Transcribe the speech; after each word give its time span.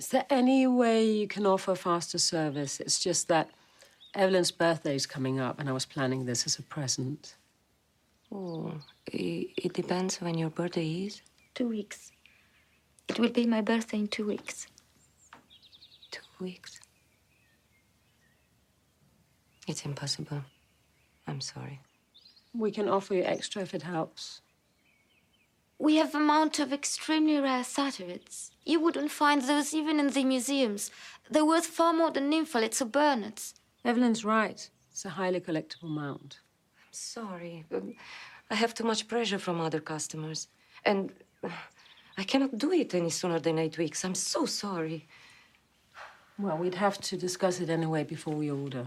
Is 0.00 0.08
there 0.08 0.24
any 0.30 0.66
way 0.66 1.04
you 1.04 1.28
can 1.28 1.44
offer 1.44 1.74
faster 1.74 2.16
service? 2.16 2.80
It's 2.80 2.98
just 2.98 3.28
that 3.28 3.50
Evelyn's 4.14 4.50
birthday's 4.50 5.04
coming 5.04 5.38
up, 5.38 5.60
and 5.60 5.68
I 5.68 5.72
was 5.72 5.84
planning 5.84 6.24
this 6.24 6.46
as 6.46 6.58
a 6.58 6.62
present. 6.62 7.34
Oh, 8.32 8.80
i- 9.12 9.52
it 9.58 9.74
depends 9.74 10.18
when 10.22 10.38
your 10.38 10.48
birthday 10.48 11.04
is. 11.04 11.20
Two 11.54 11.68
weeks. 11.68 12.12
It 13.08 13.18
will 13.18 13.28
be 13.28 13.44
my 13.44 13.60
birthday 13.60 13.98
in 13.98 14.08
two 14.08 14.24
weeks. 14.24 14.68
Two 16.10 16.24
weeks. 16.40 16.80
It's 19.68 19.84
impossible. 19.84 20.42
I'm 21.26 21.42
sorry. 21.42 21.78
We 22.54 22.70
can 22.70 22.88
offer 22.88 23.12
you 23.12 23.24
extra 23.24 23.60
if 23.60 23.74
it 23.74 23.82
helps. 23.82 24.40
We 25.80 25.96
have 25.96 26.14
a 26.14 26.20
mount 26.20 26.58
of 26.58 26.74
extremely 26.74 27.38
rare 27.38 27.62
satyrids. 27.62 28.50
You 28.66 28.80
wouldn't 28.80 29.10
find 29.10 29.40
those 29.40 29.72
even 29.72 29.98
in 29.98 30.08
the 30.08 30.24
museums. 30.24 30.90
They're 31.30 31.46
worth 31.46 31.64
far 31.64 31.94
more 31.94 32.10
than 32.10 32.30
nymphalids 32.30 32.82
or 32.82 32.84
burnets. 32.84 33.54
Evelyn's 33.82 34.22
right. 34.22 34.68
It's 34.90 35.06
a 35.06 35.08
highly 35.08 35.40
collectible 35.40 35.88
mount. 35.88 36.40
I'm 36.76 36.92
sorry. 36.92 37.64
Um, 37.74 37.94
I 38.50 38.56
have 38.56 38.74
too 38.74 38.84
much 38.84 39.08
pressure 39.08 39.38
from 39.38 39.58
other 39.58 39.80
customers. 39.80 40.48
And 40.84 41.14
I 42.18 42.24
cannot 42.24 42.58
do 42.58 42.72
it 42.72 42.94
any 42.94 43.08
sooner 43.08 43.40
than 43.40 43.58
eight 43.58 43.78
weeks. 43.78 44.04
I'm 44.04 44.14
so 44.14 44.44
sorry. 44.44 45.08
Well, 46.38 46.58
we'd 46.58 46.74
have 46.74 47.00
to 47.00 47.16
discuss 47.16 47.58
it 47.58 47.70
anyway 47.70 48.04
before 48.04 48.34
we 48.34 48.50
order. 48.50 48.86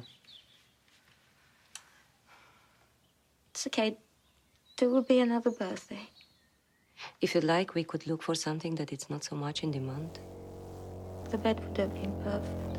It's 3.50 3.66
okay. 3.66 3.98
There 4.78 4.90
will 4.90 5.02
be 5.02 5.20
another 5.20 5.50
birthday. 5.50 6.10
If 7.22 7.36
you'd 7.36 7.44
like, 7.44 7.74
we 7.74 7.84
could 7.84 8.06
look 8.08 8.24
for 8.24 8.36
something 8.36 8.76
that 8.76 8.92
it's 8.92 9.10
not 9.10 9.24
so 9.24 9.36
much 9.36 9.64
in 9.64 9.72
demand. 9.72 10.20
The 11.30 11.38
bed 11.38 11.60
would 11.66 11.78
have 11.78 11.94
been 11.94 12.14
perfect. 12.24 12.78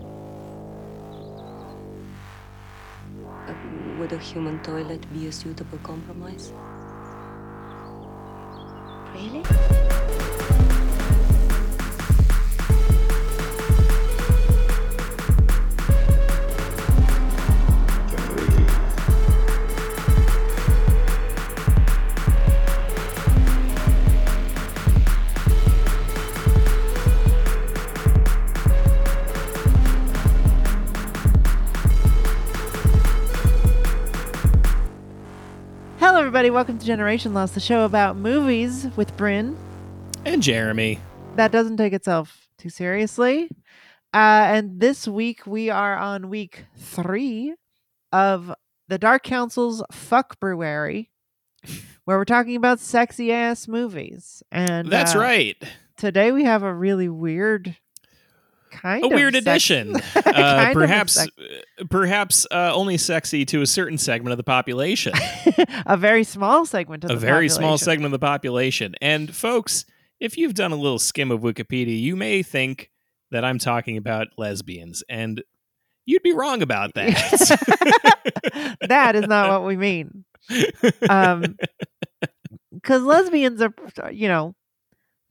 Uh, 3.48 3.54
would 3.98 4.12
a 4.12 4.18
human 4.18 4.62
toilet 4.62 5.04
be 5.12 5.26
a 5.26 5.32
suitable 5.32 5.78
compromise? 5.78 6.52
Really? 9.14 10.33
Everybody. 36.34 36.50
Welcome 36.50 36.78
to 36.80 36.84
Generation 36.84 37.32
Loss, 37.32 37.52
the 37.52 37.60
show 37.60 37.84
about 37.84 38.16
movies 38.16 38.88
with 38.96 39.16
Bryn. 39.16 39.56
And 40.24 40.42
Jeremy. 40.42 40.98
That 41.36 41.52
doesn't 41.52 41.76
take 41.76 41.92
itself 41.92 42.48
too 42.58 42.70
seriously. 42.70 43.48
Uh, 44.12 44.42
and 44.50 44.80
this 44.80 45.06
week 45.06 45.46
we 45.46 45.70
are 45.70 45.96
on 45.96 46.28
week 46.28 46.64
three 46.76 47.54
of 48.10 48.52
the 48.88 48.98
Dark 48.98 49.22
Council's 49.22 49.80
Fuck 49.92 50.40
Brewery, 50.40 51.08
where 52.04 52.18
we're 52.18 52.24
talking 52.24 52.56
about 52.56 52.80
sexy 52.80 53.30
ass 53.30 53.68
movies. 53.68 54.42
And 54.50 54.90
That's 54.90 55.14
uh, 55.14 55.20
right. 55.20 55.62
Today 55.96 56.32
we 56.32 56.42
have 56.42 56.64
a 56.64 56.74
really 56.74 57.08
weird 57.08 57.76
kind 58.74 59.04
A 59.04 59.08
weird 59.08 59.34
addition. 59.34 59.96
Uh, 60.34 60.72
perhaps 60.72 61.12
sex- 61.12 61.30
uh, 61.38 61.84
perhaps 61.90 62.44
uh, 62.50 62.72
only 62.74 62.96
sexy 62.98 63.44
to 63.44 63.62
a 63.62 63.66
certain 63.66 63.96
segment 63.96 64.32
of 64.32 64.36
the 64.36 64.42
population. 64.42 65.12
a 65.86 65.96
very 65.96 66.24
small 66.24 66.66
segment 66.66 67.04
of 67.04 67.10
a 67.10 67.14
the 67.14 67.20
very 67.20 67.48
small 67.48 67.60
population. 67.78 67.84
segment 67.84 68.06
of 68.06 68.20
the 68.20 68.24
population. 68.26 68.94
And 69.00 69.34
folks, 69.34 69.84
if 70.18 70.36
you've 70.36 70.54
done 70.54 70.72
a 70.72 70.76
little 70.76 70.98
skim 70.98 71.30
of 71.30 71.42
Wikipedia, 71.42 71.98
you 72.00 72.16
may 72.16 72.42
think 72.42 72.90
that 73.30 73.44
I'm 73.44 73.58
talking 73.58 73.96
about 73.96 74.28
lesbians 74.36 75.04
and 75.08 75.40
you'd 76.04 76.22
be 76.22 76.32
wrong 76.32 76.62
about 76.62 76.94
that. 76.94 78.76
that 78.88 79.14
is 79.14 79.28
not 79.28 79.50
what 79.50 79.66
we 79.68 79.76
mean. 79.76 80.24
Um, 81.08 81.56
because 82.72 83.02
lesbians 83.02 83.62
are, 83.62 83.72
you 84.12 84.26
know, 84.28 84.54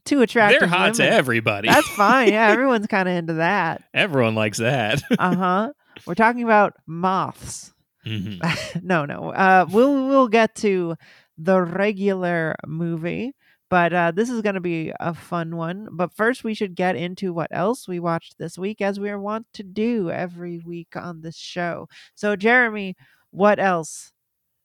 too 0.05 0.21
attractive. 0.21 0.59
They're 0.61 0.69
hot 0.69 0.95
to 0.95 1.09
everybody. 1.09 1.67
That's 1.69 1.87
fine. 1.89 2.29
Yeah, 2.29 2.47
everyone's 2.51 2.87
kind 2.87 3.07
of 3.09 3.15
into 3.15 3.33
that. 3.35 3.83
Everyone 3.93 4.35
likes 4.35 4.57
that. 4.59 5.01
Uh 5.19 5.35
huh. 5.35 5.73
We're 6.05 6.15
talking 6.15 6.43
about 6.43 6.73
moths. 6.87 7.73
Mhm. 8.05 8.83
no, 8.83 9.05
no. 9.05 9.29
Uh, 9.31 9.65
we'll 9.69 10.07
we'll 10.07 10.27
get 10.27 10.55
to 10.55 10.95
the 11.37 11.61
regular 11.61 12.55
movie, 12.67 13.33
but 13.69 13.93
uh, 13.93 14.11
this 14.11 14.29
is 14.29 14.41
going 14.41 14.55
to 14.55 14.61
be 14.61 14.91
a 14.99 15.13
fun 15.13 15.55
one. 15.55 15.87
But 15.91 16.13
first, 16.13 16.43
we 16.43 16.53
should 16.53 16.75
get 16.75 16.95
into 16.95 17.31
what 17.33 17.47
else 17.51 17.87
we 17.87 17.99
watched 17.99 18.37
this 18.37 18.57
week, 18.57 18.81
as 18.81 18.99
we 18.99 19.09
are 19.09 19.19
wont 19.19 19.47
to 19.53 19.63
do 19.63 20.11
every 20.11 20.59
week 20.59 20.95
on 20.95 21.21
this 21.21 21.37
show. 21.37 21.87
So, 22.15 22.35
Jeremy, 22.35 22.95
what 23.31 23.59
else 23.59 24.11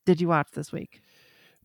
did 0.04 0.20
you 0.20 0.28
watch 0.28 0.48
this 0.52 0.72
week? 0.72 1.00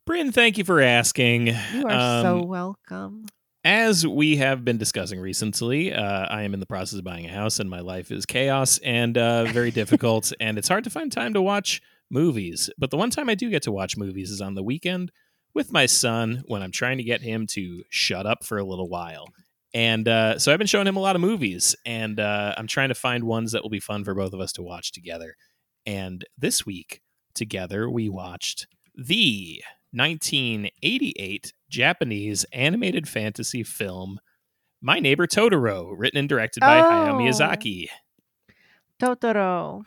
Bryn, 0.05 0.31
thank 0.31 0.57
you 0.57 0.63
for 0.65 0.79
asking. 0.81 1.47
You 1.47 1.85
are 1.87 2.21
so 2.21 2.39
Um, 2.39 2.47
welcome. 2.47 3.25
As 3.65 4.05
we 4.05 4.35
have 4.37 4.65
been 4.65 4.77
discussing 4.77 5.21
recently, 5.21 5.93
uh, 5.93 6.25
I 6.25 6.41
am 6.43 6.53
in 6.53 6.59
the 6.59 6.65
process 6.65 6.99
of 6.99 7.05
buying 7.05 7.25
a 7.25 7.33
house, 7.33 7.59
and 7.59 7.69
my 7.69 7.79
life 7.79 8.11
is 8.11 8.25
chaos 8.25 8.77
and 8.79 9.17
uh, 9.17 9.45
very 9.45 9.71
difficult, 9.81 10.33
and 10.41 10.57
it's 10.57 10.67
hard 10.67 10.83
to 10.83 10.89
find 10.89 11.09
time 11.09 11.33
to 11.33 11.41
watch 11.41 11.81
movies. 12.11 12.69
But 12.77 12.91
the 12.91 12.97
one 12.97 13.09
time 13.09 13.29
I 13.29 13.35
do 13.35 13.49
get 13.49 13.63
to 13.63 13.71
watch 13.71 13.95
movies 13.95 14.31
is 14.31 14.41
on 14.41 14.55
the 14.55 14.63
weekend 14.63 15.13
with 15.53 15.71
my 15.71 15.85
son 15.85 16.43
when 16.47 16.61
I'm 16.61 16.73
trying 16.73 16.97
to 16.97 17.05
get 17.05 17.21
him 17.21 17.47
to 17.51 17.83
shut 17.89 18.25
up 18.25 18.43
for 18.43 18.57
a 18.57 18.65
little 18.65 18.89
while. 18.89 19.29
And 19.73 20.09
uh, 20.09 20.39
so 20.39 20.51
I've 20.51 20.59
been 20.59 20.67
showing 20.67 20.87
him 20.87 20.97
a 20.97 21.01
lot 21.01 21.15
of 21.15 21.21
movies, 21.21 21.73
and 21.85 22.19
uh, 22.19 22.53
I'm 22.57 22.67
trying 22.67 22.89
to 22.89 22.95
find 22.95 23.23
ones 23.23 23.53
that 23.53 23.63
will 23.63 23.69
be 23.69 23.79
fun 23.79 24.03
for 24.03 24.13
both 24.13 24.33
of 24.33 24.41
us 24.41 24.51
to 24.53 24.61
watch 24.61 24.91
together. 24.91 25.35
And 25.85 26.25
this 26.37 26.65
week, 26.65 27.01
together, 27.33 27.89
we 27.89 28.09
watched 28.09 28.67
the 28.93 29.63
1988 29.93 31.53
Japanese 31.69 32.45
animated 32.51 33.07
fantasy 33.07 33.63
film 33.63 34.19
My 34.81 34.99
Neighbor 34.99 35.27
Totoro, 35.27 35.93
written 35.97 36.19
and 36.19 36.27
directed 36.29 36.59
by 36.61 36.79
Hayao 36.81 37.11
Oh. 37.11 37.17
Miyazaki. 37.17 37.87
Totoro. 39.01 39.83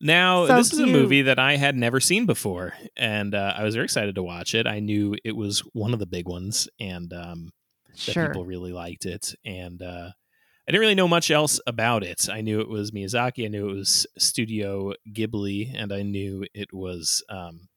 Now, 0.00 0.46
So 0.46 0.56
this 0.56 0.72
is 0.72 0.78
a 0.78 0.86
movie 0.86 1.22
that 1.22 1.38
I 1.40 1.56
had 1.56 1.74
never 1.76 1.98
seen 1.98 2.24
before, 2.24 2.74
and 2.96 3.34
uh, 3.34 3.54
I 3.56 3.64
was 3.64 3.74
very 3.74 3.84
excited 3.84 4.14
to 4.14 4.22
watch 4.22 4.54
it. 4.54 4.66
I 4.66 4.78
knew 4.78 5.16
it 5.24 5.34
was 5.36 5.60
one 5.72 5.92
of 5.92 5.98
the 5.98 6.06
big 6.06 6.28
ones, 6.28 6.68
and 6.78 7.12
um, 7.12 7.50
that 8.06 8.12
Sure. 8.12 8.26
people 8.28 8.44
really 8.44 8.72
liked 8.72 9.06
it. 9.06 9.34
And 9.44 9.82
uh, 9.82 10.10
I 10.68 10.70
didn't 10.70 10.80
really 10.82 10.94
know 10.94 11.08
much 11.08 11.32
else 11.32 11.58
about 11.66 12.04
it. 12.04 12.28
I 12.30 12.42
knew 12.42 12.60
it 12.60 12.68
was 12.68 12.92
Miyazaki, 12.92 13.44
I 13.44 13.48
knew 13.48 13.68
it 13.70 13.74
was 13.74 14.06
Studio 14.18 14.92
Ghibli, 15.12 15.72
and 15.74 15.92
I 15.92 16.02
knew 16.02 16.46
it 16.54 16.72
was 16.72 17.24
um, 17.28 17.68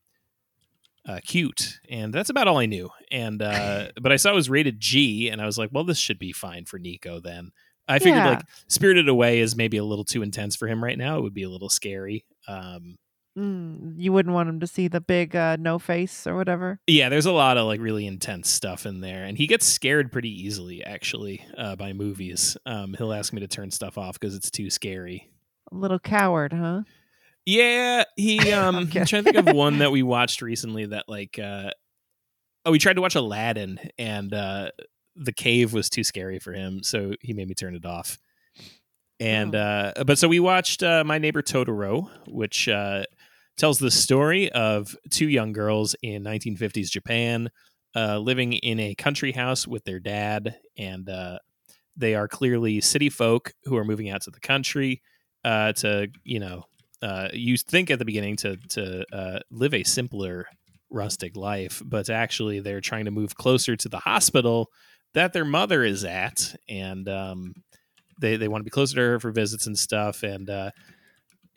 uh, 1.07 1.19
cute. 1.25 1.79
And 1.89 2.13
that's 2.13 2.29
about 2.29 2.47
all 2.47 2.57
I 2.57 2.65
knew. 2.65 2.89
And 3.11 3.41
uh, 3.41 3.89
but 4.01 4.11
I 4.11 4.15
saw 4.17 4.31
it 4.31 4.35
was 4.35 4.49
rated 4.49 4.79
G, 4.79 5.29
and 5.29 5.41
I 5.41 5.45
was 5.45 5.57
like, 5.57 5.69
well, 5.71 5.83
this 5.83 5.97
should 5.97 6.19
be 6.19 6.31
fine 6.33 6.65
for 6.65 6.79
Nico 6.79 7.19
then. 7.19 7.51
I 7.87 7.99
figured 7.99 8.17
Yeah. 8.23 8.29
like 8.29 8.43
Spirited 8.67 9.09
Away 9.09 9.39
is 9.39 9.55
maybe 9.55 9.77
a 9.77 9.83
little 9.83 10.05
too 10.05 10.21
intense 10.21 10.55
for 10.55 10.67
him 10.67 10.83
right 10.83 10.97
now. 10.97 11.17
It 11.17 11.21
would 11.23 11.33
be 11.33 11.43
a 11.43 11.49
little 11.49 11.69
scary. 11.69 12.25
Um, 12.47 12.97
Mm, 13.37 13.93
you 13.95 14.11
wouldn't 14.11 14.35
want 14.35 14.49
him 14.49 14.59
to 14.59 14.67
see 14.67 14.89
the 14.89 14.99
big 14.99 15.37
uh, 15.37 15.55
no 15.57 15.79
face 15.79 16.27
or 16.27 16.35
whatever. 16.35 16.81
yeah, 16.85 17.07
there's 17.07 17.25
a 17.25 17.31
lot 17.31 17.55
of 17.57 17.65
like 17.65 17.79
really 17.79 18.05
intense 18.05 18.49
stuff 18.49 18.85
in 18.85 18.99
there, 18.99 19.23
and 19.23 19.37
he 19.37 19.47
gets 19.47 19.65
scared 19.65 20.11
pretty 20.11 20.29
easily 20.29 20.83
actually 20.83 21.45
uh, 21.57 21.77
by 21.77 21.93
movies. 21.93 22.57
Um, 22.65 22.93
he'll 22.97 23.13
ask 23.13 23.31
me 23.31 23.39
to 23.39 23.47
turn 23.47 23.71
stuff 23.71 23.97
off 23.97 24.19
because 24.19 24.35
it's 24.35 24.51
too 24.51 24.69
scary. 24.69 25.29
A 25.71 25.75
little 25.75 25.97
coward, 25.97 26.51
huh? 26.51 26.81
Yeah, 27.45 28.03
he. 28.15 28.39
Um, 28.53 28.75
Okay. 28.75 28.99
I'm 28.99 29.05
trying 29.05 29.23
to 29.23 29.31
think 29.31 29.47
of 29.47 29.55
one 29.55 29.79
that 29.79 29.91
we 29.91 30.03
watched 30.03 30.41
recently 30.41 30.85
that 30.87 31.05
like. 31.07 31.39
Uh, 31.39 31.71
oh, 32.65 32.71
we 32.71 32.79
tried 32.79 32.93
to 32.93 33.01
watch 33.01 33.15
Aladdin, 33.15 33.79
and 33.97 34.33
uh, 34.33 34.71
the 35.15 35.33
cave 35.33 35.73
was 35.73 35.89
too 35.89 36.03
scary 36.03 36.39
for 36.39 36.53
him, 36.53 36.83
so 36.83 37.13
he 37.21 37.33
made 37.33 37.47
me 37.47 37.55
turn 37.55 37.75
it 37.75 37.85
off. 37.85 38.17
And 39.19 39.55
uh, 39.55 39.93
but 40.05 40.17
so 40.17 40.27
we 40.27 40.39
watched 40.39 40.81
uh, 40.83 41.03
My 41.03 41.17
Neighbor 41.19 41.41
Totoro, 41.41 42.09
which 42.27 42.67
uh, 42.67 43.03
tells 43.57 43.77
the 43.79 43.91
story 43.91 44.51
of 44.51 44.95
two 45.09 45.29
young 45.29 45.53
girls 45.53 45.95
in 46.01 46.23
1950s 46.23 46.89
Japan 46.89 47.49
uh, 47.95 48.17
living 48.17 48.53
in 48.53 48.79
a 48.79 48.95
country 48.95 49.31
house 49.31 49.67
with 49.67 49.83
their 49.83 49.99
dad, 49.99 50.57
and 50.77 51.07
uh, 51.09 51.37
they 51.95 52.15
are 52.15 52.27
clearly 52.27 52.81
city 52.81 53.09
folk 53.09 53.53
who 53.65 53.77
are 53.77 53.85
moving 53.85 54.09
out 54.09 54.21
to 54.23 54.31
the 54.31 54.39
country 54.39 55.01
uh, 55.43 55.73
to, 55.73 56.07
you 56.23 56.39
know, 56.39 56.63
uh, 57.01 57.29
you 57.33 57.57
think 57.57 57.89
at 57.89 57.99
the 57.99 58.05
beginning 58.05 58.35
to 58.37 58.57
to 58.69 59.05
uh, 59.13 59.39
live 59.49 59.73
a 59.73 59.83
simpler 59.83 60.45
rustic 60.89 61.35
life, 61.35 61.81
but 61.85 62.09
actually 62.09 62.59
they're 62.59 62.81
trying 62.81 63.05
to 63.05 63.11
move 63.11 63.35
closer 63.35 63.75
to 63.75 63.89
the 63.89 63.99
hospital 63.99 64.69
that 65.13 65.33
their 65.33 65.45
mother 65.45 65.83
is 65.83 66.05
at, 66.05 66.55
and 66.69 67.07
um, 67.09 67.53
they 68.19 68.37
they 68.37 68.47
want 68.47 68.61
to 68.61 68.65
be 68.65 68.69
closer 68.69 68.95
to 68.95 69.01
her 69.01 69.19
for 69.19 69.31
visits 69.31 69.67
and 69.67 69.77
stuff, 69.77 70.23
and 70.23 70.49
uh, 70.49 70.71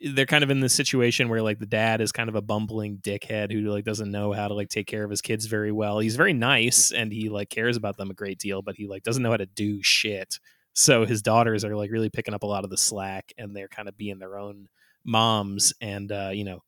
they're 0.01 0.25
kind 0.25 0.43
of 0.43 0.49
in 0.49 0.59
this 0.59 0.73
situation 0.73 1.29
where 1.29 1.41
like 1.41 1.59
the 1.59 1.65
dad 1.65 2.01
is 2.01 2.11
kind 2.11 2.29
of 2.29 2.35
a 2.35 2.41
bumbling 2.41 2.97
dickhead 2.97 3.51
who 3.51 3.61
like 3.61 3.85
doesn't 3.85 4.11
know 4.11 4.33
how 4.33 4.47
to 4.47 4.53
like 4.53 4.69
take 4.69 4.87
care 4.87 5.03
of 5.03 5.09
his 5.09 5.21
kids 5.21 5.45
very 5.45 5.71
well. 5.71 5.99
He's 5.99 6.15
very 6.15 6.33
nice 6.33 6.91
and 6.91 7.11
he 7.11 7.29
like 7.29 7.49
cares 7.49 7.77
about 7.77 7.97
them 7.97 8.11
a 8.11 8.13
great 8.15 8.39
deal, 8.39 8.61
but 8.61 8.75
he 8.75 8.87
like 8.87 9.03
doesn't 9.03 9.23
know 9.23 9.31
how 9.31 9.37
to 9.37 9.45
do 9.45 9.81
shit. 9.81 10.39
So 10.73 11.05
his 11.05 11.21
daughters 11.21 11.63
are 11.63 11.75
like 11.75 11.91
really 11.91 12.09
picking 12.09 12.33
up 12.33 12.43
a 12.43 12.47
lot 12.47 12.65
of 12.65 12.69
the 12.69 12.77
slack 12.77 13.31
and 13.37 13.55
they're 13.55 13.69
kind 13.69 13.87
of 13.87 13.97
being 13.97 14.19
their 14.19 14.37
own 14.37 14.67
moms 15.05 15.73
and 15.81 16.11
uh, 16.11 16.31
you 16.33 16.43
know, 16.43 16.59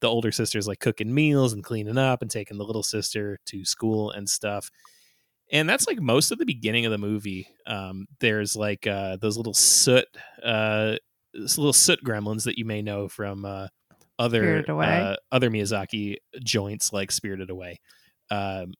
the 0.00 0.08
older 0.08 0.32
sister's 0.32 0.68
like 0.68 0.80
cooking 0.80 1.14
meals 1.14 1.52
and 1.52 1.64
cleaning 1.64 1.98
up 1.98 2.22
and 2.22 2.30
taking 2.30 2.58
the 2.58 2.64
little 2.64 2.82
sister 2.82 3.38
to 3.46 3.64
school 3.64 4.10
and 4.10 4.28
stuff. 4.28 4.70
And 5.52 5.68
that's 5.68 5.86
like 5.86 6.00
most 6.00 6.30
of 6.30 6.38
the 6.38 6.46
beginning 6.46 6.84
of 6.86 6.92
the 6.92 6.98
movie. 6.98 7.48
Um, 7.66 8.06
there's 8.20 8.56
like 8.56 8.86
uh, 8.86 9.16
those 9.16 9.36
little 9.36 9.54
soot 9.54 10.06
uh, 10.42 10.96
little 11.34 11.72
soot 11.72 12.02
gremlins 12.04 12.44
that 12.44 12.58
you 12.58 12.64
may 12.64 12.82
know 12.82 13.08
from 13.08 13.44
uh, 13.44 13.68
other 14.18 14.64
Away. 14.66 14.86
uh, 14.86 15.16
other 15.32 15.50
Miyazaki 15.50 16.16
joints 16.42 16.92
like 16.92 17.10
Spirited 17.10 17.50
Away. 17.50 17.80
Um, 18.30 18.72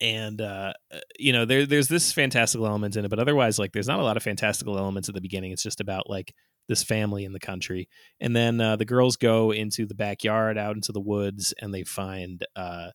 and 0.00 0.40
uh, 0.40 0.74
uh, 0.92 0.98
you 1.18 1.32
know 1.32 1.44
there 1.44 1.64
there's 1.66 1.88
this 1.88 2.12
fantastical 2.12 2.66
element 2.66 2.96
in 2.96 3.04
it, 3.04 3.08
but 3.08 3.18
otherwise 3.18 3.58
like 3.58 3.72
there's 3.72 3.88
not 3.88 4.00
a 4.00 4.04
lot 4.04 4.16
of 4.16 4.22
fantastical 4.22 4.78
elements 4.78 5.08
at 5.08 5.14
the 5.14 5.20
beginning. 5.20 5.52
It's 5.52 5.62
just 5.62 5.80
about 5.80 6.08
like 6.08 6.34
this 6.68 6.82
family 6.82 7.24
in 7.24 7.32
the 7.32 7.40
country, 7.40 7.88
and 8.20 8.34
then 8.34 8.60
uh, 8.60 8.76
the 8.76 8.84
girls 8.84 9.16
go 9.16 9.52
into 9.52 9.86
the 9.86 9.94
backyard, 9.94 10.58
out 10.58 10.76
into 10.76 10.92
the 10.92 11.00
woods, 11.00 11.54
and 11.60 11.72
they 11.72 11.84
find 11.84 12.44
uh, 12.54 12.90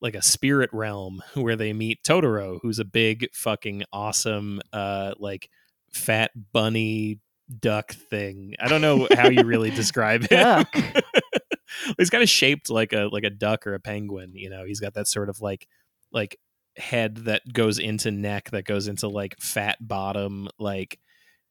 like 0.00 0.14
a 0.14 0.22
spirit 0.22 0.70
realm 0.72 1.22
where 1.34 1.56
they 1.56 1.72
meet 1.72 2.02
Totoro, 2.02 2.58
who's 2.62 2.78
a 2.78 2.84
big 2.84 3.28
fucking 3.32 3.84
awesome 3.92 4.60
uh, 4.72 5.14
like 5.18 5.50
fat 5.92 6.30
bunny 6.52 7.20
duck 7.60 7.92
thing. 7.92 8.54
I 8.60 8.68
don't 8.68 8.80
know 8.80 9.08
how 9.14 9.28
you 9.28 9.44
really 9.44 9.70
describe 9.74 10.26
it. 10.30 10.66
He's 11.98 12.10
kind 12.10 12.22
of 12.22 12.28
shaped 12.28 12.70
like 12.70 12.92
a 12.92 13.08
like 13.12 13.24
a 13.24 13.30
duck 13.30 13.66
or 13.66 13.74
a 13.74 13.80
penguin. 13.80 14.32
You 14.34 14.50
know, 14.50 14.64
he's 14.64 14.80
got 14.80 14.94
that 14.94 15.06
sort 15.06 15.28
of 15.28 15.40
like 15.40 15.68
like 16.10 16.38
head 16.76 17.16
that 17.26 17.42
goes 17.52 17.78
into 17.78 18.10
neck 18.10 18.50
that 18.50 18.64
goes 18.64 18.88
into 18.88 19.08
like 19.08 19.36
fat 19.40 19.76
bottom 19.80 20.48
like 20.58 20.98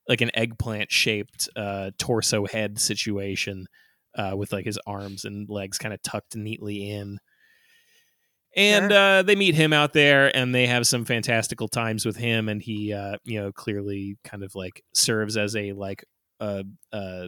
like 0.07 0.21
an 0.21 0.31
eggplant 0.33 0.91
shaped 0.91 1.49
uh 1.55 1.91
torso 1.97 2.45
head 2.45 2.79
situation 2.79 3.67
uh 4.17 4.33
with 4.35 4.51
like 4.53 4.65
his 4.65 4.79
arms 4.85 5.25
and 5.25 5.49
legs 5.49 5.77
kind 5.77 5.93
of 5.93 6.01
tucked 6.01 6.35
neatly 6.35 6.89
in 6.89 7.19
and 8.57 8.91
Sure. 8.91 8.99
uh, 9.17 9.21
they 9.21 9.35
meet 9.35 9.53
him 9.55 9.73
out 9.73 9.91
there 9.91 10.33
and 10.35 10.55
they 10.55 10.65
have 10.65 10.87
some 10.87 11.03
fantastical 11.03 11.67
times 11.67 12.05
with 12.05 12.15
him 12.15 12.47
and 12.47 12.61
he 12.61 12.93
uh, 12.93 13.17
you 13.25 13.39
know 13.41 13.51
clearly 13.51 14.17
kind 14.23 14.43
of 14.43 14.55
like 14.55 14.83
serves 14.93 15.35
as 15.35 15.55
a 15.55 15.73
like 15.73 16.05
a 16.39 16.63
uh, 16.93 17.27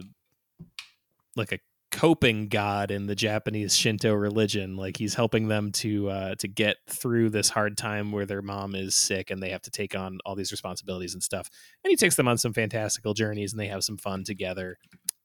like 1.36 1.52
a 1.52 1.58
coping 1.90 2.48
god 2.48 2.90
in 2.90 3.06
the 3.06 3.14
Japanese 3.14 3.74
Shinto 3.74 4.12
religion. 4.12 4.76
Like 4.76 4.96
he's 4.96 5.14
helping 5.14 5.48
them 5.48 5.72
to 5.72 6.10
uh, 6.10 6.34
to 6.36 6.48
get 6.48 6.76
through 6.88 7.30
this 7.30 7.48
hard 7.48 7.76
time 7.76 8.12
where 8.12 8.26
their 8.26 8.42
mom 8.42 8.74
is 8.74 8.94
sick 8.94 9.30
and 9.30 9.42
they 9.42 9.50
have 9.50 9.62
to 9.62 9.70
take 9.70 9.94
on 9.94 10.18
all 10.24 10.34
these 10.34 10.52
responsibilities 10.52 11.14
and 11.14 11.22
stuff. 11.22 11.48
And 11.84 11.90
he 11.90 11.96
takes 11.96 12.16
them 12.16 12.28
on 12.28 12.38
some 12.38 12.52
fantastical 12.52 13.14
journeys 13.14 13.52
and 13.52 13.60
they 13.60 13.68
have 13.68 13.84
some 13.84 13.96
fun 13.96 14.24
together. 14.24 14.76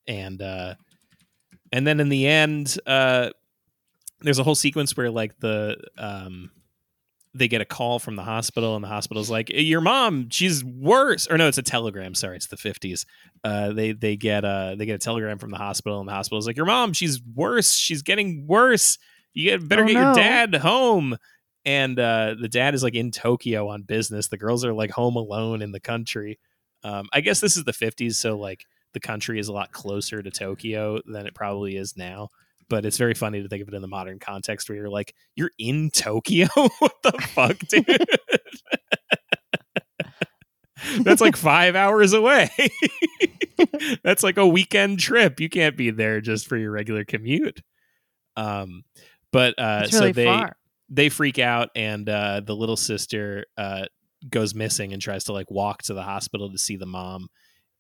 And 0.08 0.42
uh 0.42 0.76
and 1.72 1.86
then 1.86 2.00
in 2.00 2.10
the 2.10 2.28
end 2.28 2.78
uh 2.86 3.30
there's 4.22 4.40
a 4.40 4.44
whole 4.44 4.56
sequence 4.56 4.96
where 4.96 5.12
like 5.12 5.38
the 5.40 5.78
um 5.98 6.52
they 7.36 7.48
get 7.48 7.62
a 7.62 7.66
call 7.66 7.98
from 8.00 8.16
the 8.16 8.24
hospital 8.24 8.76
and 8.76 8.84
the 8.84 8.88
hospital's 8.88 9.30
like 9.30 9.50
your 9.54 9.82
mom 9.82 10.30
she's 10.30 10.64
worse. 10.64 11.28
Or 11.28 11.38
no 11.38 11.48
it's 11.48 11.58
a 11.58 11.64
telegram. 11.64 12.14
Sorry 12.16 12.36
it's 12.36 12.48
the 12.48 12.58
50s 12.58 13.06
uh 13.44 13.74
they 13.74 13.92
they 13.92 14.16
get 14.16 14.46
uh 14.46 14.76
they 14.76 14.86
get 14.86 14.96
a 14.96 15.00
telegram 15.00 15.40
from 15.40 15.50
the 15.52 15.58
hospital 15.58 16.00
and 16.00 16.08
the 16.08 16.14
hospital's 16.14 16.46
like 16.46 16.58
your 16.58 16.66
mom 16.68 16.94
she's 16.94 17.22
worse. 17.36 17.74
She's 17.74 18.04
getting 18.04 18.46
worse. 18.48 18.98
You 19.34 19.50
get 19.50 19.68
better 19.68 19.84
Oh, 19.84 19.88
get 19.88 19.94
no. 19.94 20.02
your 20.02 20.14
dad 20.14 20.56
home. 20.56 21.18
And 21.66 21.98
uh 22.00 22.36
the 22.40 22.50
dad 22.50 22.76
is 22.76 22.84
like 22.84 22.94
in 22.96 23.10
Tokyo 23.12 23.68
on 23.70 23.82
business. 23.82 24.28
The 24.28 24.38
girls 24.38 24.64
are 24.64 24.74
like 24.74 24.92
home 24.92 25.16
alone 25.16 25.62
in 25.62 25.72
the 25.72 25.80
country. 25.80 26.40
Um 26.84 27.08
I 27.14 27.22
guess 27.22 27.40
this 27.40 27.58
is 27.58 27.64
the 27.64 27.72
50s 27.74 28.14
so 28.16 28.38
like 28.38 28.66
the 28.94 29.00
country 29.00 29.40
is 29.40 29.48
a 29.48 29.54
lot 29.54 29.72
closer 29.72 30.22
to 30.22 30.30
Tokyo 30.30 31.00
than 31.06 31.26
it 31.26 31.34
probably 31.34 31.78
is 31.78 31.98
now 31.98 32.30
but 32.70 32.86
it's 32.86 32.98
very 32.98 33.14
funny 33.14 33.42
to 33.42 33.48
think 33.48 33.62
of 33.62 33.68
it 33.68 33.74
in 33.74 33.82
the 33.82 33.88
modern 33.88 34.20
context 34.20 34.70
where 34.70 34.78
you're 34.78 34.90
like, 34.90 35.14
you're 35.36 35.52
in 35.58 35.90
Tokyo? 35.92 36.48
what 36.80 36.94
the 37.04 37.12
fuck, 37.12 37.58
dude? 37.70 37.86
That's 41.04 41.22
like 41.22 41.36
five 41.38 41.76
hours 41.76 42.14
away. 42.14 42.50
That's 44.04 44.24
like 44.24 44.38
a 44.38 44.48
weekend 44.48 45.00
trip. 45.00 45.40
You 45.40 45.50
can't 45.50 45.78
be 45.78 45.92
there 45.92 46.22
just 46.22 46.48
for 46.48 46.58
your 46.58 46.72
regular 46.72 47.06
commute. 47.06 47.62
Um, 48.36 48.84
but 49.32 49.56
uh, 49.58 49.88
really 49.92 49.92
so 49.92 50.12
they 50.12 50.26
far. 50.26 50.56
they 50.90 51.10
freak 51.10 51.40
out, 51.40 51.70
and 51.76 52.08
uh, 52.10 52.42
the 52.46 52.56
little 52.56 52.76
sister 52.76 53.46
uh, 53.58 53.86
goes 54.30 54.54
missing 54.54 54.94
and 54.94 55.02
tries 55.02 55.26
to 55.26 55.34
like 55.34 55.50
walk 55.50 55.84
to 55.84 55.94
the 55.94 56.04
hospital 56.04 56.52
to 56.52 56.58
see 56.58 56.76
the 56.76 56.86
mom. 56.86 57.30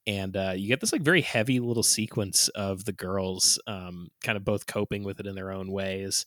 And 0.06 0.36
uh, 0.36 0.54
you 0.56 0.68
get 0.68 0.82
this 0.82 0.92
like 0.92 1.02
very 1.02 1.22
heavy 1.22 1.60
little 1.60 1.84
sequence 1.84 2.50
of 2.50 2.84
the 2.86 2.92
girls, 2.92 3.60
um, 3.68 4.10
kind 4.24 4.36
of 4.36 4.44
both 4.44 4.66
coping 4.68 5.04
with 5.04 5.20
it 5.20 5.28
in 5.28 5.36
their 5.36 5.52
own 5.52 5.72
ways. 5.72 6.26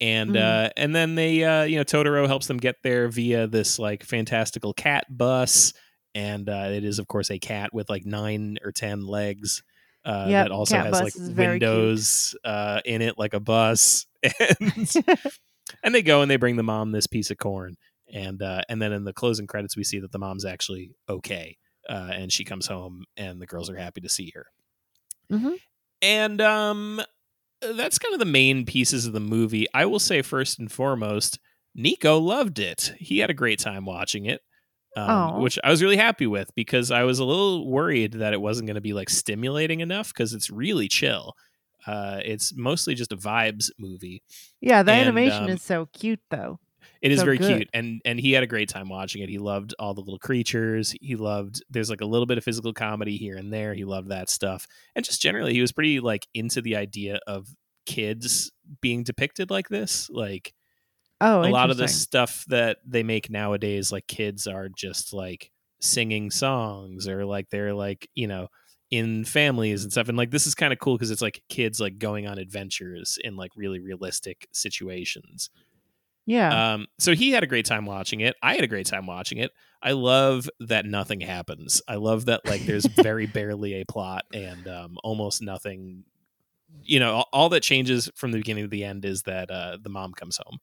And 0.00 0.30
Mhm. 0.30 0.66
uh, 0.66 0.70
and 0.76 0.94
then 0.94 1.16
they, 1.16 1.42
uh, 1.42 1.64
you 1.64 1.76
know, 1.76 1.84
Totoro 1.84 2.26
helps 2.28 2.46
them 2.46 2.58
get 2.58 2.76
there 2.84 3.08
via 3.08 3.48
this 3.48 3.78
like 3.80 4.04
fantastical 4.04 4.72
cat 4.72 5.06
bus, 5.10 5.72
and 6.14 6.48
uh, 6.48 6.68
it 6.70 6.84
is 6.84 7.00
of 7.00 7.08
course 7.08 7.30
a 7.32 7.38
cat 7.40 7.74
with 7.74 7.90
like 7.90 8.06
nine 8.06 8.58
or 8.64 8.70
ten 8.70 9.00
legs. 9.06 9.62
Uh, 10.04 10.28
Yep, 10.28 10.44
that 10.44 10.52
also 10.52 10.76
has 10.78 11.00
like 11.00 11.14
is 11.16 11.28
very 11.28 11.58
cute. 11.58 11.70
windows 11.70 12.36
uh, 12.44 12.80
in 12.84 13.02
it, 13.02 13.18
like 13.18 13.34
a 13.34 13.40
bus, 13.40 14.06
and 14.22 14.96
and 15.82 15.94
they 15.94 16.02
go 16.02 16.22
and 16.22 16.30
they 16.30 16.36
bring 16.36 16.56
the 16.56 16.62
mom 16.62 16.92
this 16.92 17.06
piece 17.06 17.30
of 17.30 17.38
corn 17.38 17.76
and 18.12 18.40
uh, 18.42 18.62
and 18.68 18.80
then 18.80 18.92
in 18.92 19.04
the 19.04 19.12
closing 19.12 19.46
credits 19.46 19.76
we 19.76 19.84
see 19.84 19.98
that 19.98 20.12
the 20.12 20.18
mom's 20.18 20.44
actually 20.44 20.92
okay 21.08 21.56
uh, 21.88 22.10
and 22.12 22.32
she 22.32 22.44
comes 22.44 22.66
home 22.66 23.04
and 23.16 23.40
the 23.40 23.46
girls 23.46 23.70
are 23.70 23.76
happy 23.76 24.00
to 24.00 24.08
see 24.08 24.32
her. 24.34 24.46
Mhm. 25.30 25.58
and 26.02 26.40
um 26.40 27.00
that's 27.60 27.98
kind 27.98 28.14
of 28.14 28.20
the 28.20 28.24
main 28.24 28.64
pieces 28.64 29.04
of 29.06 29.12
the 29.12 29.20
movie. 29.20 29.66
I 29.74 29.84
will 29.86 29.98
say 29.98 30.22
first 30.22 30.58
and 30.58 30.70
foremost 30.70 31.38
nico 31.74 32.18
loved 32.18 32.58
it. 32.58 32.92
He 32.98 33.18
had 33.18 33.30
a 33.30 33.34
great 33.34 33.58
time 33.58 33.84
watching 33.84 34.26
it 34.26 34.40
um, 34.96 35.42
which 35.42 35.58
i 35.62 35.70
was 35.70 35.82
really 35.82 35.98
happy 35.98 36.26
with 36.26 36.50
because 36.56 36.90
i 36.90 37.02
was 37.04 37.18
a 37.20 37.24
little 37.24 37.68
worried 37.70 38.14
that 38.14 38.32
it 38.32 38.40
wasn't 38.40 38.66
going 38.66 38.74
to 38.74 38.80
be 38.80 38.94
like 38.94 39.10
stimulating 39.10 39.80
enough 39.80 40.08
because 40.08 40.32
it's 40.34 40.50
really 40.50 40.88
chill. 40.88 41.34
Uh, 41.86 42.20
it's 42.24 42.54
mostly 42.56 42.94
just 42.94 43.12
a 43.12 43.16
vibes 43.16 43.70
movie. 43.78 44.22
Yeah, 44.60 44.82
the 44.82 44.92
And, 44.92 45.02
animation 45.02 45.44
um, 45.44 45.50
is 45.50 45.62
so 45.62 45.86
cute 45.92 46.20
though. 46.30 46.58
It 47.00 47.12
is 47.12 47.22
So 47.22 47.24
very 47.24 47.38
good. 47.38 47.38
cute, 47.38 47.68
and 47.72 48.00
and 48.04 48.18
he 48.20 48.32
had 48.32 48.42
a 48.42 48.46
great 48.46 48.68
time 48.68 48.88
watching 48.88 49.22
it. 49.22 49.28
He 49.28 49.38
loved 49.38 49.74
all 49.78 49.94
the 49.94 50.00
little 50.00 50.18
creatures. 50.18 50.94
He 51.00 51.16
loved 51.16 51.62
there's 51.70 51.90
like 51.90 52.00
a 52.00 52.06
little 52.06 52.26
bit 52.26 52.38
of 52.38 52.44
physical 52.44 52.72
comedy 52.72 53.16
here 53.16 53.36
and 53.36 53.52
there. 53.52 53.74
He 53.74 53.84
loved 53.84 54.08
that 54.08 54.28
stuff, 54.30 54.66
and 54.94 55.04
just 55.04 55.20
generally, 55.22 55.52
he 55.54 55.60
was 55.60 55.72
pretty 55.72 56.00
like 56.00 56.26
into 56.34 56.60
the 56.62 56.76
idea 56.76 57.20
of 57.26 57.48
kids 57.86 58.50
being 58.80 59.02
depicted 59.04 59.50
like 59.50 59.68
this. 59.68 60.10
Like 60.10 60.54
Oh, 61.20 61.44
a 61.44 61.48
lot 61.48 61.70
of 61.70 61.76
the 61.76 61.88
stuff 61.88 62.44
that 62.48 62.78
they 62.84 63.02
make 63.02 63.30
nowadays, 63.30 63.92
like 63.92 64.06
kids 64.06 64.46
are 64.46 64.68
just 64.68 65.12
like 65.12 65.50
singing 65.80 66.30
songs 66.30 67.06
or 67.06 67.24
like 67.24 67.50
they're 67.50 67.74
like 67.74 68.08
you 68.14 68.26
know 68.26 68.48
in 68.90 69.24
families 69.24 69.84
and 69.84 69.92
stuff 69.92 70.08
and 70.08 70.18
like 70.18 70.30
this 70.30 70.46
is 70.46 70.54
kind 70.54 70.72
of 70.72 70.78
cool 70.80 70.96
because 70.96 71.10
it's 71.10 71.22
like 71.22 71.42
kids 71.48 71.78
like 71.78 71.98
going 71.98 72.26
on 72.26 72.38
adventures 72.38 73.18
in 73.22 73.36
like 73.36 73.52
really 73.54 73.78
realistic 73.78 74.48
situations 74.52 75.50
Yeah. 76.28 76.74
um, 76.74 76.86
so 76.98 77.14
he 77.14 77.30
had 77.30 77.42
a 77.42 77.46
great 77.46 77.64
time 77.66 77.86
watching 77.86 78.20
it. 78.20 78.36
I 78.42 78.54
had 78.54 78.62
a 78.62 78.68
great 78.68 78.86
time 78.86 79.06
watching 79.06 79.38
it. 79.38 79.50
I 79.82 79.92
love 79.92 80.48
that 80.60 80.84
nothing 80.84 81.20
happens. 81.20 81.80
I 81.88 81.94
love 81.96 82.26
that 82.26 82.42
like 82.44 82.66
there's 82.66 82.86
very 83.02 83.26
barely 83.26 83.80
a 83.80 83.84
plot 83.86 84.24
and 84.32 84.68
um, 84.68 84.98
almost 85.02 85.40
nothing. 85.42 86.04
You 86.82 87.00
know, 87.00 87.14
all, 87.14 87.28
all 87.32 87.48
that 87.50 87.62
changes 87.62 88.10
from 88.14 88.30
the 88.32 88.38
beginning 88.38 88.64
to 88.64 88.68
the 88.68 88.84
end 88.84 89.04
is 89.06 89.22
that 89.22 89.50
uh, 89.50 89.78
the 89.82 89.88
mom 89.88 90.12
comes 90.12 90.36
home, 90.36 90.58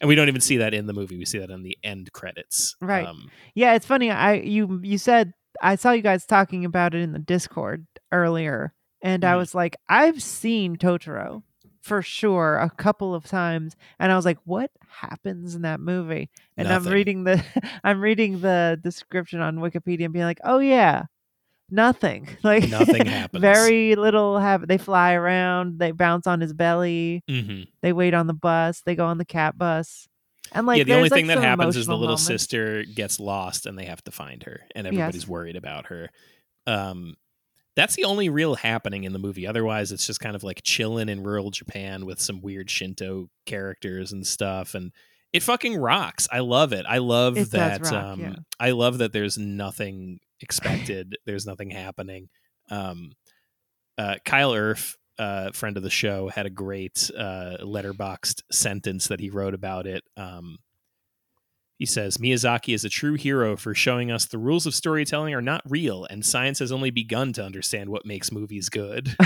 and 0.00 0.08
we 0.08 0.14
don't 0.14 0.28
even 0.28 0.40
see 0.42 0.58
that 0.58 0.74
in 0.74 0.86
the 0.86 0.92
movie. 0.92 1.16
We 1.16 1.24
see 1.24 1.38
that 1.38 1.50
in 1.50 1.62
the 1.62 1.78
end 1.82 2.12
credits. 2.12 2.76
Right. 2.80 3.06
Um, 3.06 3.30
Yeah, 3.54 3.74
it's 3.74 3.86
funny. 3.86 4.10
I 4.10 4.34
you 4.34 4.80
you 4.82 4.98
said 4.98 5.32
I 5.62 5.76
saw 5.76 5.92
you 5.92 6.02
guys 6.02 6.26
talking 6.26 6.66
about 6.66 6.94
it 6.94 7.00
in 7.00 7.12
the 7.12 7.18
Discord 7.18 7.86
earlier, 8.12 8.74
and 9.02 9.24
I 9.24 9.32
Mhm. 9.32 9.38
was 9.38 9.54
like, 9.54 9.76
I've 9.88 10.22
seen 10.22 10.76
Totoro 10.76 11.42
for 11.86 12.02
sure 12.02 12.58
a 12.58 12.68
couple 12.68 13.14
of 13.14 13.24
times, 13.24 13.76
and 14.00 14.10
I 14.10 14.16
was 14.16 14.24
like, 14.24 14.38
what 14.44 14.70
happens 14.88 15.54
in 15.54 15.62
that 15.62 15.78
movie? 15.80 16.28
And 16.56 16.68
Nothing. 16.68 16.88
I'm 16.88 16.92
reading 16.92 17.24
the 17.24 17.44
I'm 17.84 18.00
reading 18.00 18.40
the 18.40 18.78
description 18.82 19.40
on 19.40 19.58
Wikipedia 19.58 20.04
and 20.06 20.12
being 20.12 20.24
like, 20.24 20.40
oh 20.44 20.58
yeah, 20.58 21.04
nothing. 21.70 22.28
Like 22.42 22.68
Nothing 22.68 23.06
happens. 23.18 23.40
Very 23.40 23.94
little 23.94 24.38
happen. 24.38 24.68
They 24.68 24.78
fly 24.78 25.12
around. 25.14 25.78
They 25.78 25.92
bounce 25.92 26.26
on 26.26 26.40
his 26.40 26.52
belly. 26.52 27.22
mhm. 27.30 27.68
They 27.82 27.92
wait 27.92 28.14
on 28.14 28.26
the 28.26 28.34
bus. 28.34 28.82
They 28.84 28.94
go 28.96 29.06
on 29.06 29.18
the 29.18 29.24
cat 29.24 29.56
bus. 29.56 30.08
And 30.52 30.66
like 30.66 30.78
yeah, 30.78 30.84
the 30.84 30.92
only 30.94 31.02
there's, 31.08 31.10
like, 31.12 31.18
thing 31.18 31.26
that 31.28 31.38
happens 31.38 31.76
is 31.76 31.86
the 31.86 31.92
little 31.92 32.06
moments. 32.14 32.24
sister 32.24 32.84
gets 32.84 33.18
lost 33.18 33.66
and 33.66 33.76
they 33.78 33.86
have 33.86 34.02
to 34.04 34.10
find 34.12 34.42
her, 34.44 34.62
and 34.76 34.86
Yes. 34.86 34.92
everybody's 34.92 35.26
worried 35.28 35.56
about 35.56 35.86
her. 35.86 36.08
Um, 36.68 37.16
that's 37.76 37.94
the 37.94 38.04
only 38.04 38.28
real 38.28 38.54
happening 38.56 39.04
in 39.04 39.12
the 39.12 39.18
movie. 39.18 39.46
Otherwise, 39.46 39.92
it's 39.92 40.06
just 40.06 40.20
kind 40.20 40.34
of 40.34 40.42
like 40.42 40.62
chilling 40.64 41.08
in 41.08 41.22
rural 41.22 41.50
Japan 41.50 42.06
with 42.06 42.20
some 42.20 42.40
weird 42.40 42.70
Shinto 42.70 43.28
characters 43.44 44.12
and 44.12 44.26
stuff, 44.26 44.74
and 44.74 44.92
it 45.32 45.42
fucking 45.42 45.76
rocks. 45.76 46.26
I 46.32 46.38
love 46.40 46.72
it. 46.72 46.86
I 46.88 46.98
love 46.98 47.36
It 47.36 47.50
that. 47.52 47.82
rock, 47.82 47.92
um, 47.92 48.20
yeah. 48.20 48.34
I 48.58 48.70
love 48.70 48.98
that. 48.98 49.12
There's 49.12 49.36
nothing 49.36 50.18
expected. 50.40 51.16
there's 51.26 51.46
nothing 51.46 51.70
happening. 51.70 52.28
Um, 52.70 53.12
uh, 53.98 54.16
Kyle 54.24 54.52
Erf, 54.52 54.96
uh, 55.18 55.50
friend 55.52 55.76
of 55.76 55.82
the 55.82 55.90
show, 55.90 56.28
had 56.28 56.46
a 56.46 56.50
great 56.50 57.10
uh, 57.16 57.58
Letterboxd 57.62 58.42
sentence 58.50 59.08
that 59.08 59.20
he 59.20 59.30
wrote 59.30 59.54
about 59.54 59.86
it. 59.86 60.02
Um, 60.16 60.58
he 61.76 61.86
says 61.86 62.16
Miyazaki 62.16 62.74
is 62.74 62.84
a 62.84 62.88
true 62.88 63.14
hero 63.14 63.56
for 63.56 63.74
showing 63.74 64.10
us 64.10 64.24
the 64.24 64.38
rules 64.38 64.66
of 64.66 64.74
storytelling 64.74 65.34
are 65.34 65.42
not 65.42 65.62
real, 65.68 66.06
and 66.08 66.24
science 66.24 66.58
has 66.60 66.72
only 66.72 66.90
begun 66.90 67.32
to 67.34 67.44
understand 67.44 67.90
what 67.90 68.06
makes 68.06 68.32
movies 68.32 68.68
good. 68.70 69.14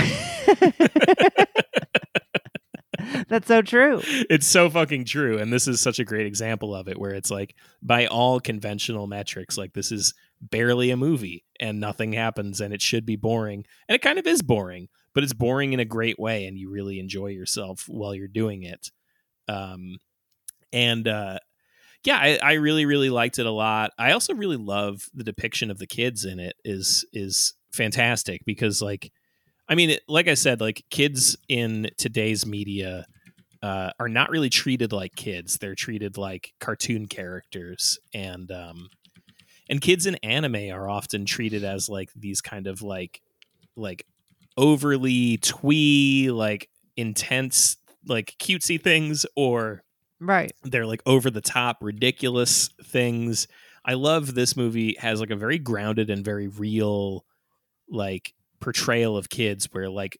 That's 3.29 3.47
so 3.47 3.61
true. 3.61 4.01
it's 4.03 4.47
so 4.47 4.69
fucking 4.69 5.05
true, 5.05 5.37
and 5.37 5.53
this 5.53 5.65
is 5.65 5.79
such 5.79 5.99
a 5.99 6.03
great 6.03 6.25
example 6.25 6.75
of 6.75 6.89
it, 6.89 6.99
where 6.99 7.13
it's 7.13 7.31
like 7.31 7.55
by 7.81 8.05
all 8.07 8.41
conventional 8.41 9.07
metrics, 9.07 9.57
like 9.57 9.71
this 9.71 9.91
is 9.91 10.13
barely 10.41 10.91
a 10.91 10.97
movie, 10.97 11.45
and 11.59 11.79
nothing 11.79 12.11
happens, 12.11 12.59
and 12.59 12.73
it 12.73 12.81
should 12.81 13.05
be 13.05 13.15
boring, 13.15 13.63
and 13.87 13.95
it 13.95 14.01
kind 14.01 14.19
of 14.19 14.27
is 14.27 14.41
boring, 14.41 14.89
but 15.15 15.23
it's 15.23 15.31
boring 15.31 15.71
in 15.71 15.79
a 15.79 15.85
great 15.85 16.19
way, 16.19 16.45
and 16.45 16.57
you 16.57 16.69
really 16.69 16.99
enjoy 16.99 17.27
yourself 17.27 17.85
while 17.87 18.13
you're 18.13 18.27
doing 18.27 18.63
it. 18.63 18.91
Um, 19.47 19.99
and 20.73 21.07
uh, 21.07 21.39
yeah, 22.03 22.17
I, 22.17 22.39
I 22.41 22.53
really 22.53 22.85
really 22.85 23.09
liked 23.09 23.39
it 23.39 23.45
a 23.45 23.51
lot. 23.51 23.91
I 23.97 24.11
also 24.11 24.33
really 24.33 24.57
love 24.57 25.09
the 25.13 25.23
depiction 25.23 25.69
of 25.71 25.77
the 25.77 25.87
kids 25.87 26.25
in 26.25 26.39
it 26.39 26.55
is 26.63 27.05
is 27.13 27.53
fantastic 27.71 28.41
because 28.45 28.81
like 28.81 29.11
I 29.69 29.75
mean, 29.75 29.97
like 30.09 30.27
I 30.27 30.33
said, 30.33 30.59
like 30.59 30.83
kids 30.89 31.37
in 31.47 31.91
today's 31.97 32.45
media 32.45 33.05
uh, 33.63 33.91
are 33.99 34.09
not 34.09 34.29
really 34.29 34.49
treated 34.49 34.91
like 34.91 35.15
kids. 35.15 35.57
They're 35.57 35.75
treated 35.75 36.17
like 36.17 36.53
cartoon 36.59 37.05
characters, 37.05 37.97
and 38.13 38.51
um, 38.51 38.89
and 39.69 39.79
kids 39.79 40.05
in 40.05 40.15
anime 40.15 40.71
are 40.73 40.89
often 40.89 41.25
treated 41.25 41.63
as 41.63 41.87
like 41.87 42.11
these 42.13 42.41
kind 42.41 42.67
of 42.67 42.81
like 42.81 43.21
like 43.77 44.05
overly 44.57 45.37
twee, 45.37 46.31
like 46.31 46.69
intense, 46.97 47.77
like 48.05 48.35
cutesy 48.39 48.81
things, 48.81 49.25
or 49.35 49.83
Right. 50.23 50.51
they're 50.63 50.85
like 50.85 51.01
over 51.07 51.31
the 51.31 51.41
top 51.41 51.77
ridiculous 51.81 52.69
things 52.83 53.47
i 53.85 53.95
love 53.95 54.35
this 54.35 54.55
movie 54.55 54.95
has 54.99 55.19
like 55.19 55.31
a 55.31 55.35
very 55.35 55.57
grounded 55.57 56.11
and 56.11 56.23
very 56.23 56.47
real 56.47 57.25
like 57.89 58.33
portrayal 58.59 59.17
of 59.17 59.29
kids 59.29 59.67
where 59.71 59.89
like 59.89 60.19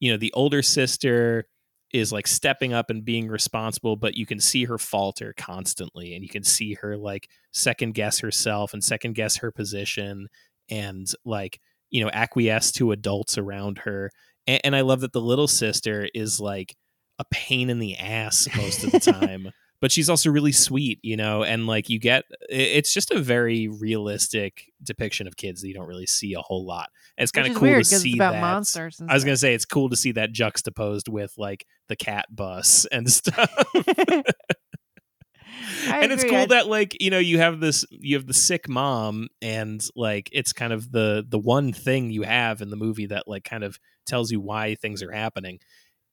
you 0.00 0.10
know 0.10 0.16
the 0.16 0.32
older 0.32 0.62
sister 0.62 1.46
is 1.92 2.12
like 2.12 2.26
stepping 2.26 2.72
up 2.72 2.90
and 2.90 3.04
being 3.04 3.28
responsible 3.28 3.96
but 3.96 4.16
you 4.16 4.26
can 4.26 4.40
see 4.40 4.64
her 4.64 4.78
falter 4.78 5.34
constantly 5.36 6.14
and 6.14 6.22
you 6.24 6.28
can 6.28 6.44
see 6.44 6.74
her 6.74 6.96
like 6.96 7.28
second 7.52 7.94
guess 7.94 8.18
herself 8.20 8.72
and 8.74 8.84
second 8.84 9.14
guess 9.14 9.36
her 9.36 9.52
position 9.52 10.28
and 10.70 11.12
like 11.24 11.60
you 11.90 12.02
know 12.02 12.10
acquiesce 12.12 12.72
to 12.72 12.92
adults 12.92 13.38
around 13.38 13.78
her 13.78 14.10
and, 14.46 14.60
and 14.64 14.76
i 14.76 14.80
love 14.80 15.00
that 15.00 15.12
the 15.12 15.20
little 15.20 15.48
sister 15.48 16.08
is 16.14 16.40
like 16.40 16.76
a 17.18 17.24
pain 17.30 17.70
in 17.70 17.78
the 17.78 17.96
ass 17.96 18.48
most 18.56 18.84
of 18.84 18.92
the 18.92 19.00
time 19.00 19.50
but 19.80 19.92
she's 19.92 20.10
also 20.10 20.30
really 20.30 20.52
sweet 20.52 20.98
you 21.02 21.16
know 21.16 21.42
and 21.42 21.66
like 21.66 21.88
you 21.88 21.98
get 21.98 22.24
it's 22.48 22.92
just 22.92 23.10
a 23.10 23.20
very 23.20 23.68
realistic 23.68 24.64
depiction 24.82 25.26
of 25.26 25.36
kids 25.36 25.60
that 25.60 25.68
you 25.68 25.74
don't 25.74 25.86
really 25.86 26.06
see 26.06 26.34
a 26.34 26.40
whole 26.40 26.64
lot. 26.66 26.90
And 27.16 27.22
it's 27.22 27.32
kind 27.32 27.46
of 27.46 27.54
cool 27.54 27.68
weird 27.68 27.84
to 27.84 27.98
see 27.98 28.14
about 28.14 28.32
that 28.32 28.40
monsters. 28.40 29.00
I 29.06 29.14
was 29.14 29.24
gonna 29.24 29.36
say 29.36 29.54
it's 29.54 29.64
cool 29.64 29.88
to 29.90 29.96
see 29.96 30.12
that 30.12 30.32
juxtaposed 30.32 31.08
with 31.08 31.34
like 31.36 31.66
the 31.88 31.96
cat 31.96 32.26
bus 32.30 32.84
and 32.92 33.10
stuff. 33.12 33.50
And 35.90 36.12
it's 36.12 36.24
cool 36.24 36.36
I- 36.36 36.46
that 36.46 36.66
like 36.68 37.00
you 37.00 37.10
know 37.10 37.18
you 37.18 37.38
have 37.38 37.60
this 37.60 37.84
you 37.90 38.16
have 38.16 38.26
the 38.26 38.34
sick 38.34 38.68
mom 38.68 39.28
and 39.42 39.82
like 39.96 40.28
it's 40.32 40.52
kind 40.52 40.72
of 40.72 40.90
the 40.92 41.24
the 41.28 41.38
one 41.38 41.72
thing 41.72 42.10
you 42.10 42.22
have 42.22 42.60
in 42.60 42.70
the 42.70 42.76
movie 42.76 43.06
that 43.06 43.26
like 43.26 43.44
kind 43.44 43.64
of 43.64 43.78
tells 44.06 44.30
you 44.30 44.40
why 44.40 44.74
things 44.76 45.02
are 45.02 45.12
happening. 45.12 45.58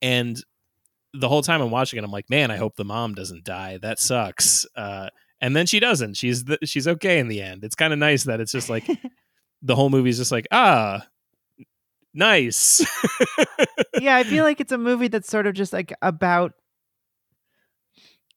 And 0.02 0.38
the 1.20 1.30
whole 1.30 1.42
time 1.42 1.62
i'm 1.62 1.72
watching 1.72 1.98
it 1.98 2.04
i'm 2.04 2.12
like 2.12 2.30
man 2.30 2.52
i 2.52 2.58
hope 2.58 2.76
the 2.76 2.86
mom 2.86 3.14
doesn't 3.16 3.44
die 3.44 3.78
that 3.82 4.00
sucks 4.00 4.66
uh 4.76 5.10
and 5.42 5.56
then 5.56 5.66
she 5.66 5.80
doesn't 5.80 6.16
she's 6.16 6.44
the, 6.46 6.58
she's 6.64 6.88
okay 6.88 7.20
in 7.20 7.28
the 7.28 7.42
end 7.42 7.64
it's 7.64 7.76
kind 7.76 7.94
of 7.94 8.00
nice 8.00 8.24
that 8.24 8.40
it's 8.40 8.52
just 8.52 8.70
like 8.70 8.86
the 9.62 9.76
whole 9.76 9.90
movie 9.90 10.10
is 10.10 10.18
just 10.18 10.32
like 10.32 10.48
ah 10.52 11.06
nice 12.14 12.86
yeah, 14.02 14.16
I 14.16 14.24
feel 14.24 14.44
like 14.44 14.60
it's 14.62 14.72
a 14.72 14.78
movie 14.78 15.08
that's 15.10 15.30
sort 15.30 15.48
of 15.48 15.54
just 15.54 15.74
like 15.74 15.94
about 16.02 16.54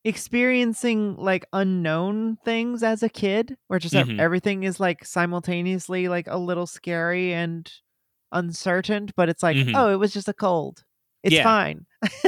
experiencing 0.04 1.16
like 1.16 1.46
unknown 1.52 2.36
things 2.44 2.82
as 2.82 3.02
a 3.02 3.08
kid, 3.08 3.56
where 3.66 3.78
just 3.78 3.94
Mhm. 3.94 4.18
everything 4.18 4.62
is 4.62 4.80
like 4.80 5.04
simultaneously 5.04 6.08
like 6.08 6.26
a 6.28 6.38
little 6.38 6.66
scary 6.66 7.32
and 7.34 7.70
uncertain, 8.32 9.08
but 9.16 9.28
it's 9.28 9.42
like, 9.42 9.56
Mhm. 9.56 9.72
oh, 9.74 9.88
it 9.92 9.96
was 9.96 10.12
just 10.12 10.28
a 10.28 10.32
cold. 10.34 10.84
It's 11.22 11.34
Yeah. 11.34 11.42
fine. 11.44 11.86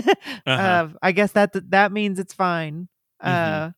Uh-huh. 0.46 0.50
uh, 0.50 0.88
I 1.02 1.12
guess 1.12 1.32
that 1.32 1.52
that 1.70 1.92
means 1.92 2.18
it's 2.18 2.34
fine. 2.34 2.88
Mhm. 3.22 3.28
Uh, 3.28 3.70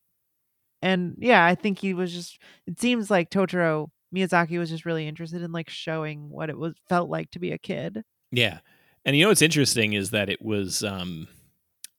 and 0.80 1.16
yeah, 1.18 1.44
I 1.44 1.54
think 1.54 1.78
he 1.78 1.94
was 1.94 2.12
just. 2.12 2.38
It 2.66 2.80
seems 2.80 3.10
like 3.10 3.30
Totoro 3.30 3.88
Miyazaki 4.14 4.58
was 4.58 4.70
just 4.70 4.84
really 4.86 5.06
interested 5.08 5.42
in 5.42 5.52
like 5.52 5.68
showing 5.70 6.28
what 6.30 6.50
it 6.50 6.58
was 6.58 6.74
felt 6.88 7.08
like 7.10 7.30
to 7.32 7.38
be 7.38 7.52
a 7.52 7.58
kid. 7.58 8.02
Yeah. 8.30 8.60
And 9.04 9.16
you 9.16 9.22
know 9.24 9.28
what's 9.28 9.42
interesting 9.42 9.92
is 9.94 10.10
that 10.10 10.28
it 10.28 10.40
was 10.42 10.82
um 10.84 11.28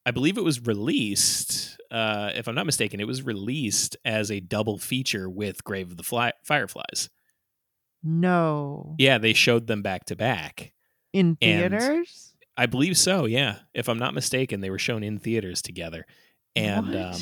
I 0.06 0.12
believe 0.12 0.38
it 0.38 0.44
was 0.44 0.62
released 0.66 1.78
uh 1.92 2.32
if 2.36 2.48
I'm 2.48 2.56
not 2.56 2.66
mistaken 2.66 3.00
it 3.00 3.08
was 3.08 3.24
released 3.24 3.96
as 4.06 4.32
a 4.32 4.40
double 4.40 4.78
feature 4.78 5.30
with 5.30 5.64
Grave 5.64 5.92
of 5.92 5.98
the 5.98 6.04
Fly- 6.04 6.34
Fireflies. 6.44 7.10
No, 8.04 8.96
Yeah, 8.98 9.18
they 9.18 9.34
showed 9.34 9.68
them 9.68 9.82
back 9.82 10.06
to 10.06 10.16
back. 10.16 10.72
in 11.14 11.38
And- 11.42 11.72
theaters. 11.72 12.33
I 12.56 12.66
believe 12.68 12.98
so, 12.98 13.26
yeah. 13.26 13.60
If 13.74 13.90
I'm 13.90 13.98
not 14.00 14.14
mistaken, 14.14 14.62
they 14.62 14.70
were 14.70 14.80
shown 14.80 15.04
in 15.04 15.20
theaters 15.20 15.62
together. 15.62 16.06
And 16.56 16.96
um 16.96 17.22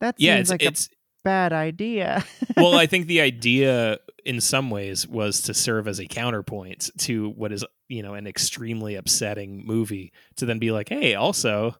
That 0.00 0.16
yeah, 0.18 0.36
it's 0.36 0.50
like 0.50 0.62
it's 0.62 0.86
a 0.86 0.90
bad 1.24 1.52
idea. 1.52 2.24
well, 2.56 2.74
I 2.76 2.86
think 2.90 3.06
the 3.06 3.20
idea 3.20 3.98
in 4.24 4.40
some 4.40 4.70
ways 4.70 5.06
was 5.06 5.42
to 5.42 5.54
serve 5.54 5.88
as 5.88 6.00
a 6.00 6.06
counterpoint 6.06 6.90
to 6.98 7.30
what 7.30 7.52
is, 7.52 7.64
you 7.88 8.02
know, 8.02 8.14
an 8.14 8.26
extremely 8.26 8.96
upsetting 8.96 9.64
movie 9.64 10.12
to 10.36 10.46
then 10.46 10.58
be 10.58 10.72
like, 10.72 10.88
hey, 10.88 11.14
also, 11.14 11.76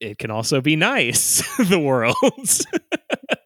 it 0.00 0.18
can 0.18 0.30
also 0.30 0.60
be 0.60 0.76
nice, 0.76 1.42
the 1.68 1.78
world. 1.78 2.14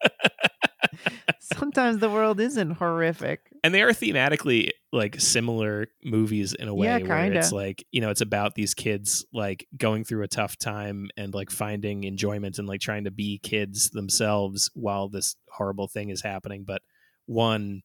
Sometimes 1.59 1.99
the 1.99 2.11
world 2.11 2.40
isn't 2.40 2.73
horrific. 2.73 3.49
and 3.64 3.73
they 3.75 3.82
are 3.82 3.90
thematically 3.92 4.71
like 4.92 5.21
similar 5.21 5.87
movies 6.04 6.52
in 6.52 6.68
a 6.68 6.75
way 6.75 6.87
Yeah, 6.87 6.99
where 6.99 7.32
it's 7.32 7.52
like, 7.52 7.85
you 7.92 8.00
know, 8.00 8.11
it's 8.11 8.21
about 8.21 8.54
these 8.54 8.75
kids 8.75 9.25
like 9.32 9.66
going 9.76 10.04
through 10.04 10.23
a 10.23 10.28
tough 10.28 10.59
time 10.59 11.09
and 11.16 11.32
like 11.32 11.50
finding 11.50 12.04
enjoyment 12.04 12.59
and 12.59 12.68
like 12.68 12.80
trying 12.80 13.04
to 13.04 13.11
be 13.11 13.38
kids 13.42 13.90
themselves 13.90 14.71
while 14.75 15.09
this 15.09 15.37
horrible 15.50 15.88
thing 15.88 16.11
is 16.11 16.23
happening. 16.23 16.64
But 16.66 16.82
one, 17.26 17.82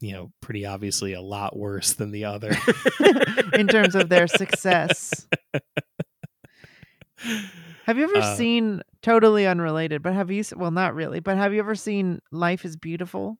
you 0.00 0.12
know, 0.12 0.32
pretty 0.40 0.66
obviously 0.66 1.12
a 1.14 1.22
lot 1.22 1.56
worse 1.56 1.92
than 1.94 2.10
the 2.10 2.24
other. 2.24 2.54
in 3.54 3.68
terms 3.68 3.94
of 3.94 4.08
their 4.08 4.26
success. 4.26 5.26
Have 7.86 7.98
you 7.98 8.04
ever 8.04 8.18
Uh, 8.18 8.36
seen 8.36 8.82
totally 9.02 9.46
unrelated, 9.46 10.02
but 10.02 10.14
have 10.14 10.30
you 10.30 10.42
well 10.56 10.70
not 10.70 10.94
really, 10.94 11.20
but 11.20 11.36
have 11.36 11.52
you 11.52 11.60
ever 11.60 11.74
seen 11.74 12.20
Life 12.30 12.64
is 12.64 12.76
Beautiful, 12.76 13.38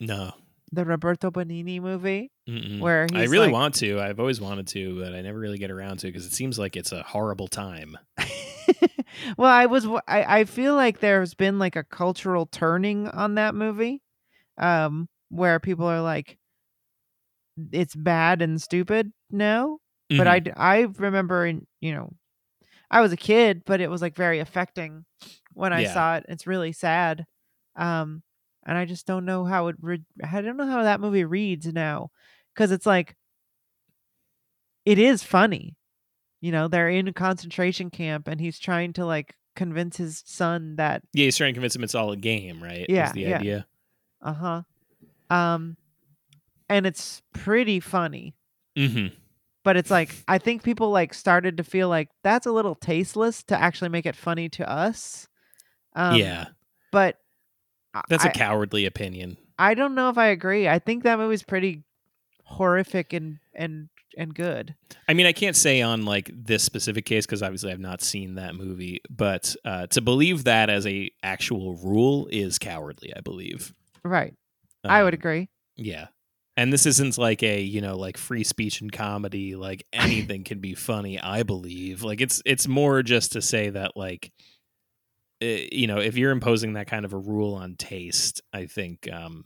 No. 0.00 0.32
the 0.72 0.84
Roberto 0.84 1.30
Benigni 1.30 1.80
movie 1.80 2.32
Mm-mm. 2.48 2.80
where 2.80 3.06
I 3.12 3.24
really 3.24 3.46
like- 3.46 3.52
want 3.52 3.74
to. 3.76 4.00
I've 4.00 4.18
always 4.20 4.40
wanted 4.40 4.66
to, 4.68 5.00
but 5.00 5.14
I 5.14 5.20
never 5.22 5.38
really 5.38 5.58
get 5.58 5.70
around 5.70 5.98
to 5.98 6.06
because 6.06 6.24
it 6.26 6.32
seems 6.32 6.58
like 6.58 6.76
it's 6.76 6.92
a 6.92 7.02
horrible 7.02 7.46
time. 7.48 7.96
well, 9.36 9.50
I 9.50 9.66
was 9.66 9.86
I, 10.08 10.40
I 10.40 10.44
feel 10.44 10.74
like 10.74 11.00
there's 11.00 11.34
been 11.34 11.58
like 11.58 11.76
a 11.76 11.84
cultural 11.84 12.46
turning 12.46 13.08
on 13.08 13.34
that 13.36 13.54
movie 13.54 14.02
um 14.58 15.08
where 15.30 15.58
people 15.60 15.86
are 15.86 16.00
like 16.00 16.38
it's 17.72 17.94
bad 17.94 18.40
and 18.42 18.60
stupid 18.62 19.12
now 19.30 19.78
but 20.16 20.26
I 20.28 20.42
I 20.56 20.80
remember 20.98 21.44
in 21.46 21.66
you 21.80 21.92
know 21.92 22.10
i 22.94 23.00
was 23.02 23.12
a 23.12 23.16
kid 23.16 23.62
but 23.66 23.80
it 23.82 23.90
was 23.90 24.00
like 24.00 24.14
very 24.16 24.38
affecting 24.38 25.04
when 25.52 25.72
i 25.74 25.82
Yeah. 25.82 25.92
saw 25.92 26.16
it 26.16 26.24
it's 26.28 26.46
really 26.46 26.72
sad 26.72 27.26
um 27.76 28.22
and 28.64 28.78
i 28.78 28.84
just 28.86 29.06
don't 29.06 29.26
know 29.26 29.44
how 29.44 29.66
it 29.68 29.76
re- 29.82 30.00
i 30.24 30.40
don't 30.40 30.56
know 30.56 30.66
how 30.66 30.82
that 30.84 31.00
movie 31.00 31.24
reads 31.24 31.66
now 31.66 32.10
because 32.54 32.70
it's 32.72 32.86
like 32.86 33.16
it 34.84 34.98
is 34.98 35.22
funny 35.22 35.76
you 36.40 36.52
know 36.52 36.68
they're 36.68 36.88
in 36.90 37.08
a 37.08 37.12
concentration 37.12 37.90
camp 37.90 38.28
and 38.28 38.40
he's 38.40 38.58
trying 38.58 38.92
to 38.92 39.04
like 39.04 39.34
convince 39.56 39.96
his 39.96 40.22
son 40.26 40.76
that 40.76 41.02
Yeah, 41.12 41.24
he's 41.26 41.36
trying 41.36 41.54
to 41.54 41.58
convince 41.58 41.76
him 41.76 41.84
it's 41.84 41.94
all 41.94 42.10
a 42.10 42.16
game, 42.16 42.60
right? 42.62 42.86
Yeah, 42.88 43.06
Is 43.06 43.12
the 43.12 43.20
yeah. 43.22 43.36
idea. 43.36 43.66
uh-huh. 44.20 44.62
Um 45.30 45.76
and 46.68 46.86
it's 46.86 47.22
pretty 47.32 47.78
funny. 47.80 48.34
Mm-hmm. 48.76 49.14
But 49.64 49.76
it's 49.76 49.90
like 49.90 50.14
I 50.28 50.38
think 50.38 50.62
people 50.62 50.90
like 50.90 51.12
started 51.14 51.56
to 51.56 51.64
feel 51.64 51.88
like 51.88 52.10
that's 52.22 52.46
a 52.46 52.52
little 52.52 52.74
tasteless 52.74 53.42
to 53.44 53.58
actually 53.60 53.88
make 53.88 54.06
it 54.06 54.14
funny 54.14 54.48
to 54.50 54.70
us. 54.70 55.26
Um, 55.96 56.16
yeah, 56.16 56.48
But 56.92 57.16
that's 58.08 58.24
I, 58.24 58.28
a 58.28 58.32
cowardly 58.32 58.84
opinion. 58.86 59.36
I 59.58 59.74
don't 59.74 59.94
know 59.94 60.08
if 60.10 60.18
I 60.18 60.26
agree. 60.26 60.68
I 60.68 60.78
think 60.80 61.04
that 61.04 61.18
movie's 61.18 61.42
pretty 61.42 61.82
horrific 62.44 63.12
and 63.12 63.38
and 63.54 63.88
and 64.16 64.34
good. 64.34 64.74
I 65.08 65.14
mean, 65.14 65.26
I 65.26 65.32
can't 65.32 65.56
say 65.56 65.80
on 65.82 66.04
like 66.04 66.30
this 66.32 66.62
specific 66.62 67.04
case 67.04 67.26
because 67.26 67.42
obviously 67.42 67.72
I've 67.72 67.80
not 67.80 68.02
seen 68.02 68.34
that 68.34 68.54
movie, 68.54 69.00
but 69.10 69.54
uh, 69.64 69.86
to 69.88 70.00
believe 70.00 70.44
that 70.44 70.68
as 70.70 70.86
a 70.86 71.10
actual 71.22 71.74
rule 71.76 72.28
is 72.30 72.58
cowardly. 72.58 73.12
I 73.16 73.20
believe. 73.20 73.72
Right. 74.02 74.34
I 74.84 75.02
would 75.02 75.14
Um, 75.14 75.18
agree. 75.18 75.48
Yeah. 75.76 76.08
And 76.56 76.72
this 76.72 76.86
isn't 76.86 77.18
like 77.18 77.42
a, 77.42 77.60
you 77.60 77.80
know, 77.80 77.96
like 77.96 78.16
free 78.16 78.44
speech 78.44 78.80
and 78.80 78.92
comedy, 78.92 79.56
like 79.56 79.84
anything 79.92 80.44
can 80.44 80.60
be 80.60 80.74
funny, 80.74 81.18
I 81.18 81.42
believe. 81.42 82.02
Like 82.02 82.20
it's 82.20 82.42
it's 82.44 82.68
more 82.68 83.02
just 83.02 83.32
to 83.32 83.42
say 83.42 83.70
that 83.70 83.96
like 83.96 84.32
eh, 85.40 85.68
you 85.72 85.86
know, 85.86 85.98
if 85.98 86.16
you're 86.16 86.30
imposing 86.30 86.74
that 86.74 86.86
kind 86.86 87.04
of 87.04 87.12
a 87.12 87.18
rule 87.18 87.54
on 87.54 87.74
taste, 87.76 88.40
I 88.52 88.66
think 88.66 89.08
um 89.12 89.44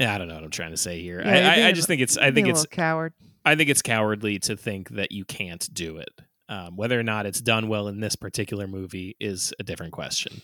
I 0.00 0.18
don't 0.18 0.28
know 0.28 0.34
what 0.34 0.44
I'm 0.44 0.50
trying 0.50 0.72
to 0.72 0.76
say 0.76 1.00
here. 1.00 1.22
Yeah, 1.24 1.52
I, 1.56 1.62
I, 1.62 1.68
I 1.68 1.72
just 1.72 1.86
think 1.86 2.00
it's 2.00 2.16
I 2.16 2.30
think 2.30 2.48
it's 2.48 2.66
coward. 2.66 3.12
I 3.44 3.56
think 3.56 3.68
it's 3.68 3.82
cowardly 3.82 4.38
to 4.40 4.56
think 4.56 4.90
that 4.90 5.12
you 5.12 5.24
can't 5.24 5.72
do 5.72 5.98
it. 5.98 6.10
Um, 6.48 6.76
whether 6.76 6.98
or 6.98 7.02
not 7.02 7.26
it's 7.26 7.40
done 7.40 7.68
well 7.68 7.88
in 7.88 8.00
this 8.00 8.16
particular 8.16 8.66
movie 8.66 9.16
is 9.20 9.54
a 9.58 9.62
different 9.62 9.92
question. 9.92 10.42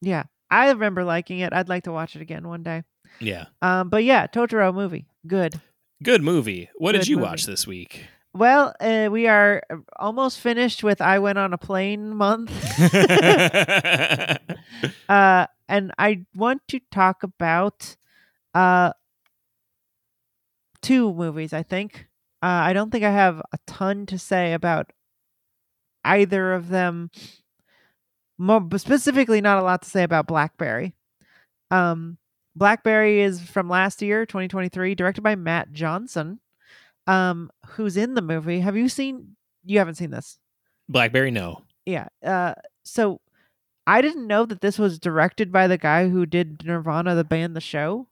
Yeah. 0.00 0.24
I 0.50 0.68
remember 0.70 1.04
liking 1.04 1.40
it. 1.40 1.52
I'd 1.52 1.68
like 1.68 1.84
to 1.84 1.92
watch 1.92 2.16
it 2.16 2.22
again 2.22 2.48
one 2.48 2.62
day. 2.62 2.82
Yeah. 3.20 3.46
Um, 3.62 3.88
but 3.88 4.04
yeah, 4.04 4.26
Totoro 4.26 4.74
movie, 4.74 5.06
good. 5.26 5.60
Good 6.02 6.22
movie. 6.22 6.70
What 6.76 6.92
did 6.92 7.08
you 7.08 7.16
movie. 7.16 7.28
watch 7.28 7.46
this 7.46 7.66
week? 7.66 8.04
Well, 8.34 8.74
uh, 8.80 9.08
we 9.10 9.26
are 9.26 9.62
uh, 9.70 9.76
almost 9.96 10.38
finished 10.38 10.84
with 10.84 11.00
I 11.00 11.18
went 11.18 11.38
on 11.38 11.52
a 11.52 11.58
plane 11.58 12.14
month. 12.14 12.52
uh, 15.08 15.46
and 15.68 15.92
I 15.98 16.24
want 16.34 16.62
to 16.68 16.80
talk 16.90 17.22
about 17.22 17.96
uh 18.54 18.92
two 20.82 21.12
movies. 21.12 21.52
I 21.52 21.62
think. 21.62 22.06
Uh, 22.40 22.70
I 22.70 22.72
don't 22.72 22.90
think 22.90 23.04
I 23.04 23.10
have 23.10 23.40
a 23.52 23.58
ton 23.66 24.06
to 24.06 24.18
say 24.18 24.52
about 24.52 24.92
either 26.04 26.52
of 26.52 26.68
them. 26.68 27.10
More 28.38 28.60
but 28.60 28.80
specifically, 28.80 29.40
not 29.40 29.58
a 29.58 29.62
lot 29.62 29.82
to 29.82 29.90
say 29.90 30.04
about 30.04 30.28
Blackberry. 30.28 30.94
Um, 31.72 32.18
Blackberry 32.58 33.20
is 33.20 33.40
from 33.40 33.68
last 33.68 34.02
year, 34.02 34.26
2023, 34.26 34.94
directed 34.94 35.22
by 35.22 35.36
Matt 35.36 35.72
Johnson, 35.72 36.40
um, 37.06 37.50
who's 37.66 37.96
in 37.96 38.14
the 38.14 38.22
movie. 38.22 38.60
Have 38.60 38.76
you 38.76 38.88
seen? 38.88 39.36
You 39.64 39.78
haven't 39.78 39.94
seen 39.94 40.10
this. 40.10 40.38
Blackberry, 40.88 41.30
no. 41.30 41.62
Yeah. 41.86 42.08
Uh, 42.24 42.54
so 42.84 43.20
I 43.86 44.02
didn't 44.02 44.26
know 44.26 44.44
that 44.44 44.60
this 44.60 44.78
was 44.78 44.98
directed 44.98 45.52
by 45.52 45.66
the 45.66 45.78
guy 45.78 46.08
who 46.08 46.26
did 46.26 46.64
Nirvana, 46.64 47.14
the 47.14 47.24
band, 47.24 47.54
the 47.54 47.60
show. 47.60 48.08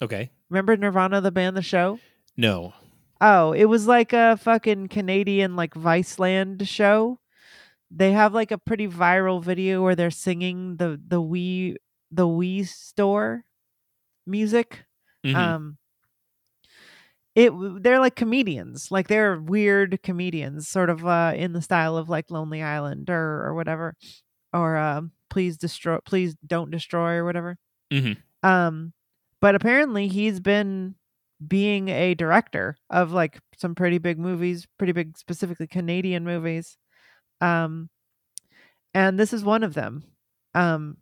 Okay. 0.00 0.30
Remember 0.48 0.76
Nirvana, 0.76 1.20
the 1.20 1.30
band, 1.30 1.56
the 1.56 1.62
show? 1.62 1.98
No. 2.36 2.72
Oh, 3.20 3.52
it 3.52 3.66
was 3.66 3.86
like 3.86 4.12
a 4.12 4.36
fucking 4.36 4.88
Canadian 4.88 5.56
like 5.56 5.74
Viceland 5.74 6.66
show. 6.66 7.18
They 7.90 8.12
have 8.12 8.34
like 8.34 8.50
a 8.50 8.58
pretty 8.58 8.88
viral 8.88 9.42
video 9.42 9.82
where 9.82 9.94
they're 9.94 10.10
singing 10.10 10.76
the 10.76 11.00
the 11.06 11.22
Wii 11.22 11.76
the 12.10 12.26
Wii 12.26 12.66
store 12.66 13.44
music. 14.26 14.84
Mhm. 15.24 15.36
Um 15.36 15.78
it 17.34 17.52
they're 17.82 18.00
like 18.00 18.16
comedians. 18.16 18.90
Like 18.90 19.08
they're 19.08 19.38
weird 19.40 20.00
comedians 20.02 20.68
sort 20.68 20.88
of 20.90 21.04
uh 21.06 21.32
in 21.36 21.52
the 21.52 21.62
style 21.62 21.96
of 21.96 22.08
like 22.08 22.30
Lonely 22.30 22.62
Island 22.62 23.10
or 23.10 23.44
or 23.46 23.54
whatever 23.54 23.94
or 24.52 24.76
um 24.76 25.12
please 25.30 25.56
destroy 25.58 25.98
please 26.06 26.36
don't 26.46 26.70
destroy 26.70 27.14
or 27.14 27.24
whatever. 27.24 27.58
Mhm. 27.92 28.16
Um 28.42 28.92
but 29.40 29.54
apparently 29.54 30.08
he's 30.08 30.40
been 30.40 30.94
being 31.46 31.88
a 31.90 32.14
director 32.14 32.76
of 32.90 33.12
like 33.12 33.40
some 33.56 33.74
pretty 33.74 33.98
big 33.98 34.18
movies, 34.18 34.66
pretty 34.78 34.92
big 34.92 35.18
specifically 35.18 35.66
Canadian 35.66 36.24
movies. 36.24 36.78
Um 37.40 37.90
and 38.94 39.18
this 39.18 39.32
is 39.32 39.44
one 39.44 39.62
of 39.62 39.74
them. 39.74 40.04
Um 40.54 40.96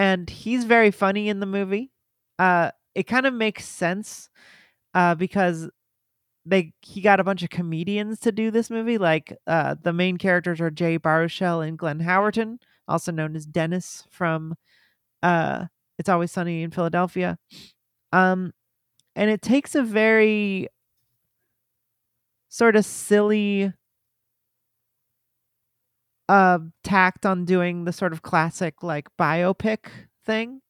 and 0.00 0.30
he's 0.30 0.64
very 0.64 0.90
funny 0.90 1.28
in 1.28 1.40
the 1.40 1.46
movie. 1.46 1.92
Uh 2.38 2.70
it 2.94 3.04
kind 3.04 3.26
of 3.26 3.34
makes 3.34 3.66
sense 3.66 4.30
uh 4.94 5.14
because 5.14 5.70
they 6.46 6.72
he 6.82 7.00
got 7.02 7.20
a 7.20 7.24
bunch 7.24 7.42
of 7.42 7.50
comedians 7.50 8.20
to 8.20 8.32
do 8.32 8.50
this 8.50 8.70
movie 8.70 8.98
like 8.98 9.36
uh 9.46 9.74
the 9.82 9.92
main 9.92 10.16
characters 10.18 10.60
are 10.60 10.70
Jay 10.70 10.98
Baruchel 10.98 11.66
and 11.66 11.78
Glenn 11.78 12.00
Howerton, 12.00 12.58
also 12.88 13.12
known 13.12 13.36
as 13.36 13.46
Dennis 13.46 14.04
from 14.10 14.56
uh 15.22 15.66
It's 15.98 16.08
Always 16.08 16.32
Sunny 16.32 16.62
in 16.62 16.70
Philadelphia. 16.72 17.38
Um 18.12 18.52
and 19.16 19.30
it 19.30 19.42
takes 19.42 19.74
a 19.74 19.82
very 19.82 20.68
sort 22.48 22.76
of 22.76 22.84
silly 22.84 23.72
uh 26.28 26.58
tact 26.90 27.24
on 27.26 27.44
doing 27.44 27.84
the 27.84 27.92
sort 27.92 28.12
of 28.12 28.22
classic 28.22 28.82
like 28.82 29.08
biopic 29.18 29.86
thing 30.26 30.60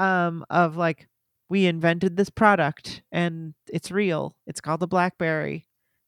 um 0.00 0.44
of 0.50 0.76
like 0.76 1.08
we 1.50 1.66
invented 1.66 2.16
this 2.16 2.30
product 2.30 3.02
and 3.12 3.54
it's 3.72 3.90
real. 3.90 4.34
It's 4.46 4.60
called 4.60 4.80
the 4.80 4.86
blackberry 4.86 5.66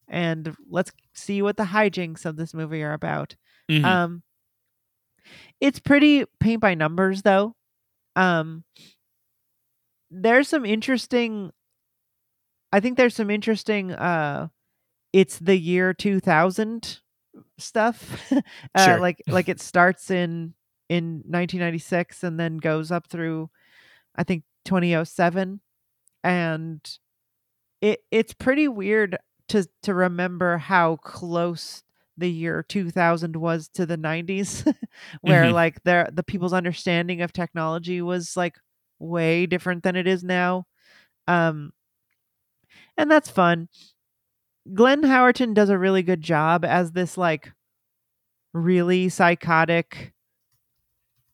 and 0.08 0.54
let's 0.70 0.92
see 1.14 1.42
what 1.42 1.56
the 1.56 1.64
hijinks 1.64 2.24
of 2.24 2.36
this 2.36 2.54
movie 2.54 2.82
are 2.82 2.94
about. 2.94 3.36
Mhm. 3.70 3.84
um 3.84 4.22
it's 5.60 5.78
pretty 5.78 6.24
paint 6.40 6.60
by 6.60 6.74
numbers 6.74 7.22
though. 7.22 7.54
Um 8.14 8.64
there's 10.10 10.48
some 10.48 10.64
interesting 10.64 11.50
i 12.72 12.80
think 12.80 12.96
there's 12.96 13.14
some 13.14 13.30
interesting 13.30 13.92
uh 13.92 14.48
it's 15.12 15.38
the 15.38 15.56
year 15.58 15.92
2000 15.92 17.00
stuff 17.58 18.32
uh, 18.74 18.84
Sure. 18.84 19.00
like 19.00 19.22
like 19.28 19.48
it 19.48 19.60
starts 19.60 20.10
in 20.10 20.54
in 20.88 21.22
1996 21.26 22.22
and 22.22 22.38
then 22.38 22.58
goes 22.58 22.90
up 22.92 23.08
through 23.08 23.50
i 24.16 24.22
think 24.24 24.44
2007 24.64 25.60
and 26.24 26.98
it 27.80 28.00
it's 28.10 28.32
pretty 28.34 28.68
weird 28.68 29.18
to 29.48 29.66
to 29.82 29.94
remember 29.94 30.58
how 30.58 30.96
close 30.96 31.82
the 32.16 32.30
year 32.30 32.64
2000 32.68 33.36
was 33.36 33.68
to 33.68 33.84
the 33.86 33.96
90s 33.96 34.64
where 35.22 35.46
Mhm. 35.46 35.52
like 35.52 35.82
their 35.84 36.08
the 36.12 36.22
people's 36.22 36.52
understanding 36.54 37.20
of 37.22 37.32
technology 37.32 38.00
was 38.02 38.36
like 38.36 38.56
way 38.98 39.46
different 39.46 39.82
than 39.82 39.96
it 39.96 40.06
is 40.06 40.24
now 40.24 40.66
um 41.28 41.72
and 42.96 43.10
that's 43.10 43.28
fun 43.30 43.68
glenn 44.74 45.02
howerton 45.02 45.54
does 45.54 45.68
a 45.70 45.78
really 45.78 46.02
good 46.02 46.20
job 46.22 46.64
as 46.64 46.92
this 46.92 47.16
like 47.16 47.52
really 48.52 49.08
psychotic 49.08 50.12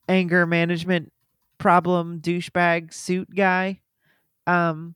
anger 0.08 0.46
management 0.46 1.12
problem 1.58 2.20
douchebag 2.20 2.92
suit 2.92 3.28
guy. 3.34 3.80
Um 4.46 4.94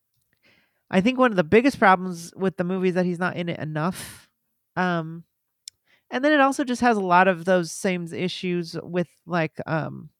i 0.90 1.00
think 1.00 1.18
one 1.18 1.32
of 1.32 1.36
the 1.36 1.44
biggest 1.44 1.78
problems 1.78 2.32
with 2.36 2.56
the 2.56 2.64
movie 2.64 2.88
is 2.88 2.94
that 2.94 3.06
he's 3.06 3.18
not 3.18 3.36
in 3.36 3.48
it 3.48 3.60
enough. 3.60 4.28
Um 4.76 5.24
and 6.10 6.24
then 6.24 6.32
it 6.32 6.40
also 6.40 6.64
just 6.64 6.82
has 6.82 6.96
a 6.96 7.02
lot 7.02 7.28
of 7.28 7.44
those 7.46 7.72
same 7.72 8.06
issues 8.12 8.76
with 8.82 9.08
like 9.26 9.60
um 9.66 10.10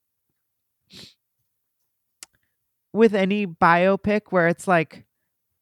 with 2.92 3.14
any 3.14 3.46
biopic 3.46 4.22
where 4.30 4.48
it's 4.48 4.66
like 4.66 5.05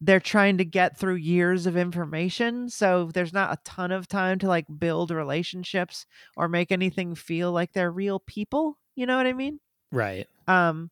they're 0.04 0.20
trying 0.20 0.58
to 0.58 0.64
get 0.64 0.98
through 0.98 1.14
years 1.16 1.66
of 1.66 1.76
information 1.76 2.68
so 2.68 3.10
there's 3.14 3.32
not 3.32 3.52
a 3.52 3.62
ton 3.64 3.90
of 3.92 4.08
time 4.08 4.38
to 4.38 4.48
like 4.48 4.66
build 4.78 5.10
relationships 5.10 6.06
or 6.36 6.48
make 6.48 6.72
anything 6.72 7.14
feel 7.14 7.52
like 7.52 7.72
they're 7.72 7.92
real 7.92 8.20
people 8.20 8.78
you 8.96 9.06
know 9.06 9.16
what 9.16 9.26
i 9.26 9.32
mean 9.32 9.60
Right. 9.92 10.26
um 10.48 10.90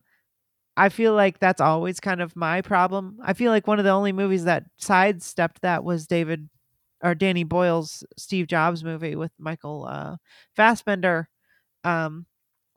i 0.76 0.88
feel 0.88 1.14
like 1.14 1.38
that's 1.38 1.60
always 1.60 2.00
kind 2.00 2.20
of 2.22 2.36
my 2.36 2.62
problem 2.62 3.18
i 3.22 3.32
feel 3.32 3.52
like 3.52 3.66
one 3.66 3.78
of 3.78 3.84
the 3.84 3.90
only 3.90 4.12
movies 4.12 4.44
that 4.44 4.64
sidestepped 4.78 5.62
that 5.62 5.84
was 5.84 6.06
david 6.06 6.48
or 7.02 7.14
danny 7.14 7.44
boyle's 7.44 8.04
steve 8.18 8.46
jobs 8.46 8.84
movie 8.84 9.16
with 9.16 9.32
michael 9.38 9.86
uh 9.88 10.16
fassbender 10.56 11.28
um 11.84 12.26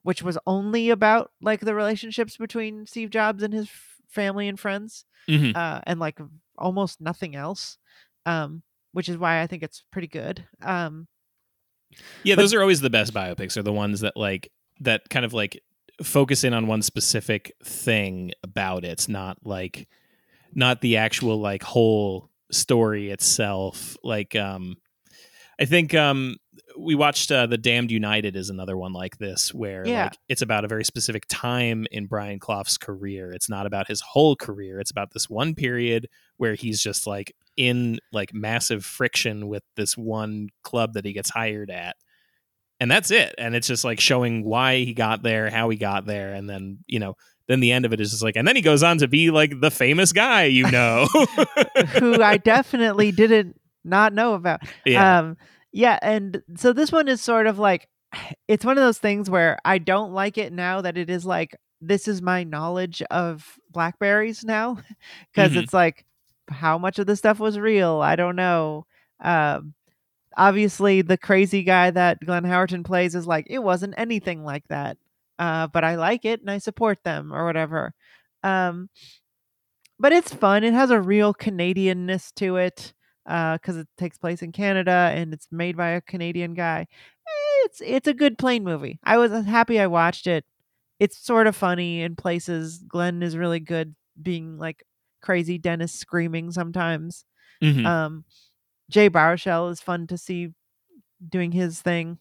which 0.04 0.24
was 0.24 0.38
only 0.48 0.90
about 0.90 1.32
like 1.42 1.62
the 1.62 1.76
relationships 1.76 2.38
between 2.38 2.86
steve 2.86 3.10
jobs 3.12 3.44
and 3.44 3.54
his 3.54 3.70
family 4.16 4.48
and 4.48 4.60
friends 4.60 5.06
Mhm. 5.30 5.56
uh 5.56 5.82
and 5.86 6.00
like 6.00 6.20
almost 6.58 7.00
nothing 7.02 7.36
else 7.36 7.78
um 8.26 8.64
which 8.94 9.10
is 9.10 9.18
why 9.18 9.42
i 9.42 9.48
think 9.48 9.62
it's 9.64 9.84
pretty 9.92 10.08
good 10.08 10.46
um 10.62 11.08
Yeah, 12.24 12.36
But- 12.36 12.42
those 12.44 12.54
are 12.54 12.62
always 12.62 12.82
the 12.82 12.90
best 12.90 13.14
biopics. 13.14 13.56
Are 13.58 13.64
the 13.64 13.72
ones 13.74 14.00
that 14.02 14.18
like 14.18 14.52
that 14.82 15.10
kind 15.10 15.24
of 15.26 15.34
like 15.34 15.62
focus 16.04 16.44
in 16.44 16.54
on 16.54 16.68
one 16.68 16.82
specific 16.82 17.54
thing 17.64 18.32
about 18.44 18.84
it. 18.84 18.90
It's 18.92 19.08
not 19.08 19.38
like 19.46 19.88
not 20.54 20.82
the 20.82 20.98
actual 20.98 21.40
like 21.40 21.64
whole 21.64 22.30
story 22.52 23.12
itself. 23.12 23.96
Like 24.04 24.36
um 24.36 24.76
I 25.60 25.66
think 25.66 25.94
um 25.94 26.36
we 26.78 26.94
watched 26.96 27.32
uh, 27.32 27.46
The 27.46 27.58
Damned 27.58 27.90
United 27.90 28.36
is 28.36 28.50
another 28.50 28.76
one 28.76 28.92
like 28.92 29.18
this 29.18 29.54
where 29.54 29.88
Yeah. 29.88 30.04
like 30.06 30.18
it's 30.28 30.42
about 30.42 30.66
a 30.66 30.68
very 30.68 30.84
specific 30.84 31.24
time 31.30 31.86
in 31.92 32.06
Brian 32.08 32.38
Clough's 32.40 32.78
career. 32.78 33.32
It's 33.32 33.50
not 33.50 33.66
about 33.66 33.88
his 33.88 34.02
whole 34.02 34.36
career. 34.36 34.80
It's 34.82 34.92
about 34.92 35.14
this 35.14 35.30
one 35.30 35.56
period 35.56 36.10
where 36.38 36.54
he's 36.56 36.82
just 36.82 37.08
like 37.08 37.34
in 37.56 38.00
like 38.12 38.34
massive 38.34 38.84
friction 38.84 39.48
with 39.48 39.64
this 39.78 39.96
one 39.98 40.50
club 40.64 40.94
that 40.94 41.06
he 41.06 41.14
gets 41.14 41.30
hired 41.30 41.72
at 41.72 41.96
and 42.82 42.92
that's 42.92 43.10
it 43.10 43.34
and 43.38 43.56
it's 43.56 43.68
just 43.68 43.86
like 43.86 44.02
showing 44.02 44.44
why 44.44 44.80
he 44.80 44.94
got 44.94 45.24
there 45.24 45.50
how 45.50 45.70
he 45.70 45.78
got 45.78 46.06
there 46.06 46.34
and 46.34 46.50
then 46.50 46.78
you 46.88 47.00
know 47.00 47.14
then 47.48 47.62
the 47.62 47.72
end 47.72 47.86
of 47.86 47.94
it 47.94 48.02
is 48.02 48.12
just 48.12 48.22
like 48.22 48.36
and 48.36 48.46
then 48.46 48.58
he 48.58 48.62
goes 48.62 48.84
on 48.84 48.98
to 48.98 49.08
be 49.08 49.32
like 49.32 49.62
the 49.62 49.72
famous 49.72 50.12
guy 50.12 50.44
you 50.44 50.70
know 50.70 51.06
who 52.00 52.22
I 52.22 52.36
definitely 52.36 53.14
didn't 53.14 53.56
not 53.86 54.14
know 54.14 54.34
about. 54.34 54.62
yeah 54.86 55.20
Um, 55.20 55.38
yeah, 55.72 56.00
and 56.02 56.42
so 56.58 56.74
this 56.74 56.92
one 56.92 57.08
is 57.08 57.22
sort 57.22 57.48
of 57.48 57.60
like 57.60 57.88
it's 58.48 58.66
one 58.66 58.78
of 58.78 58.84
those 58.84 59.00
things 59.00 59.30
where 59.30 59.58
I 59.66 59.78
don't 59.78 60.14
like 60.14 60.38
it 60.38 60.54
now 60.54 60.82
that 60.82 60.98
it 60.98 61.10
is 61.10 61.26
like 61.26 61.56
this 61.82 62.08
is 62.08 62.22
my 62.22 62.44
knowledge 62.44 63.02
of 63.12 63.60
blackberries 63.72 64.44
now 64.44 64.78
because 65.34 65.54
Mhm. 65.54 65.60
it's 65.64 65.74
like 65.74 66.06
how 66.50 66.78
much 66.78 67.00
of 67.00 67.08
the 67.08 67.16
stuff 67.16 67.40
was 67.40 67.60
real 67.60 68.02
I 68.02 68.16
don't 68.16 68.36
know. 68.36 68.86
Um, 69.22 69.74
obviously 70.38 71.02
the 71.02 71.18
crazy 71.18 71.64
guy 71.64 71.92
that 71.92 72.20
Glenn 72.26 72.44
Howerton 72.44 72.86
plays 72.86 73.16
is 73.16 73.28
like 73.28 73.48
it 73.50 73.60
wasn't 73.60 73.96
anything 73.98 74.44
like 74.44 74.64
that. 74.70 74.98
Uh, 75.40 75.68
but 75.68 75.84
I 75.84 75.96
like 75.96 76.26
it 76.26 76.42
and 76.42 76.50
I 76.52 76.60
support 76.60 77.00
them 77.04 77.34
or 77.34 77.46
whatever. 77.46 77.94
Um, 78.44 78.90
but 80.00 80.12
it's 80.14 80.34
fun. 80.34 80.64
It 80.64 80.74
has 80.74 80.92
a 80.92 81.02
real 81.02 81.34
Canadianness 81.34 82.34
to 82.36 82.58
it 82.58 82.94
because 83.26 83.78
it 83.78 83.88
takes 83.98 84.18
place 84.18 84.42
in 84.42 84.52
Canada 84.52 85.12
and 85.16 85.34
it's 85.34 85.48
made 85.52 85.76
by 85.76 85.90
a 85.90 86.02
Canadian 86.02 86.54
guy. 86.54 86.82
Eh, 87.28 87.66
It's 87.66 87.82
it's 87.84 88.08
a 88.08 88.14
good 88.14 88.38
plane 88.38 88.64
movie. 88.64 89.00
I 89.04 89.18
was 89.18 89.32
happy 89.46 89.80
I 89.80 89.88
watched 89.88 90.28
it. 90.28 90.46
It's 91.00 91.18
sort 91.18 91.48
of 91.48 91.56
funny 91.56 92.02
in 92.02 92.16
places. 92.16 92.80
Glenn 92.88 93.22
is 93.24 93.36
really 93.36 93.60
good 93.60 93.96
being 94.22 94.58
like 94.58 94.84
crazy 95.22 95.58
Dennis 95.58 95.92
screaming 95.92 96.52
sometimes. 96.52 97.26
Mhm. 97.62 97.86
Um, 97.86 98.26
Jay 98.90 99.10
Baruchel 99.10 99.72
is 99.72 99.82
fun 99.82 100.08
to 100.08 100.18
see 100.18 100.50
doing 101.28 101.52
his 101.52 101.82
thing. 101.82 102.20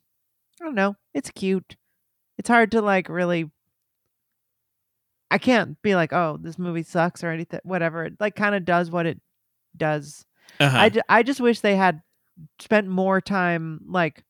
I 0.60 0.64
don't 0.64 0.74
know. 0.74 0.96
It's 1.12 1.30
cute. 1.30 1.76
It's 2.38 2.48
hard 2.48 2.70
to 2.72 2.80
like 2.80 3.08
really. 3.08 3.50
I 5.30 5.38
can't 5.38 5.80
be 5.82 5.94
like, 5.96 6.12
oh, 6.12 6.38
this 6.40 6.58
movie 6.58 6.82
sucks 6.84 7.24
or 7.24 7.30
anything. 7.30 7.60
Whatever. 7.64 8.04
It 8.04 8.14
like 8.20 8.36
kind 8.36 8.54
of 8.54 8.64
does 8.64 8.90
what 8.90 9.06
it 9.06 9.20
does. 9.76 10.24
Uh-huh. 10.60 10.78
I, 10.78 11.18
I 11.18 11.22
just 11.22 11.40
wish 11.40 11.60
they 11.60 11.76
had 11.76 12.02
spent 12.58 12.88
more 12.88 13.20
time 13.20 13.80
like 13.86 14.24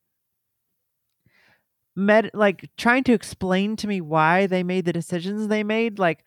med 1.97 2.31
like 2.35 2.69
trying 2.77 3.05
to 3.05 3.13
explain 3.13 3.77
to 3.77 3.87
me 3.87 4.01
why 4.01 4.47
they 4.47 4.63
made 4.63 4.85
the 4.85 4.93
decisions 4.93 5.49
they 5.49 5.63
made 5.63 5.99
like 5.99 6.25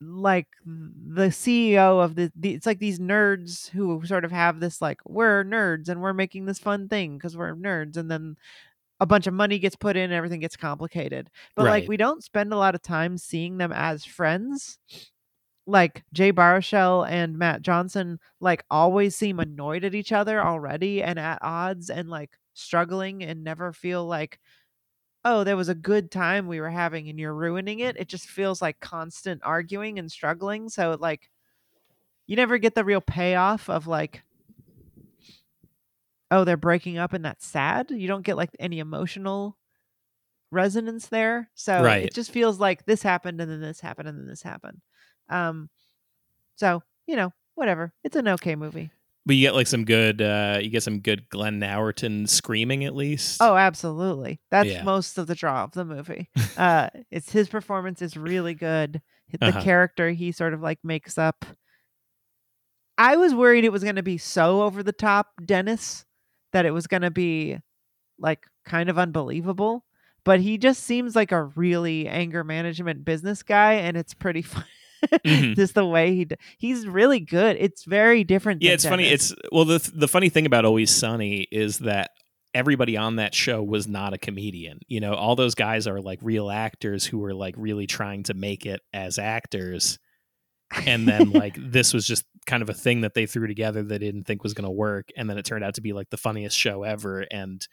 like 0.00 0.46
the 0.64 1.26
CEO 1.26 2.02
of 2.02 2.14
the, 2.14 2.32
the 2.34 2.54
it's 2.54 2.64
like 2.66 2.78
these 2.78 2.98
nerds 2.98 3.68
who 3.70 4.04
sort 4.06 4.24
of 4.24 4.30
have 4.30 4.60
this 4.60 4.80
like 4.80 4.98
we're 5.06 5.44
nerds 5.44 5.88
and 5.88 6.00
we're 6.00 6.14
making 6.14 6.46
this 6.46 6.58
fun 6.58 6.88
thing 6.88 7.18
because 7.18 7.36
we're 7.36 7.54
nerds 7.54 7.96
and 7.96 8.10
then 8.10 8.36
a 9.00 9.06
bunch 9.06 9.26
of 9.26 9.34
money 9.34 9.58
gets 9.58 9.76
put 9.76 9.96
in 9.96 10.04
and 10.04 10.12
everything 10.12 10.40
gets 10.40 10.56
complicated. 10.56 11.30
But 11.56 11.64
like 11.64 11.88
we 11.88 11.96
don't 11.96 12.22
spend 12.22 12.52
a 12.52 12.56
lot 12.56 12.74
of 12.74 12.82
time 12.82 13.18
seeing 13.18 13.58
them 13.58 13.72
as 13.72 14.04
friends 14.04 14.78
like 15.70 16.02
Jay 16.12 16.32
Baruchel 16.32 17.08
and 17.08 17.38
Matt 17.38 17.62
Johnson 17.62 18.18
like 18.40 18.64
always 18.70 19.14
seem 19.14 19.38
annoyed 19.38 19.84
at 19.84 19.94
each 19.94 20.10
other 20.12 20.42
already 20.42 21.02
and 21.02 21.18
at 21.18 21.38
odds 21.42 21.90
and 21.90 22.08
like 22.08 22.30
struggling 22.54 23.22
and 23.22 23.44
never 23.44 23.72
feel 23.72 24.04
like 24.04 24.40
oh 25.24 25.44
there 25.44 25.56
was 25.56 25.68
a 25.68 25.74
good 25.74 26.10
time 26.10 26.48
we 26.48 26.60
were 26.60 26.70
having 26.70 27.08
and 27.08 27.18
you're 27.18 27.34
ruining 27.34 27.78
it. 27.80 27.96
It 27.96 28.08
just 28.08 28.26
feels 28.26 28.60
like 28.60 28.80
constant 28.80 29.42
arguing 29.44 29.98
and 29.98 30.10
struggling 30.10 30.68
so 30.68 30.96
like 30.98 31.30
you 32.26 32.36
never 32.36 32.58
get 32.58 32.74
the 32.74 32.84
real 32.84 33.00
payoff 33.00 33.70
of 33.70 33.86
like 33.86 34.22
oh 36.30 36.44
they're 36.44 36.56
breaking 36.56 36.98
up 36.98 37.12
and 37.12 37.24
that's 37.24 37.46
sad. 37.46 37.90
You 37.90 38.08
don't 38.08 38.24
get 38.24 38.36
like 38.36 38.50
any 38.58 38.80
emotional 38.80 39.56
resonance 40.50 41.06
there 41.06 41.48
so 41.54 41.84
Right. 41.84 42.04
it 42.04 42.12
just 42.12 42.32
feels 42.32 42.58
like 42.58 42.84
this 42.84 43.04
happened 43.04 43.40
and 43.40 43.48
then 43.48 43.60
this 43.60 43.78
happened 43.80 44.08
and 44.08 44.18
then 44.18 44.26
this 44.26 44.42
happened 44.42 44.80
um 45.30 45.70
so 46.56 46.82
you 47.06 47.16
know 47.16 47.32
whatever 47.54 47.92
it's 48.04 48.16
an 48.16 48.28
okay 48.28 48.56
movie. 48.56 48.90
But 49.26 49.36
you 49.36 49.46
get 49.46 49.54
like 49.54 49.66
some 49.66 49.84
good 49.84 50.20
uh 50.22 50.58
you 50.62 50.70
get 50.70 50.82
some 50.82 51.00
good 51.00 51.28
Glenn 51.28 51.60
Howerton 51.60 52.28
screaming 52.28 52.84
at 52.84 52.94
least? 52.96 53.40
Oh 53.40 53.54
absolutely. 53.56 54.40
That's 54.50 54.68
Yeah. 54.68 54.82
most 54.84 55.18
of 55.18 55.26
the 55.26 55.34
draw 55.34 55.64
of 55.64 55.72
the 55.72 55.84
movie. 55.84 56.28
Uh 56.56 56.88
it's 57.10 57.30
his 57.32 57.48
performance 57.48 58.02
is 58.02 58.16
really 58.16 58.54
good. 58.54 59.00
The 59.32 59.38
Uh-huh. 59.48 59.60
character 59.62 60.10
he 60.10 60.32
sort 60.32 60.54
of 60.54 60.60
like 60.62 60.78
makes 60.82 61.16
up. 61.18 61.44
I 62.98 63.16
was 63.16 63.34
worried 63.34 63.64
it 63.64 63.72
was 63.72 63.82
going 63.82 63.96
to 63.96 64.02
be 64.02 64.18
so 64.18 64.62
over 64.62 64.82
the 64.82 64.92
top 64.92 65.28
dennis 65.44 66.04
that 66.52 66.66
it 66.66 66.72
was 66.72 66.86
going 66.86 67.02
to 67.02 67.10
be 67.10 67.58
like 68.18 68.46
kind 68.66 68.88
of 68.90 68.98
unbelievable. 68.98 69.84
But 70.24 70.40
he 70.40 70.58
just 70.58 70.82
seems 70.82 71.16
like 71.16 71.32
a 71.32 71.44
really 71.44 72.06
anger 72.06 72.44
management 72.44 73.04
business 73.06 73.42
guy 73.42 73.74
and 73.74 73.96
it's 73.96 74.12
pretty 74.12 74.42
fun 74.42 74.64
Mhm. 75.24 75.54
just 75.56 75.74
the 75.74 75.86
way 75.86 76.14
he 76.14 76.24
d- 76.26 76.36
he's 76.58 76.86
really 76.86 77.20
good 77.20 77.56
it's 77.58 77.84
very 77.84 78.24
different 78.24 78.62
yeah 78.62 78.72
it's 78.72 78.84
funny 78.84 79.08
it's 79.08 79.34
well 79.52 79.64
the 79.64 79.90
the 79.94 80.08
funny 80.08 80.28
thing 80.28 80.46
about 80.46 80.64
always 80.64 80.90
sunny 80.90 81.46
is 81.50 81.78
that 81.78 82.10
everybody 82.52 82.96
on 82.96 83.16
that 83.16 83.34
show 83.34 83.62
was 83.62 83.86
not 83.88 84.12
a 84.12 84.18
comedian 84.18 84.78
you 84.88 85.00
know 85.00 85.14
all 85.14 85.36
those 85.36 85.54
guys 85.54 85.86
are 85.86 86.00
like 86.00 86.18
real 86.22 86.50
actors 86.50 87.06
who 87.06 87.18
were 87.18 87.32
like 87.34 87.54
really 87.56 87.86
trying 87.86 88.22
to 88.24 88.34
make 88.34 88.66
it 88.66 88.80
as 88.92 89.18
actors 89.18 89.98
and 90.86 91.06
then 91.08 91.30
like 91.32 91.56
this 91.58 91.94
was 91.94 92.06
just 92.06 92.24
kind 92.46 92.62
of 92.62 92.68
a 92.68 92.74
thing 92.74 93.02
that 93.02 93.14
they 93.14 93.26
threw 93.26 93.46
together 93.46 93.82
that 93.82 93.88
they 93.88 93.98
didn't 93.98 94.24
think 94.24 94.42
was 94.42 94.54
going 94.54 94.64
to 94.64 94.70
work 94.70 95.08
and 95.16 95.30
then 95.30 95.38
it 95.38 95.44
turned 95.44 95.64
out 95.64 95.74
to 95.74 95.80
be 95.80 95.92
like 95.92 96.10
the 96.10 96.16
funniest 96.16 96.56
show 96.56 96.82
ever 96.82 97.20
and 97.30 97.66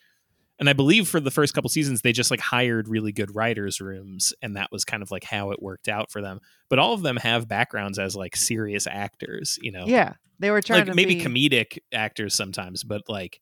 and 0.59 0.69
i 0.69 0.73
believe 0.73 1.07
for 1.07 1.19
the 1.19 1.31
first 1.31 1.53
couple 1.53 1.69
seasons 1.69 2.01
they 2.01 2.11
just 2.11 2.31
like 2.31 2.39
hired 2.39 2.87
really 2.87 3.11
good 3.11 3.35
writers 3.35 3.79
rooms 3.79 4.33
and 4.41 4.55
that 4.55 4.71
was 4.71 4.83
kind 4.85 5.03
of 5.03 5.11
like 5.11 5.23
how 5.23 5.51
it 5.51 5.61
worked 5.61 5.87
out 5.87 6.11
for 6.11 6.21
them. 6.21 6.39
But 6.69 6.79
all 6.79 6.93
of 6.93 7.01
them 7.01 7.17
have 7.17 7.47
backgrounds 7.47 7.97
as 7.99 8.15
like 8.15 8.35
serious 8.35 8.87
actors 8.87 9.57
you 9.61 9.71
know? 9.71 9.85
Yeah 9.85 10.13
they 10.39 10.51
were 10.51 10.61
trying 10.61 10.85
like 10.85 10.95
maybe 10.95 11.15
be, 11.15 11.21
comedic 11.21 11.79
actors 11.91 12.35
sometimes 12.35 12.83
but 12.83 13.01
like 13.07 13.39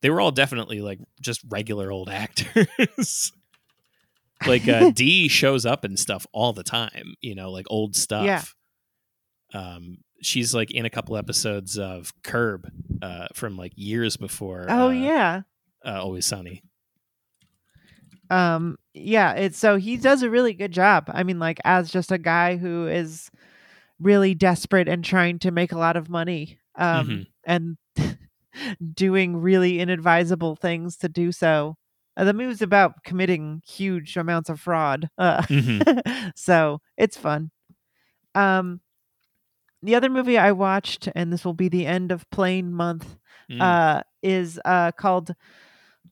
they 0.00 0.10
were 0.10 0.20
all 0.20 0.32
definitely 0.32 0.80
like 0.80 0.98
just 1.20 1.42
regular 1.48 1.90
old 1.92 2.08
actors. 2.10 3.32
Like 4.46 4.68
uh 4.68 4.90
d 4.94 5.28
shows 5.28 5.64
up 5.66 5.84
and 5.84 5.98
stuff 5.98 6.26
all 6.32 6.52
the 6.52 6.64
time 6.64 7.14
you 7.20 7.34
know 7.34 7.50
like 7.50 7.66
old 7.70 7.96
stuff. 7.96 8.54
Yeah. 9.54 9.60
um 9.60 9.98
she's 10.22 10.54
like 10.54 10.70
in 10.70 10.86
a 10.86 10.90
couple 10.90 11.16
episodes 11.16 11.78
of 11.78 12.12
curb 12.22 12.70
uh 13.02 13.26
from 13.34 13.56
like 13.56 13.72
years 13.74 14.16
before 14.16 14.66
oh 14.68 14.86
uh, 14.86 14.90
yeah 14.90 15.42
uh, 15.84 16.00
always 16.02 16.26
sunny 16.26 16.62
um 18.30 18.76
yeah 18.94 19.32
it's 19.32 19.58
so 19.58 19.76
he 19.76 19.96
does 19.96 20.22
a 20.22 20.30
really 20.30 20.54
good 20.54 20.72
job 20.72 21.10
i 21.12 21.22
mean 21.22 21.38
like 21.38 21.60
as 21.64 21.90
just 21.90 22.10
a 22.12 22.18
guy 22.18 22.56
who 22.56 22.86
is 22.86 23.30
really 24.00 24.34
desperate 24.34 24.88
and 24.88 25.04
trying 25.04 25.38
to 25.38 25.50
make 25.50 25.72
a 25.72 25.78
lot 25.78 25.96
of 25.96 26.08
money 26.08 26.58
um 26.76 27.08
Mhm. 27.08 27.26
and 27.44 27.76
doing 28.94 29.36
really 29.36 29.78
inadvisable 29.80 30.56
things 30.56 30.96
to 30.96 31.08
do 31.08 31.32
so 31.32 31.76
uh, 32.16 32.24
the 32.24 32.32
movie's 32.34 32.62
about 32.62 33.02
committing 33.04 33.62
huge 33.66 34.16
amounts 34.16 34.48
of 34.50 34.60
fraud 34.60 35.08
uh, 35.18 35.42
Mhm. 35.42 36.32
so 36.36 36.80
it's 36.96 37.16
fun 37.16 37.50
um 38.34 38.80
the 39.82 39.94
other 39.94 40.08
movie 40.08 40.38
i 40.38 40.52
watched 40.52 41.08
and 41.14 41.32
this 41.32 41.44
will 41.44 41.54
be 41.54 41.68
the 41.68 41.86
end 41.86 42.12
of 42.12 42.28
plane 42.30 42.72
month 42.72 43.16
Mm. 43.50 43.60
uh, 43.60 44.02
is 44.22 44.58
uh, 44.64 44.92
called 44.92 45.34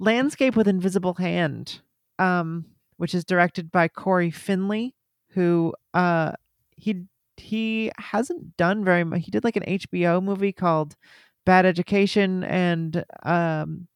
Landscape 0.01 0.57
with 0.57 0.67
Invisible 0.67 1.15
Hand, 1.15 1.83
um, 2.19 2.65
which 2.97 3.15
is 3.15 3.25
directed 3.25 3.71
by 3.71 3.87
Cory 3.87 4.31
Finley, 4.31 4.95
who 5.33 5.75
uh, 5.95 6.33
he 6.75 7.05
he 7.37 7.93
hasn't 7.99 8.57
done 8.57 8.83
very 8.83 9.05
much. 9.05 9.23
He 9.25 9.31
did 9.31 9.45
like 9.45 9.57
an 9.57 9.63
HBO 9.63 10.23
movie 10.23 10.53
called 10.53 10.97
Bad 11.45 11.67
Education, 11.67 12.43
and 12.45 13.05
um, 13.25 13.89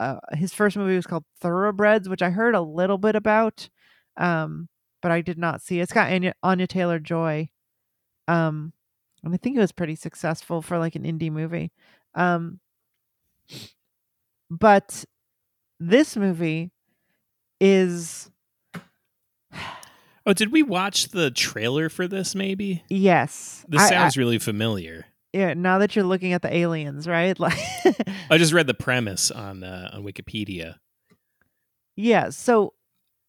uh, 0.00 0.18
his 0.32 0.52
first 0.52 0.76
movie 0.76 0.96
was 0.96 1.06
called 1.06 1.24
Thoroughbreds, 1.40 2.08
which 2.08 2.22
I 2.22 2.30
heard 2.30 2.56
a 2.56 2.60
little 2.60 2.98
bit 2.98 3.14
about, 3.14 3.68
um, 4.16 4.68
but 5.00 5.12
I 5.12 5.20
did 5.20 5.38
not 5.38 5.62
see. 5.62 5.78
It's 5.78 5.92
got 5.92 6.10
Anya, 6.10 6.34
Anya 6.42 6.66
Taylor 6.66 6.98
Joy, 6.98 7.48
um, 8.26 8.72
and 9.22 9.32
I 9.32 9.36
think 9.36 9.56
it 9.56 9.60
was 9.60 9.72
pretty 9.72 9.94
successful 9.94 10.62
for 10.62 10.78
like 10.78 10.96
an 10.96 11.04
indie 11.04 11.30
movie. 11.30 11.70
Um, 12.16 12.58
but 14.50 15.04
this 15.80 16.16
movie 16.16 16.70
is 17.60 18.30
Oh, 20.26 20.34
did 20.34 20.52
we 20.52 20.62
watch 20.62 21.08
the 21.08 21.30
trailer 21.30 21.88
for 21.88 22.06
this? 22.06 22.34
Maybe 22.34 22.82
yes. 22.90 23.64
this 23.68 23.80
I- 23.80 23.86
I- 23.86 23.88
sounds 23.88 24.16
really 24.18 24.38
familiar. 24.38 25.06
yeah. 25.32 25.54
Now 25.54 25.78
that 25.78 25.96
you're 25.96 26.04
looking 26.04 26.32
at 26.34 26.42
the 26.42 26.54
aliens, 26.54 27.06
right? 27.08 27.38
Like, 27.40 27.58
I 28.30 28.36
just 28.38 28.52
read 28.52 28.66
the 28.66 28.74
premise 28.74 29.30
on 29.30 29.64
uh, 29.64 29.90
on 29.94 30.04
Wikipedia. 30.04 30.74
yeah. 31.96 32.28
So 32.30 32.74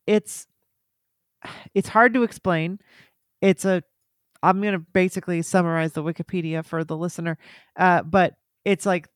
it's 0.07 0.45
it's 1.73 1.88
hard 1.88 2.13
to 2.15 2.23
explain. 2.23 2.79
It's 3.41 3.63
a 3.63 3.81
I'm 4.43 4.62
gonna 4.62 4.79
basically 4.79 5.41
summarize 5.41 5.93
the 5.93 6.03
Wikipedia 6.03 6.65
for 6.65 6.83
the 6.83 6.97
listener, 6.97 7.38
uh, 7.77 8.03
but 8.03 8.33
it's 8.65 8.85
like 8.85 9.07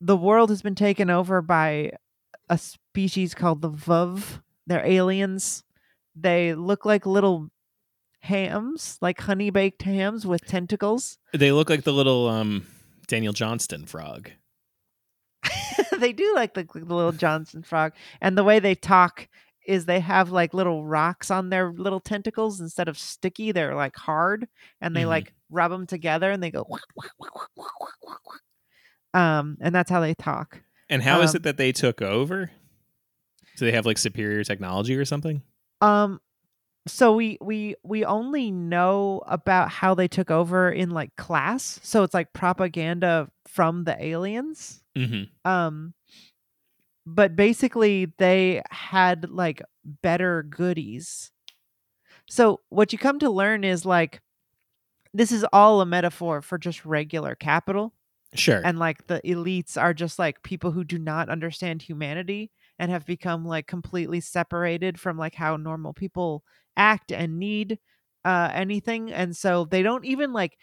the 0.00 0.16
world 0.16 0.48
has 0.48 0.62
been 0.62 0.74
taken 0.74 1.10
over 1.10 1.42
by 1.42 1.92
a 2.48 2.58
species 2.58 3.34
called 3.34 3.62
the 3.62 3.70
Vuv. 3.70 4.40
They're 4.66 4.84
aliens. 4.86 5.64
They 6.14 6.54
look 6.54 6.84
like 6.84 7.06
little 7.06 7.48
hams, 8.20 8.98
like 9.00 9.20
honey 9.20 9.50
baked 9.50 9.82
hams 9.82 10.26
with 10.26 10.44
tentacles. 10.46 11.18
They 11.32 11.52
look 11.52 11.70
like 11.70 11.84
the 11.84 11.92
little 11.92 12.28
um, 12.28 12.66
Daniel 13.06 13.32
Johnston 13.32 13.86
frog. 13.86 14.30
they 15.98 16.12
do 16.12 16.34
like 16.34 16.54
the, 16.54 16.64
the 16.64 16.80
little 16.94 17.12
Johnson 17.12 17.62
frog, 17.62 17.92
and 18.20 18.36
the 18.36 18.44
way 18.44 18.58
they 18.58 18.74
talk 18.74 19.28
is 19.66 19.84
they 19.84 20.00
have 20.00 20.30
like 20.30 20.54
little 20.54 20.84
rocks 20.84 21.30
on 21.30 21.50
their 21.50 21.72
little 21.72 22.00
tentacles 22.00 22.60
instead 22.60 22.88
of 22.88 22.98
sticky. 22.98 23.52
They're 23.52 23.74
like 23.76 23.96
hard, 23.96 24.48
and 24.80 24.96
they 24.96 25.02
Mhm. 25.02 25.08
like 25.08 25.32
rub 25.50 25.70
them 25.70 25.86
together, 25.86 26.30
and 26.30 26.42
they 26.42 26.50
go. 26.50 26.66
Um, 29.14 29.56
and 29.60 29.74
that's 29.74 29.90
how 29.90 30.00
they 30.00 30.14
talk. 30.14 30.60
And 30.90 31.02
how 31.02 31.20
is 31.20 31.30
Um, 31.30 31.36
it 31.36 31.42
that 31.44 31.56
they 31.56 31.72
took 31.72 32.00
over? 32.02 32.50
Do 33.56 33.64
they 33.64 33.72
have 33.72 33.86
like 33.86 33.98
superior 33.98 34.44
technology 34.44 34.96
or 34.96 35.04
something? 35.04 35.42
Um, 35.80 36.20
so 36.86 37.14
we 37.14 37.36
we 37.40 37.74
we 37.82 38.04
only 38.04 38.50
know 38.50 39.22
about 39.26 39.68
how 39.70 39.94
they 39.94 40.08
took 40.08 40.30
over 40.30 40.70
in 40.70 40.90
like 40.90 41.14
class. 41.16 41.78
So 41.82 42.02
it's 42.02 42.14
like 42.14 42.32
propaganda 42.32 43.28
from 43.46 43.84
the 43.84 44.02
aliens. 44.02 44.82
Mm-hmm. 44.96 45.48
um 45.48 45.94
but 47.06 47.36
basically 47.36 48.12
they 48.18 48.62
had 48.70 49.30
like 49.30 49.62
better 49.84 50.42
goodies 50.42 51.30
so 52.28 52.60
what 52.68 52.92
you 52.92 52.98
come 52.98 53.20
to 53.20 53.30
learn 53.30 53.62
is 53.62 53.86
like 53.86 54.20
this 55.14 55.30
is 55.30 55.46
all 55.52 55.80
a 55.80 55.86
metaphor 55.86 56.42
for 56.42 56.58
just 56.58 56.84
regular 56.84 57.36
capital 57.36 57.94
Sure. 58.34 58.60
and 58.62 58.78
like 58.78 59.06
the 59.06 59.20
elites 59.24 59.80
are 59.80 59.94
just 59.94 60.18
like 60.18 60.42
people 60.42 60.70
who 60.70 60.84
do 60.84 60.98
not 60.98 61.30
understand 61.30 61.80
humanity 61.80 62.50
and 62.78 62.90
have 62.90 63.06
become 63.06 63.44
like 63.46 63.66
completely 63.66 64.20
separated 64.20 65.00
from 65.00 65.16
like 65.16 65.34
how 65.34 65.56
normal 65.56 65.94
people 65.94 66.44
act 66.76 67.10
and 67.10 67.38
need 67.38 67.78
uh 68.26 68.50
anything 68.52 69.10
and 69.12 69.34
so 69.36 69.64
they 69.64 69.82
don't 69.82 70.04
even 70.04 70.32
like 70.34 70.58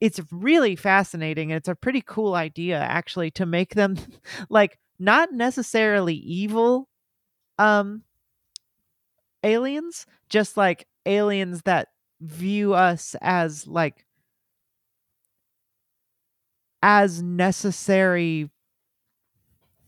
it's 0.00 0.20
really 0.32 0.76
fascinating 0.76 1.52
and 1.52 1.58
it's 1.58 1.68
a 1.68 1.74
pretty 1.74 2.02
cool 2.02 2.34
idea 2.34 2.78
actually 2.78 3.30
to 3.32 3.46
make 3.46 3.74
them 3.74 3.96
like 4.50 4.78
not 4.98 5.32
necessarily 5.32 6.14
evil 6.14 6.88
um 7.58 8.02
aliens 9.42 10.06
just 10.28 10.56
like 10.56 10.86
aliens 11.04 11.62
that 11.62 11.88
view 12.20 12.74
us 12.74 13.14
as 13.20 13.66
like 13.66 14.05
as 16.86 17.20
necessary 17.20 18.48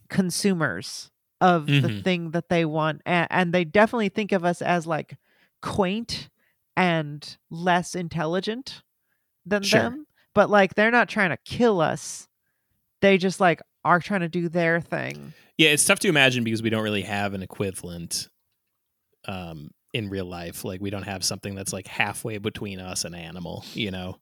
consumers 0.08 1.10
of 1.40 1.66
the 1.66 1.72
Mhm. 1.72 2.02
thing 2.02 2.30
that 2.32 2.48
they 2.48 2.64
want 2.64 3.00
and, 3.06 3.28
and 3.30 3.54
they 3.54 3.64
definitely 3.64 4.08
think 4.08 4.32
of 4.32 4.44
us 4.44 4.60
as 4.60 4.86
like 4.86 5.16
quaint 5.62 6.28
and 6.76 7.36
less 7.50 7.94
intelligent 7.94 8.82
than 9.46 9.62
Sure. 9.62 9.80
them 9.82 10.06
but 10.34 10.50
like 10.50 10.74
they're 10.74 10.90
not 10.90 11.08
trying 11.08 11.30
to 11.30 11.36
kill 11.44 11.80
us 11.80 12.26
they 13.00 13.16
just 13.16 13.38
like 13.38 13.60
are 13.84 14.00
trying 14.00 14.20
to 14.20 14.28
do 14.28 14.48
their 14.48 14.80
thing 14.80 15.32
Yeah, 15.56 15.68
it's 15.70 15.84
tough 15.84 15.98
to 16.00 16.08
imagine 16.08 16.42
because 16.42 16.62
we 16.62 16.70
don't 16.70 16.82
really 16.82 17.02
have 17.02 17.32
an 17.34 17.42
equivalent 17.42 18.28
um, 19.26 19.70
in 19.92 20.08
real 20.08 20.24
life. 20.24 20.64
Like 20.64 20.80
we 20.80 20.90
don't 20.90 21.02
have 21.02 21.24
something 21.24 21.54
that's 21.56 21.72
like 21.72 21.86
halfway 21.88 22.38
between 22.38 22.78
us 22.80 23.04
and 23.04 23.14
animal. 23.14 23.64
You 23.74 23.90
know, 23.90 24.18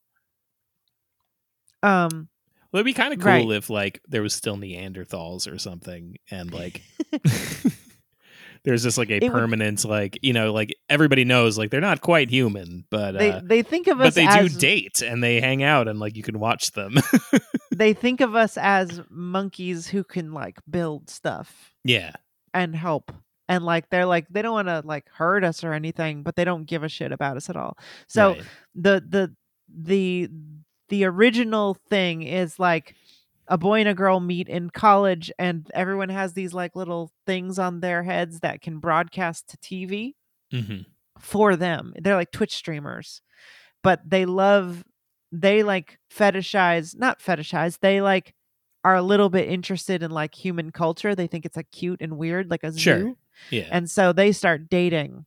um 1.83 2.29
well, 2.73 2.81
it'd 2.81 2.85
be 2.87 2.93
kind 2.93 3.13
of 3.13 3.21
cool 3.21 3.31
Right. 3.49 3.51
if 3.51 3.71
like 3.71 4.01
there 4.09 4.23
was 4.23 4.35
still 4.35 4.57
Neanderthals 4.57 5.51
or 5.53 5.59
something, 5.59 6.17
and 6.31 6.53
like 6.53 6.83
there's 8.65 8.83
just 8.83 8.99
like 8.99 9.11
a 9.11 9.17
It 9.17 9.23
would- 9.25 9.33
permanent 9.33 9.85
like 9.85 10.19
you 10.23 10.33
know 10.33 10.53
like 10.53 10.75
everybody 10.89 11.25
knows 11.25 11.57
like 11.57 11.71
they're 11.71 11.81
not 11.81 12.01
quite 12.01 12.31
human, 12.31 12.85
but 12.91 13.13
they 13.13 13.31
uh, 13.31 13.41
they 13.45 13.63
think 13.63 13.87
of 13.87 14.01
us, 14.01 14.09
but 14.09 14.15
they 14.15 14.27
as 14.27 14.53
do 14.53 14.59
date 14.59 15.03
and 15.03 15.23
they 15.23 15.41
hang 15.41 15.63
out 15.63 15.89
and 15.89 15.99
like 15.99 16.17
you 16.17 16.23
can 16.23 16.39
watch 16.39 16.73
them. 16.73 16.97
they 17.75 17.93
think 17.93 18.21
of 18.21 18.35
us 18.35 18.57
as 18.59 19.01
monkeys 19.11 19.87
who 19.89 20.03
can 20.03 20.33
like 20.33 20.59
build 20.69 21.09
stuff 21.11 21.73
yeah, 21.85 22.13
and 22.55 22.75
help 22.75 23.13
and 23.49 23.65
like 23.65 23.89
they're 23.91 24.07
like 24.07 24.27
they 24.31 24.43
don't 24.43 24.55
want 24.55 24.69
to 24.69 24.83
like 24.85 25.09
hurt 25.11 25.45
us 25.45 25.63
or 25.63 25.73
anything 25.73 26.23
but 26.25 26.35
they 26.35 26.45
don't 26.45 26.65
give 26.65 26.83
a 26.83 26.89
shit 26.89 27.13
about 27.13 27.37
us 27.37 27.49
at 27.49 27.57
all 27.57 27.79
so 28.09 28.31
right. 28.31 28.43
the 28.75 29.05
the 29.09 29.35
the 29.69 30.29
the 30.89 31.05
original 31.05 31.75
thing 31.89 32.23
is 32.23 32.59
like 32.59 32.95
a 33.49 33.59
boy 33.59 33.81
and 33.81 33.89
a 33.89 33.95
girl 33.95 34.21
meet 34.21 34.49
in 34.49 34.71
college 34.71 35.31
and 35.39 35.71
everyone 35.75 36.09
has 36.09 36.33
these 36.33 36.53
like 36.55 36.75
little 36.77 37.11
things 37.27 37.59
on 37.59 37.81
their 37.81 38.03
heads 38.03 38.41
that 38.41 38.61
can 38.61 38.79
broadcast 38.79 39.49
to 39.49 39.57
TV 39.59 40.15
hmm 40.51 40.81
for 41.21 41.57
them. 41.57 41.95
They're 42.01 42.15
like 42.17 42.31
Twitch 42.31 42.55
streamers. 42.55 43.23
But 43.83 44.01
they 44.09 44.27
love 44.27 44.85
they 45.33 45.63
like 45.63 45.99
fetishize, 46.15 46.97
not 46.99 47.21
fetishize, 47.21 47.79
they 47.81 48.01
like 48.01 48.35
are 48.85 48.95
a 48.97 49.03
little 49.03 49.29
bit 49.31 49.49
interested 49.49 50.03
in 50.03 50.11
like 50.11 50.35
human 50.35 50.71
culture. 50.71 51.15
They 51.15 51.27
think 51.27 51.45
it's 51.47 51.57
like 51.57 51.71
cute 51.71 52.01
and 52.01 52.19
weird 52.19 52.51
like 52.51 52.65
a 52.65 52.73
Sure. 52.77 52.99
zoo 52.99 53.19
yeah, 53.51 53.69
and 53.71 53.91
so 53.91 54.13
they 54.13 54.33
start 54.33 54.69
dating 54.71 55.27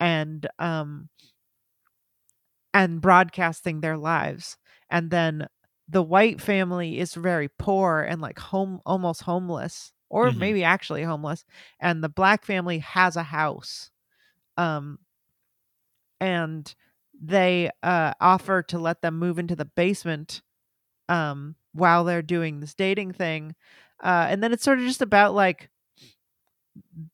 and 0.00 0.46
um 0.58 1.08
and 2.74 3.00
broadcasting 3.00 3.80
their 3.80 3.96
lives 3.96 4.56
and 4.92 5.10
then 5.10 5.48
the 5.88 6.04
white 6.04 6.40
family 6.42 7.00
is 7.00 7.14
very 7.14 7.48
poor 7.58 8.02
and 8.02 8.22
like 8.22 8.38
home 8.40 8.80
almost 8.86 9.22
homeless 9.24 9.92
or 10.10 10.32
Mhm. 10.32 10.38
maybe 10.38 10.64
actually 10.64 11.04
homeless 11.04 11.44
and 11.80 12.04
the 12.04 12.10
black 12.10 12.44
family 12.46 12.80
has 12.80 13.16
a 13.16 13.24
house 13.24 13.90
um 14.58 14.98
and 16.20 16.74
they 17.20 17.70
uh 17.82 18.12
offer 18.20 18.62
to 18.62 18.78
let 18.78 19.02
them 19.02 19.18
move 19.18 19.38
into 19.38 19.54
the 19.56 19.64
basement 19.64 20.42
um 21.08 21.56
while 21.72 22.04
they're 22.04 22.22
doing 22.22 22.60
this 22.60 22.74
dating 22.74 23.12
thing 23.12 23.54
uh 24.04 24.26
and 24.30 24.42
then 24.42 24.52
it's 24.52 24.64
sort 24.64 24.78
of 24.78 24.86
just 24.86 25.02
about 25.02 25.34
like 25.34 25.70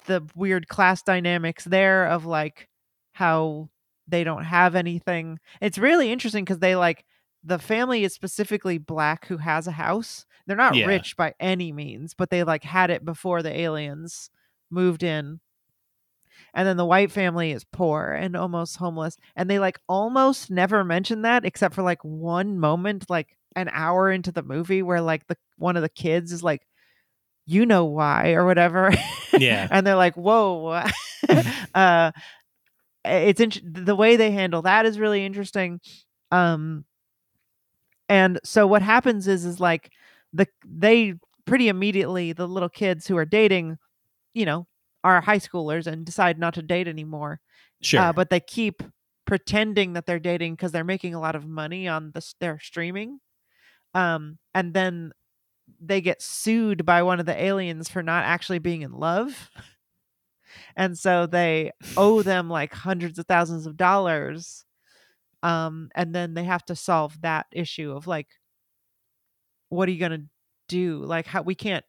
the 0.06 0.22
weird 0.34 0.68
class 0.68 1.02
dynamics 1.02 1.64
there 1.64 2.06
of 2.06 2.24
like 2.26 2.68
how 3.12 3.68
they 4.06 4.24
don't 4.24 4.44
have 4.44 4.74
anything. 4.74 5.38
It's 5.60 5.78
really 5.78 6.10
interesting 6.10 6.44
because 6.44 6.58
they 6.60 6.76
like 6.76 7.04
the 7.44 7.58
family 7.58 8.04
is 8.04 8.12
specifically 8.14 8.78
black 8.78 9.26
who 9.26 9.36
has 9.38 9.66
a 9.66 9.72
house. 9.72 10.26
They're 10.46 10.56
not 10.56 10.74
Yeah. 10.74 10.86
rich 10.86 11.16
by 11.16 11.34
any 11.40 11.72
means, 11.72 12.14
but 12.14 12.30
they 12.30 12.42
like 12.44 12.64
had 12.64 12.90
it 12.90 13.04
before 13.04 13.42
the 13.42 13.56
aliens 13.58 14.30
moved 14.70 15.02
in. 15.02 15.40
And 16.54 16.66
then 16.66 16.76
the 16.76 16.84
white 16.86 17.12
family 17.12 17.52
is 17.52 17.64
poor 17.64 18.10
and 18.12 18.34
almost 18.36 18.76
homeless. 18.76 19.16
And 19.36 19.48
they 19.50 19.58
like 19.58 19.78
almost 19.88 20.50
never 20.50 20.82
mention 20.84 21.22
that 21.22 21.44
except 21.44 21.74
for 21.74 21.82
like 21.82 22.02
one 22.02 22.58
moment, 22.58 23.08
like 23.10 23.36
an 23.54 23.68
hour 23.72 24.10
into 24.10 24.32
the 24.32 24.42
movie, 24.42 24.82
where 24.82 25.00
like 25.00 25.26
the 25.26 25.36
one 25.56 25.76
of 25.76 25.82
the 25.82 25.88
kids 25.88 26.32
is 26.32 26.42
like, 26.42 26.62
you 27.46 27.66
know 27.66 27.84
why 27.84 28.32
or 28.32 28.44
whatever. 28.44 28.92
Yeah. 29.38 29.68
and 29.70 29.86
they're 29.86 29.94
like, 29.94 30.16
whoa. 30.16 30.82
uh 31.74 32.12
it's 33.04 33.40
int- 33.40 33.60
the 33.64 33.94
way 33.94 34.16
they 34.16 34.30
handle 34.30 34.62
that 34.62 34.86
is 34.86 34.98
really 34.98 35.24
interesting. 35.24 35.80
Um 36.30 36.84
and 38.08 38.40
so 38.44 38.66
what 38.66 38.82
happens 38.82 39.28
is 39.28 39.44
is 39.44 39.60
like 39.60 39.90
the 40.32 40.46
they 40.66 41.14
pretty 41.46 41.68
immediately 41.68 42.32
the 42.32 42.46
little 42.48 42.68
kids 42.68 43.06
who 43.06 43.16
are 43.16 43.24
dating, 43.24 43.78
you 44.34 44.44
know, 44.44 44.66
are 45.04 45.20
high 45.20 45.38
schoolers 45.38 45.86
and 45.86 46.04
decide 46.04 46.38
not 46.38 46.54
to 46.54 46.62
date 46.62 46.88
anymore. 46.88 47.40
sure. 47.82 48.00
Uh, 48.00 48.12
but 48.12 48.30
they 48.30 48.40
keep 48.40 48.82
pretending 49.26 49.92
that 49.92 50.06
they're 50.06 50.18
dating 50.18 50.54
because 50.54 50.72
they're 50.72 50.84
making 50.84 51.14
a 51.14 51.20
lot 51.20 51.34
of 51.36 51.46
money 51.46 51.88
on 51.88 52.10
this 52.14 52.34
their 52.40 52.58
streaming. 52.60 53.20
Um, 53.94 54.38
and 54.54 54.74
then 54.74 55.12
they 55.80 56.00
get 56.00 56.22
sued 56.22 56.84
by 56.86 57.02
one 57.02 57.20
of 57.20 57.26
the 57.26 57.42
aliens 57.42 57.88
for 57.88 58.02
not 58.02 58.24
actually 58.24 58.58
being 58.58 58.82
in 58.82 58.92
love. 58.92 59.50
And 60.76 60.98
so 60.98 61.26
they 61.26 61.72
owe 61.96 62.22
them 62.22 62.48
like 62.48 62.72
hundreds 62.72 63.18
of 63.18 63.26
thousands 63.26 63.66
of 63.66 63.76
dollars. 63.76 64.64
Um, 65.42 65.90
and 65.94 66.14
then 66.14 66.34
they 66.34 66.44
have 66.44 66.64
to 66.66 66.76
solve 66.76 67.20
that 67.22 67.46
issue 67.52 67.92
of 67.92 68.06
like, 68.06 68.28
what 69.68 69.88
are 69.88 69.92
you 69.92 70.00
gonna 70.00 70.24
do? 70.68 70.98
Like 70.98 71.26
how 71.26 71.42
we 71.42 71.54
can't 71.54 71.84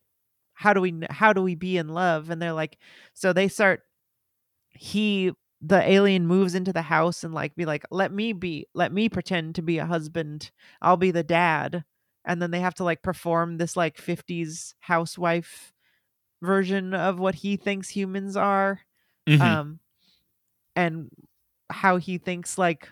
how 0.54 0.74
do 0.74 0.82
we 0.82 0.94
how 1.10 1.34
do 1.34 1.42
we 1.42 1.56
be 1.56 1.78
in 1.78 1.90
love 1.90 2.30
and 2.30 2.42
they're 2.42 2.54
like 2.54 2.78
so 3.14 3.34
they 3.34 3.48
start 3.48 3.82
he 4.72 5.32
the 5.62 5.82
alien 5.90 6.28
moves 6.28 6.56
into 6.56 6.74
the 6.74 6.84
house 6.84 7.24
and 7.24 7.34
like 7.34 7.56
be 7.56 7.66
like 7.66 7.86
let 7.92 8.12
me 8.14 8.34
be 8.34 8.68
let 8.76 8.92
me 8.94 9.10
pretend 9.10 9.56
to 9.56 9.62
be 9.64 9.78
a 9.80 9.86
husband 9.86 10.52
i'll 10.82 10.98
be 10.98 11.12
the 11.12 11.24
dad 11.24 11.84
and 12.26 12.42
then 12.42 12.52
they 12.52 12.60
have 12.62 12.76
to 12.76 12.84
like 12.84 13.02
perform 13.04 13.58
this 13.58 13.78
like 13.78 13.98
50s 13.98 14.76
housewife 14.82 15.74
version 16.42 16.94
of 16.94 17.20
what 17.20 17.36
he 17.36 17.58
thinks 17.58 17.90
humans 17.90 18.38
are 18.38 18.82
Mhm. 19.28 19.42
um 19.42 19.80
and 20.76 21.10
how 21.70 21.98
he 21.98 22.18
thinks 22.18 22.58
like 22.58 22.90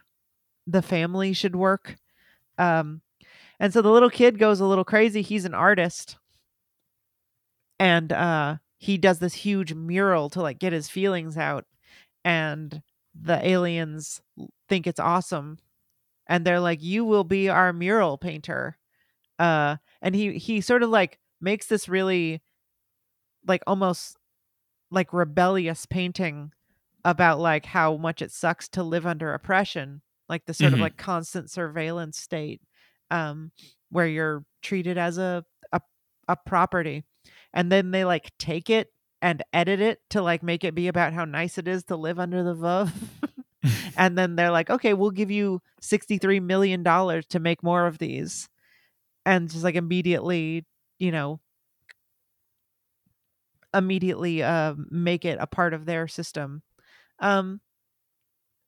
the 0.68 0.82
family 0.82 1.34
should 1.34 1.56
work 1.56 1.96
um 2.58 3.02
and 3.60 3.74
so 3.74 3.82
the 3.82 3.92
little 3.92 4.10
kid 4.10 4.38
goes 4.38 4.60
a 4.60 4.66
little 4.66 4.86
crazy 4.86 5.22
he's 5.24 5.46
an 5.46 5.56
artist. 5.56 6.18
And 7.80 8.12
uh 8.12 8.58
he 8.78 8.98
does 8.98 9.20
this 9.20 9.34
huge 9.34 9.74
mural 9.74 10.30
to 10.32 10.42
like 10.42 10.60
get 10.60 10.74
his 10.74 10.90
feelings 10.90 11.38
out 11.38 11.66
and 12.24 12.82
the 13.20 13.46
aliens 13.48 14.22
think 14.70 14.86
it's 14.86 15.00
awesome 15.00 15.58
and 16.28 16.46
they're 16.46 16.60
like 16.60 16.84
you 16.84 17.04
will 17.06 17.24
be 17.24 17.50
our 17.50 17.74
mural 17.74 18.18
painter 18.18 18.78
uh 19.40 19.78
and 20.02 20.16
he 20.16 20.38
he 20.38 20.62
sort 20.62 20.84
of 20.84 20.90
like 20.90 21.20
makes 21.42 21.68
this 21.68 21.90
really 21.90 22.42
like 23.48 23.64
almost 23.66 24.18
like 24.92 25.14
rebellious 25.14 25.86
painting 25.86 26.52
about 27.04 27.40
like 27.40 27.66
how 27.66 27.98
much 27.98 28.22
it 28.22 28.32
sucks 28.32 28.68
to 28.70 28.84
live 28.84 29.06
under 29.06 29.34
oppression 29.34 30.02
like 30.30 30.46
the 30.46 30.54
sort 30.54 30.74
of 30.74 30.80
Mhm. 30.80 30.82
like 30.82 30.98
constant 30.98 31.50
surveillance 31.52 32.18
state 32.20 32.62
um 33.12 33.52
where 33.90 34.08
you're 34.08 34.44
treated 34.62 34.98
as 34.98 35.18
a 35.18 35.44
a, 35.72 35.82
a 36.28 36.36
property 36.36 37.04
and 37.54 37.72
then 37.72 37.92
they 37.92 38.06
like 38.06 38.32
take 38.38 38.70
it 38.70 38.92
and 39.22 39.44
edit 39.54 39.80
it 39.82 40.02
to 40.10 40.22
like 40.22 40.44
make 40.44 40.64
it 40.64 40.76
be 40.76 40.88
about 40.88 41.14
how 41.14 41.26
nice 41.26 41.58
it 41.58 41.68
is 41.68 41.84
to 41.86 41.96
live 41.96 42.20
under 42.20 42.44
the 42.44 42.56
Vuvv. 42.56 42.92
and 43.98 44.18
then 44.18 44.36
they're 44.36 44.52
like, 44.52 44.70
okay, 44.70 44.94
we'll 44.94 45.12
give 45.12 45.32
you 45.32 45.62
$63 45.82 46.40
million 46.40 46.84
to 46.84 47.40
make 47.40 47.64
more 47.64 47.88
of 47.88 47.98
these. 47.98 48.48
And 49.26 49.50
just 49.50 49.64
like 49.64 49.76
immediately, 49.76 50.66
you 51.00 51.12
know, 51.12 51.42
immediately 53.74 54.44
uh, 54.44 54.74
make 54.90 55.26
it 55.26 55.38
a 55.40 55.48
part 55.48 55.74
of 55.74 55.86
their 55.86 56.08
system. 56.08 56.62
Um, 57.20 57.62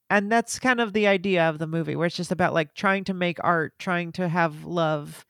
and 0.10 0.32
that's 0.32 0.60
kind 0.60 0.80
of 0.82 0.93
the 0.93 1.08
idea 1.08 1.48
of 1.50 1.60
the 1.60 1.67
movie, 1.67 1.95
where 1.95 2.08
it's 2.08 2.15
just 2.15 2.32
about 2.32 2.54
like 2.54 2.74
trying 2.74 3.04
to 3.06 3.13
make 3.13 3.38
art, 3.43 3.74
trying 3.80 4.12
to 4.13 4.28
have 4.28 4.65
love 4.65 5.26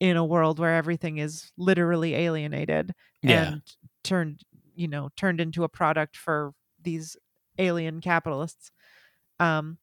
in 0.00 0.16
a 0.16 0.24
world 0.24 0.58
where 0.58 0.74
everything 0.74 1.18
is 1.18 1.52
literally 1.56 2.14
alienated 2.14 2.92
Yeah. 3.22 3.52
and 3.52 3.62
turned, 4.02 4.40
you 4.74 4.88
know, 4.88 5.08
turned 5.16 5.40
into 5.40 5.64
a 5.64 5.68
product 5.68 6.16
for 6.16 6.52
these 6.82 7.16
alien 7.58 8.00
capitalists. 8.00 8.70
Um, 9.40 9.78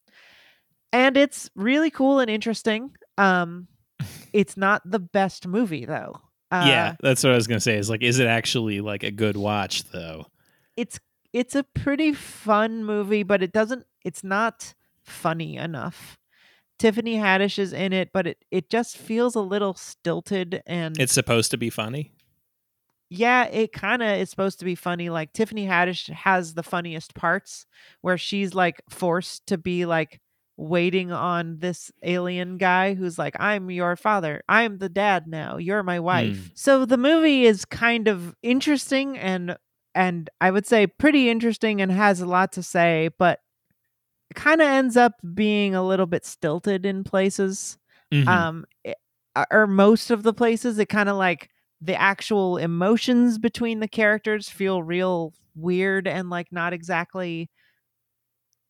and 0.94 1.16
it's 1.18 1.50
really 1.56 1.90
cool 1.90 2.20
and 2.20 2.30
interesting. 2.30 2.92
Um, 3.18 3.68
it's 4.34 4.58
not 4.58 4.82
the 4.86 5.00
best 5.00 5.48
movie 5.48 5.86
though. 5.86 6.20
Uh, 6.52 6.66
yeah, 6.68 6.96
that's 7.02 7.24
what 7.24 7.32
I 7.32 7.36
was 7.36 7.48
gonna 7.48 7.62
say. 7.62 7.78
Is 7.78 7.90
like, 7.90 8.02
is 8.04 8.20
it 8.20 8.28
actually 8.28 8.82
like 8.82 9.04
a 9.04 9.12
good 9.12 9.38
watch 9.38 9.86
though? 9.92 10.26
it's 10.78 11.00
it's 11.34 11.56
a 11.56 11.64
pretty 11.64 12.14
fun 12.14 12.84
movie, 12.84 13.24
but 13.24 13.44
it 13.44 13.52
doesn't 13.52 13.86
it's 14.04 14.24
not 14.24 14.74
funny 15.04 15.58
enough. 15.58 16.18
Tiffany 16.80 17.18
Haddish 17.18 17.60
is 17.60 17.74
in 17.74 17.94
it, 17.94 18.10
but 18.12 18.28
it 18.28 18.46
it 18.50 18.70
just 18.70 18.98
feels 18.98 19.36
a 19.36 19.42
little 19.42 19.74
stilted 19.74 20.64
and 20.66 21.00
It's 21.00 21.14
supposed 21.14 21.52
to 21.52 21.58
be 21.58 21.70
funny. 21.70 22.12
yeah, 23.10 23.46
it 23.46 23.74
kind 23.74 24.02
of 24.02 24.18
is 24.20 24.30
supposed 24.30 24.60
to 24.60 24.66
be 24.66 24.76
funny. 24.76 25.10
Like 25.10 25.34
Tiffany 25.34 25.68
Haddish 25.68 26.10
has 26.10 26.54
the 26.54 26.64
funniest 26.64 27.14
parts 27.14 27.66
where 28.02 28.18
she's 28.18 28.54
like 28.54 28.82
forced 28.90 29.48
to 29.48 29.58
be 29.58 29.86
like 29.86 30.20
waiting 30.58 31.12
on 31.12 31.58
this 31.60 31.92
alien 32.04 32.58
guy 32.58 32.94
who's 32.94 33.18
like, 33.18 33.36
I'm 33.40 33.72
your 33.72 33.96
father. 33.96 34.42
I'm 34.48 34.78
the 34.78 34.90
dad 34.90 35.28
now. 35.28 35.58
You're 35.58 35.84
my 35.84 35.98
hmm. 35.98 36.04
wife. 36.04 36.52
So 36.54 36.86
the 36.86 36.98
movie 36.98 37.46
is 37.46 37.66
kind 37.66 38.08
of 38.08 38.36
interesting 38.42 39.18
and 39.18 39.58
and 39.96 40.30
I 40.42 40.52
would 40.52 40.66
say 40.68 40.88
pretty 40.88 41.30
interesting 41.30 41.82
and 41.82 41.92
has 41.92 42.22
a 42.22 42.26
lot 42.26 42.54
to 42.54 42.64
say, 42.64 43.10
but 43.20 43.40
it 44.32 44.36
kind 44.36 44.62
of 44.62 44.68
ends 44.68 44.98
up 44.98 45.14
being 45.34 45.76
a 45.76 45.86
little 45.86 46.06
bit 46.08 46.26
stilted 46.26 46.86
in 46.86 47.04
places 47.04 47.78
Mhm. 48.14 48.28
um 48.28 48.66
it- 48.84 48.98
uh, 49.36 49.46
or 49.52 49.68
most 49.68 50.12
of 50.12 50.24
the 50.24 50.34
places 50.34 50.80
it 50.80 50.88
kind 50.88 51.10
of 51.10 51.18
like 51.18 51.50
the 51.82 51.96
actual 52.00 52.58
emotions 52.58 53.40
between 53.40 53.80
the 53.80 53.88
characters 53.88 54.50
feel 54.50 54.84
real 54.84 55.34
weird 55.56 56.08
and 56.08 56.30
like 56.30 56.52
not 56.52 56.74
exactly 56.74 57.50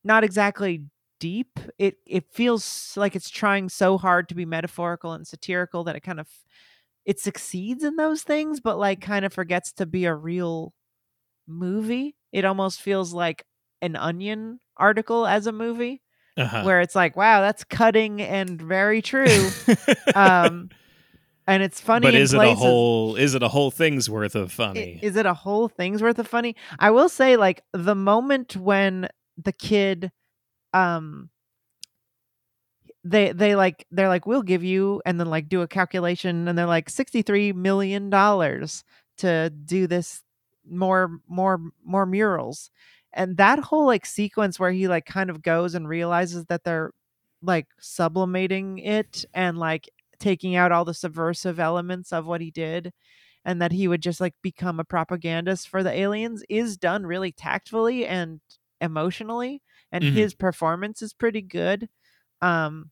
not 0.03 0.23
exactly 0.23 0.83
deep 1.19 1.59
it 1.77 1.97
it 2.07 2.25
feels 2.31 2.93
like 2.97 3.15
it's 3.15 3.29
trying 3.29 3.69
so 3.69 3.97
hard 3.97 4.27
to 4.27 4.33
be 4.35 4.45
metaphorical 4.45 5.13
and 5.13 5.27
satirical 5.27 5.83
that 5.83 5.95
it 5.95 5.99
kind 6.01 6.19
of 6.19 6.27
it 7.05 7.19
succeeds 7.19 7.83
in 7.83 7.95
those 7.95 8.23
things 8.23 8.59
but 8.59 8.77
like 8.79 9.01
kind 9.01 9.25
of 9.25 9.33
forgets 9.33 9.71
to 9.71 9.85
be 9.85 10.05
a 10.05 10.15
real 10.15 10.73
movie 11.51 12.15
it 12.31 12.45
almost 12.45 12.81
feels 12.81 13.13
like 13.13 13.45
an 13.81 13.95
onion 13.95 14.59
article 14.77 15.25
as 15.27 15.47
a 15.47 15.51
movie 15.51 16.01
uh-huh. 16.37 16.63
where 16.63 16.81
it's 16.81 16.95
like 16.95 17.15
wow 17.15 17.41
that's 17.41 17.63
cutting 17.63 18.21
and 18.21 18.61
very 18.61 19.01
true 19.01 19.49
um 20.15 20.69
and 21.47 21.63
it's 21.63 21.81
funny 21.81 22.05
but 22.05 22.15
is 22.15 22.33
it 22.33 22.39
a 22.39 22.53
whole? 22.53 23.15
Is 23.15 23.35
it 23.35 23.43
a 23.43 23.47
whole 23.47 23.71
thing's 23.71 24.09
worth 24.09 24.35
of 24.35 24.51
funny? 24.51 24.99
is 25.01 25.15
it 25.15 25.25
a 25.25 25.33
whole 25.33 25.67
thing's 25.67 26.01
worth 26.01 26.19
of 26.19 26.27
funny 26.27 26.55
i 26.79 26.89
will 26.91 27.09
say 27.09 27.35
like 27.35 27.63
the 27.73 27.95
moment 27.95 28.55
when 28.55 29.07
the 29.37 29.51
kid 29.51 30.11
um 30.73 31.29
they 33.03 33.31
they 33.31 33.55
like 33.55 33.85
they're 33.91 34.07
like 34.07 34.25
we'll 34.25 34.43
give 34.43 34.63
you 34.63 35.01
and 35.05 35.19
then 35.19 35.27
like 35.27 35.49
do 35.49 35.61
a 35.61 35.67
calculation 35.67 36.47
and 36.47 36.57
they're 36.57 36.65
like 36.65 36.89
63 36.89 37.53
million 37.53 38.09
dollars 38.09 38.83
to 39.17 39.49
do 39.49 39.87
this 39.87 40.21
more 40.67 41.19
more 41.27 41.59
more 41.83 42.05
murals 42.05 42.69
and 43.13 43.37
that 43.37 43.59
whole 43.59 43.85
like 43.85 44.05
sequence 44.05 44.59
where 44.59 44.71
he 44.71 44.87
like 44.87 45.05
kind 45.05 45.29
of 45.29 45.41
goes 45.41 45.75
and 45.75 45.87
realizes 45.87 46.45
that 46.45 46.63
they're 46.63 46.91
like 47.41 47.67
sublimating 47.79 48.77
it 48.79 49.25
and 49.33 49.57
like 49.57 49.89
taking 50.19 50.55
out 50.55 50.71
all 50.71 50.85
the 50.85 50.93
subversive 50.93 51.59
elements 51.59 52.13
of 52.13 52.25
what 52.27 52.41
he 52.41 52.51
did 52.51 52.93
and 53.45 53.61
that 53.61 53.71
he 53.71 53.87
would 53.87 54.01
just 54.01 54.21
like 54.21 54.35
become 54.41 54.79
a 54.79 54.83
propagandist 54.85 55.67
for 55.69 55.83
the 55.83 55.91
aliens 55.93 56.43
is 56.49 56.77
done 56.77 57.05
really 57.05 57.31
tactfully 57.31 58.05
and 58.05 58.39
emotionally 58.81 59.61
and 59.91 60.03
Mhm. 60.03 60.09
his 60.09 60.33
performance 60.35 61.01
is 61.01 61.13
pretty 61.13 61.41
good 61.41 61.89
um 62.41 62.91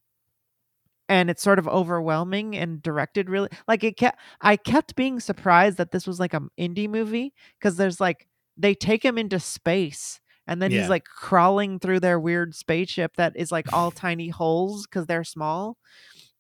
and 1.10 1.30
it's 1.30 1.43
sort 1.43 1.60
of 1.60 1.67
overwhelming 1.67 2.56
and 2.56 2.82
directed 2.82 3.30
really 3.30 3.50
like 3.67 3.84
it 3.84 3.98
kept 3.98 4.19
i 4.41 4.56
kept 4.56 4.95
being 4.95 5.19
surprised 5.19 5.78
that 5.78 5.91
this 5.91 6.08
was 6.08 6.19
like 6.19 6.34
an 6.34 6.50
indie 6.60 6.89
movie 6.89 7.34
because 7.60 7.76
there's 7.76 8.00
like 8.00 8.28
they 8.58 8.74
take 8.76 9.04
him 9.04 9.17
into 9.17 9.39
space 9.39 10.22
and 10.48 10.62
then 10.62 10.72
Yeah. 10.72 10.80
he's 10.80 10.89
like 10.89 11.06
crawling 11.06 11.80
through 11.80 12.00
their 12.00 12.19
weird 12.19 12.56
spaceship 12.56 13.15
that 13.17 13.34
is 13.36 13.52
like 13.52 13.74
all 13.74 13.91
tiny 14.06 14.30
holes 14.30 14.86
because 14.88 15.08
they're 15.08 15.24
small 15.26 15.78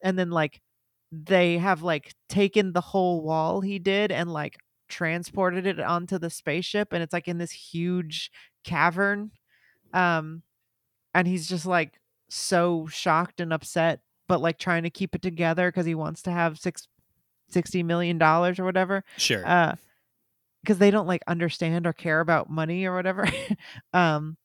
and 0.03 0.17
then 0.17 0.29
like 0.29 0.61
they 1.11 1.57
have 1.57 1.81
like 1.81 2.13
taken 2.29 2.73
the 2.73 2.81
whole 2.81 3.21
wall 3.23 3.61
he 3.61 3.79
did 3.79 4.11
and 4.11 4.31
like 4.31 4.57
transported 4.87 5.65
it 5.67 5.79
onto 5.79 6.17
the 6.19 6.29
spaceship 6.29 6.93
and 6.93 7.03
it's 7.03 7.13
like 7.13 7.27
in 7.27 7.37
this 7.37 7.51
huge 7.51 8.31
cavern 8.63 9.31
um 9.93 10.43
and 11.13 11.27
he's 11.27 11.47
just 11.47 11.65
like 11.65 11.99
so 12.29 12.87
shocked 12.87 13.39
and 13.39 13.53
upset 13.53 14.01
but 14.29 14.39
like 14.39 14.59
trying 14.59 14.83
to 14.83 14.89
keep 14.89 15.13
it 15.15 15.21
together 15.21 15.69
because 15.69 15.87
he 15.87 15.95
wants 15.95 16.21
to 16.21 16.31
have 16.31 16.57
six, 16.57 16.87
60 17.49 17.83
million 17.83 18.17
dollars 18.17 18.59
or 18.59 18.63
whatever 18.63 19.03
sure. 19.17 19.45
uh 19.45 19.75
because 20.63 20.77
they 20.77 20.91
don't 20.91 21.07
like 21.07 21.23
understand 21.27 21.87
or 21.87 21.93
care 21.93 22.19
about 22.21 22.49
money 22.49 22.85
or 22.85 22.95
whatever 22.95 23.27
um 23.93 24.37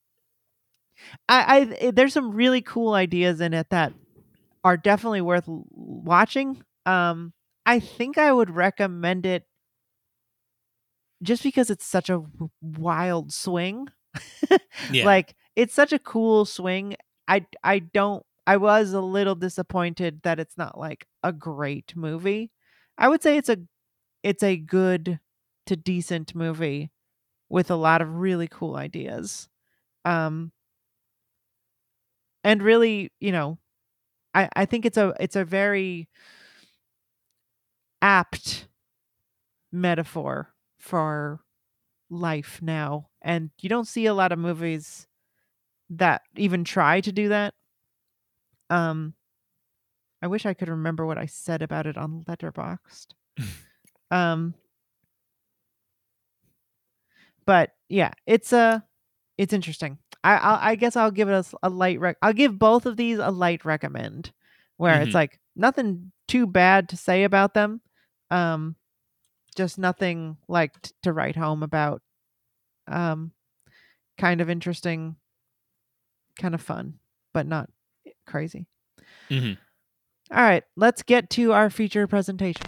I, 1.28 1.76
I 1.82 1.90
there's 1.90 2.14
some 2.14 2.32
really 2.32 2.62
cool 2.62 2.94
ideas 2.94 3.40
in 3.40 3.52
it 3.52 3.68
that 3.70 3.92
are 4.64 4.76
definitely 4.76 5.20
worth 5.20 5.44
watching 5.46 6.62
um 6.86 7.32
i 7.66 7.78
think 7.78 8.16
i 8.16 8.32
would 8.32 8.50
recommend 8.50 9.26
it 9.26 9.44
just 11.22 11.42
because 11.42 11.68
it's 11.68 11.84
such 11.84 12.08
a 12.08 12.22
wild 12.62 13.32
swing 13.32 13.88
yeah. 14.90 15.04
like 15.04 15.34
it's 15.56 15.74
such 15.74 15.92
a 15.92 15.98
cool 15.98 16.44
swing 16.44 16.96
i 17.28 17.44
i 17.62 17.80
don't 17.80 18.24
i 18.46 18.56
was 18.56 18.92
a 18.92 19.00
little 19.00 19.34
disappointed 19.34 20.20
that 20.22 20.38
it's 20.40 20.56
not 20.58 20.78
like 20.78 21.06
a 21.22 21.32
great 21.32 21.94
movie. 21.96 22.50
I 22.98 23.08
would 23.08 23.22
say 23.22 23.36
it's 23.36 23.48
a 23.48 23.58
it's 24.22 24.42
a 24.42 24.56
good 24.56 25.20
to 25.66 25.76
decent 25.76 26.34
movie 26.34 26.90
with 27.50 27.70
a 27.70 27.76
lot 27.76 28.02
of 28.02 28.16
really 28.16 28.48
cool 28.48 28.76
ideas 28.76 29.48
um 30.04 30.52
and 32.42 32.62
really 32.62 33.10
you 33.20 33.32
know 33.32 33.58
i 34.34 34.48
i 34.56 34.66
think 34.66 34.86
it's 34.86 34.98
a 34.98 35.14
it's 35.20 35.36
a 35.36 35.44
very 35.44 36.08
apt 38.02 38.68
metaphor 39.72 40.54
for 40.78 41.40
life 42.10 42.60
now 42.62 43.08
and 43.22 43.50
you 43.60 43.68
don't 43.68 43.88
see 43.88 44.06
a 44.06 44.14
lot 44.14 44.32
of 44.32 44.38
movies 44.38 45.06
that 45.90 46.22
even 46.36 46.64
try 46.64 47.00
to 47.00 47.12
do 47.12 47.28
that 47.28 47.54
um 48.74 49.14
i 50.22 50.26
wish 50.26 50.46
i 50.46 50.54
could 50.54 50.68
remember 50.68 51.04
what 51.06 51.18
i 51.18 51.26
said 51.26 51.62
about 51.62 51.86
it 51.86 51.96
on 51.96 52.24
letterboxd 52.28 53.06
um 54.10 54.54
but 57.46 57.70
yeah 57.88 58.10
it's 58.26 58.52
uh 58.52 58.80
it's 59.38 59.52
interesting 59.52 59.98
i 60.22 60.36
I'll, 60.36 60.58
i 60.60 60.74
guess 60.74 60.96
i'll 60.96 61.10
give 61.10 61.28
it 61.28 61.32
a, 61.62 61.68
a 61.68 61.70
light 61.70 62.00
rec- 62.00 62.18
i'll 62.22 62.32
give 62.32 62.58
both 62.58 62.86
of 62.86 62.96
these 62.96 63.18
a 63.18 63.30
light 63.30 63.64
recommend 63.64 64.32
where 64.76 64.98
Mhm. 64.98 65.02
it's 65.06 65.14
like 65.14 65.40
nothing 65.56 66.12
too 66.26 66.46
bad 66.46 66.88
to 66.90 66.96
say 66.96 67.24
about 67.24 67.54
them 67.54 67.80
um 68.30 68.76
just 69.56 69.78
nothing 69.78 70.36
like 70.48 70.80
t- 70.82 70.90
to 71.02 71.12
write 71.12 71.36
home 71.36 71.62
about 71.62 72.02
um 72.88 73.32
kind 74.18 74.40
of 74.40 74.48
interesting 74.50 75.16
kind 76.40 76.54
of 76.54 76.60
fun 76.62 76.94
but 77.32 77.46
not 77.46 77.68
crazy 78.26 78.66
Mhm. 79.30 79.56
all 80.30 80.42
right 80.42 80.64
let's 80.76 81.02
get 81.02 81.30
to 81.30 81.52
our 81.52 81.70
feature 81.70 82.06
presentation 82.06 82.62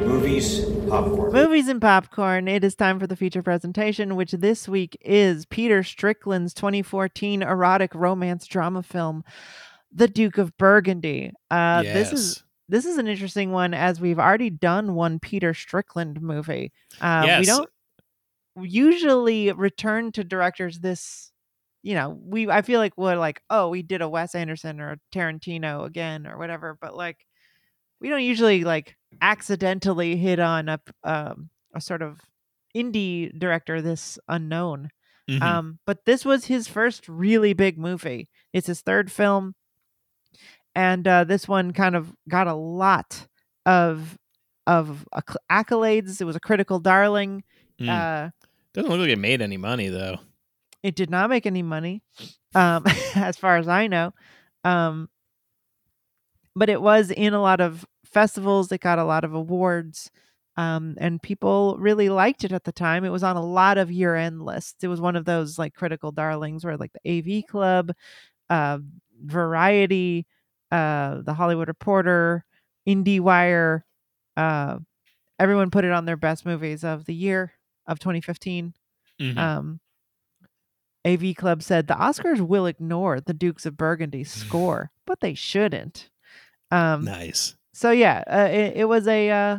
Movies, 0.00 0.64
popcorn. 0.88 1.32
Movies 1.32 1.68
and 1.68 1.80
popcorn. 1.80 2.48
It 2.48 2.62
is 2.62 2.74
time 2.74 3.00
for 3.00 3.06
the 3.06 3.16
feature 3.16 3.42
presentation, 3.42 4.14
which 4.14 4.32
this 4.32 4.68
week 4.68 4.96
is 5.00 5.46
Peter 5.46 5.82
Strickland's 5.82 6.52
2014 6.54 7.42
erotic 7.42 7.94
romance 7.94 8.46
drama 8.46 8.82
film, 8.82 9.24
The 9.96 10.08
Duke 10.08 10.38
of 10.38 10.56
Burgundy. 10.58 11.32
Uh, 11.50 11.82
This 11.94 12.12
is 12.12 12.44
this 12.68 12.84
is 12.84 12.98
an 12.98 13.06
interesting 13.08 13.50
one, 13.52 13.74
as 13.74 14.00
we've 14.00 14.18
already 14.18 14.50
done 14.50 14.94
one 14.94 15.18
Peter 15.18 15.54
Strickland 15.54 16.20
movie. 16.20 16.72
Uh, 17.00 17.22
We 17.40 17.46
don't 17.46 17.68
usually 18.60 19.52
return 19.52 20.12
to 20.12 20.24
directors 20.24 20.80
this. 20.80 21.32
You 21.82 21.94
know, 21.94 22.18
we 22.20 22.48
I 22.48 22.62
feel 22.62 22.80
like 22.80 22.94
we're 22.96 23.16
like, 23.16 23.40
oh, 23.48 23.68
we 23.68 23.82
did 23.82 24.02
a 24.02 24.08
Wes 24.08 24.34
Anderson 24.34 24.80
or 24.80 24.92
a 24.92 24.98
Tarantino 25.14 25.84
again 25.84 26.26
or 26.26 26.36
whatever, 26.38 26.76
but 26.80 26.96
like 26.96 27.24
we 28.00 28.08
don't 28.08 28.22
usually 28.24 28.64
like 28.64 28.96
accidentally 29.22 30.16
hit 30.16 30.40
on 30.40 30.68
a 30.68 30.80
um, 31.04 31.48
a 31.74 31.80
sort 31.80 32.02
of 32.02 32.20
indie 32.76 33.30
director 33.38 33.80
this 33.80 34.18
unknown. 34.28 34.90
Mhm. 35.30 35.42
Um, 35.42 35.78
but 35.86 36.04
this 36.04 36.24
was 36.24 36.46
his 36.46 36.68
first 36.68 37.08
really 37.08 37.52
big 37.52 37.78
movie. 37.78 38.28
It's 38.52 38.66
his 38.66 38.80
third 38.80 39.10
film, 39.10 39.54
and 40.76 41.08
uh, 41.08 41.24
this 41.24 41.48
one 41.48 41.72
kind 41.72 41.96
of 41.96 42.12
got 42.28 42.46
a 42.46 42.54
lot 42.54 43.26
of 43.64 44.16
of 44.66 45.04
acc- 45.16 45.36
accolades. 45.50 46.20
It 46.20 46.24
was 46.24 46.36
a 46.36 46.40
critical 46.40 46.78
darling. 46.78 47.42
Mm. 47.80 47.88
Uh, 47.88 48.30
Doesn't 48.74 48.90
look 48.90 49.00
like 49.00 49.08
it 49.08 49.18
made 49.18 49.40
any 49.40 49.56
money 49.56 49.88
though. 49.88 50.18
it 50.82 50.94
did 50.94 51.10
not 51.10 51.30
make 51.30 51.46
any 51.46 51.62
money, 51.62 52.02
um, 52.54 52.84
as 53.16 53.36
far 53.36 53.56
as 53.56 53.66
I 53.66 53.86
know. 53.86 54.12
Um, 54.64 55.08
but 56.54 56.68
it 56.68 56.80
was 56.80 57.10
in 57.10 57.32
a 57.34 57.40
lot 57.40 57.60
of 57.60 57.84
festivals. 58.04 58.70
It 58.70 58.80
got 58.80 58.98
a 58.98 59.04
lot 59.04 59.24
of 59.24 59.34
awards, 59.34 60.10
um, 60.56 60.94
and 60.98 61.22
people 61.22 61.76
really 61.78 62.08
liked 62.08 62.44
it 62.44 62.52
at 62.52 62.64
the 62.64 62.72
time. 62.72 63.04
It 63.04 63.10
was 63.10 63.22
on 63.22 63.36
a 63.36 63.44
lot 63.44 63.78
of 63.78 63.90
year-end 63.90 64.42
lists. 64.42 64.82
It 64.84 64.88
was 64.88 65.00
one 65.00 65.16
of 65.16 65.24
those 65.24 65.58
like 65.58 65.74
critical 65.74 66.12
darlings, 66.12 66.64
where 66.64 66.76
like 66.76 66.92
the 66.92 67.38
AV 67.38 67.46
Club, 67.46 67.92
uh, 68.50 68.78
Variety, 69.24 70.26
uh, 70.76 71.22
the 71.22 71.34
Hollywood 71.34 71.68
Reporter, 71.68 72.44
IndieWire, 72.88 73.82
uh, 74.36 74.78
everyone 75.38 75.70
put 75.70 75.84
it 75.84 75.92
on 75.92 76.04
their 76.04 76.16
best 76.16 76.44
movies 76.44 76.84
of 76.84 77.04
the 77.06 77.14
year 77.14 77.52
of 77.86 77.98
2015. 77.98 78.74
Mhm. 79.20 79.36
Um, 79.38 79.80
AV 81.06 81.34
Club 81.36 81.62
said 81.62 81.86
the 81.86 81.94
Oscars 81.94 82.40
will 82.40 82.66
ignore 82.66 83.20
the 83.20 83.32
Dukes 83.34 83.64
of 83.64 83.76
Burgundy's 83.76 84.30
score, 84.44 84.90
but 85.06 85.20
they 85.20 85.34
shouldn't. 85.34 86.10
Um, 86.70 87.04
nice. 87.04 87.54
So 87.72 87.90
yeah, 87.90 88.24
uh, 88.26 88.48
it, 88.50 88.78
it 88.78 88.84
was 88.86 89.06
a 89.06 89.30
uh, 89.30 89.58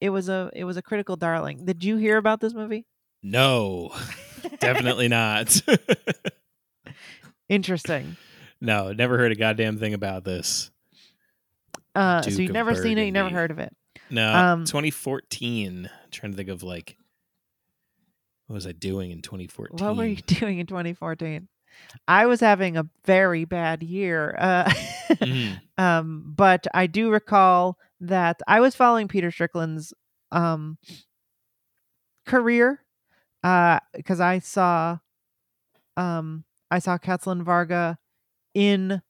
it 0.00 0.10
was 0.10 0.28
a 0.28 0.50
it 0.54 0.64
was 0.64 0.76
a 0.76 0.82
critical 0.82 1.16
darling. 1.16 1.64
Did 1.64 1.82
you 1.84 1.96
hear 1.96 2.16
about 2.18 2.40
this 2.40 2.54
movie? 2.54 2.86
No, 3.22 3.90
definitely 4.60 5.08
not. 5.08 5.60
Interesting. 7.48 8.16
No, 8.60 8.92
never 8.92 9.16
heard 9.18 9.32
a 9.32 9.36
goddamn 9.36 9.78
thing 9.78 9.94
about 9.94 10.24
this. 10.24 10.70
Uh, 11.94 12.22
so 12.22 12.30
you've 12.30 12.52
never 12.52 12.74
seen 12.74 12.98
it, 12.98 13.06
you 13.06 13.12
never 13.12 13.30
heard 13.30 13.50
of 13.50 13.58
it. 13.58 13.74
No, 14.10 14.32
Um, 14.32 14.64
2014. 14.64 15.88
trying 16.10 16.32
to 16.32 16.36
think 16.36 16.48
of 16.48 16.62
like 16.62 16.96
what 18.46 18.54
was 18.54 18.66
I 18.66 18.72
doing 18.72 19.12
in 19.12 19.22
2014? 19.22 19.78
What 19.78 19.96
were 19.96 20.04
you 20.04 20.16
doing 20.26 20.58
in 20.58 20.66
2014? 20.66 21.48
I 22.08 22.26
was 22.26 22.40
having 22.40 22.76
a 22.76 22.88
very 23.04 23.44
bad 23.44 23.82
year. 23.82 24.34
Uh, 24.38 24.64
Mhm. 25.10 25.60
um, 25.78 26.32
but 26.36 26.66
I 26.74 26.86
do 26.88 27.10
recall 27.10 27.78
that 28.00 28.40
I 28.48 28.58
was 28.60 28.74
following 28.74 29.06
Peter 29.08 29.30
Strickland's 29.30 29.92
um, 30.32 30.78
career 32.26 32.84
Uh, 33.42 33.78
because 33.94 34.20
I 34.20 34.38
saw 34.40 34.98
um, 35.96 36.44
I 36.70 36.78
saw 36.80 36.98
Katalin 36.98 37.42
Varga 37.42 37.98
in 38.54 39.02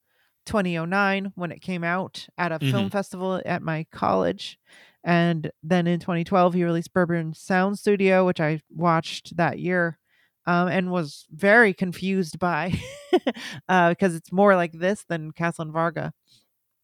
2009 0.47 1.33
when 1.35 1.53
it 1.53 1.61
came 1.61 1.85
out 1.85 2.27
at 2.39 2.53
a 2.53 2.59
film 2.59 2.91
festival 2.91 3.41
at 3.45 3.63
my 3.63 3.87
college. 3.93 4.59
And 5.05 5.51
then 5.63 5.87
in 5.87 6.01
2012, 6.01 6.55
he 6.55 6.65
released 6.65 6.93
Berberian 6.93 7.35
Sound 7.35 7.79
Studio, 7.79 8.27
which 8.27 8.41
I 8.41 8.61
watched 8.71 9.37
that 9.37 9.59
year 9.59 9.99
um, 10.47 10.69
and 10.69 10.91
was 10.91 11.27
very 11.31 11.73
confused 11.73 12.39
by 12.39 12.79
uh, 13.69 13.91
because 13.91 14.15
it's 14.15 14.33
more 14.33 14.57
like 14.57 14.73
this 14.73 15.05
than 15.09 15.33
Katalin 15.33 15.73
Varga. 15.73 16.13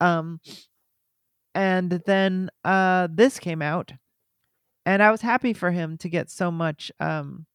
Um, 0.00 0.40
and 1.54 1.90
then 2.06 2.50
uh, 2.64 3.08
this 3.10 3.38
came 3.38 3.62
out, 3.62 3.92
and 4.84 5.02
I 5.02 5.10
was 5.10 5.22
happy 5.22 5.54
for 5.54 5.70
him 5.70 5.96
to 5.98 6.08
get 6.08 6.30
so 6.30 6.50
much 6.50 6.92
um, 7.00 7.46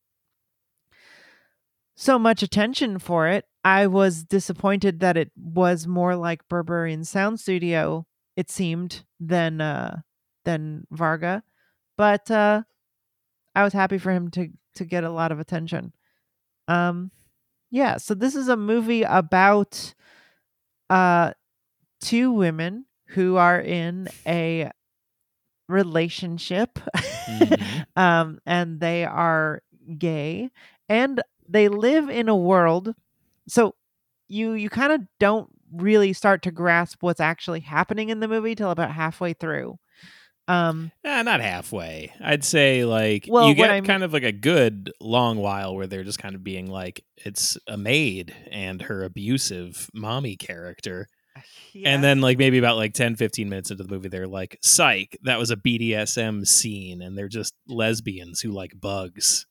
so 1.95 2.17
much 2.19 2.41
attention 2.43 2.99
for 2.99 3.27
it. 3.27 3.45
I 3.63 3.87
was 3.87 4.23
disappointed 4.23 4.99
that 5.01 5.17
it 5.17 5.31
was 5.35 5.85
more 5.87 6.15
like 6.15 6.47
Berberian 6.49 7.05
Sound 7.05 7.39
Studio. 7.39 8.05
It 8.35 8.49
seemed 8.49 9.03
than 9.19 9.61
uh, 9.61 10.01
than 10.45 10.87
Varga, 10.91 11.43
but 11.97 12.31
uh, 12.31 12.63
I 13.53 13.63
was 13.63 13.73
happy 13.73 13.97
for 13.97 14.11
him 14.11 14.31
to 14.31 14.49
to 14.75 14.85
get 14.85 15.03
a 15.03 15.11
lot 15.11 15.31
of 15.31 15.39
attention. 15.39 15.93
Um, 16.67 17.11
yeah. 17.71 17.97
So 17.97 18.13
this 18.13 18.35
is 18.35 18.47
a 18.47 18.57
movie 18.57 19.03
about 19.03 19.93
uh 20.89 21.31
two 22.01 22.31
women 22.31 22.85
who 23.07 23.37
are 23.37 23.59
in 23.59 24.07
a 24.27 24.71
relationship 25.69 26.79
Mhm. 27.29 27.85
um 27.95 28.39
and 28.45 28.79
they 28.79 29.05
are 29.05 29.61
gay 29.97 30.49
and 30.89 31.21
they 31.51 31.67
live 31.67 32.09
in 32.09 32.29
a 32.29 32.35
world 32.35 32.93
so 33.47 33.75
you 34.27 34.53
you 34.53 34.69
kind 34.69 34.93
of 34.93 35.01
don't 35.19 35.49
really 35.73 36.13
start 36.13 36.41
to 36.43 36.51
grasp 36.51 36.97
what's 37.01 37.19
actually 37.19 37.59
happening 37.61 38.09
in 38.09 38.19
the 38.19 38.27
movie 38.27 38.55
till 38.55 38.71
about 38.71 38.91
halfway 38.91 39.33
through 39.33 39.77
um 40.47 40.91
Nah, 41.03 41.21
not 41.21 41.39
halfway. 41.39 42.11
I'd 42.19 42.43
say 42.43 42.83
like 42.83 43.25
Well, 43.29 43.47
you 43.47 43.53
get 43.55 43.69
I 43.69 43.75
mean- 43.75 43.85
kind 43.85 44.03
of 44.03 44.11
like 44.11 44.23
a 44.23 44.31
good 44.31 44.91
long 44.99 45.37
while 45.37 45.75
where 45.75 45.87
they're 45.87 46.03
just 46.03 46.19
kind 46.19 46.35
of 46.35 46.43
being 46.43 46.67
like 46.69 47.03
it's 47.17 47.57
a 47.67 47.77
maid 47.77 48.35
and 48.51 48.81
her 48.81 49.03
abusive 49.03 49.89
mommy 49.93 50.35
character. 50.35 51.07
And 51.85 52.03
then 52.03 52.19
like 52.19 52.37
maybe 52.37 52.57
about 52.57 52.75
like 52.75 52.93
10 52.93 53.15
15 53.15 53.47
minutes 53.47 53.71
into 53.71 53.83
the 53.83 53.89
movie 53.93 54.09
they're 54.09 54.27
like 54.27 54.57
psych, 54.61 55.17
that 55.23 55.39
was 55.39 55.51
a 55.51 55.55
BDSM 55.55 56.45
scene 56.45 57.01
and 57.01 57.17
they're 57.17 57.29
just 57.29 57.53
lesbians 57.67 58.41
who 58.41 58.51
like 58.51 58.73
bugs. 58.77 59.45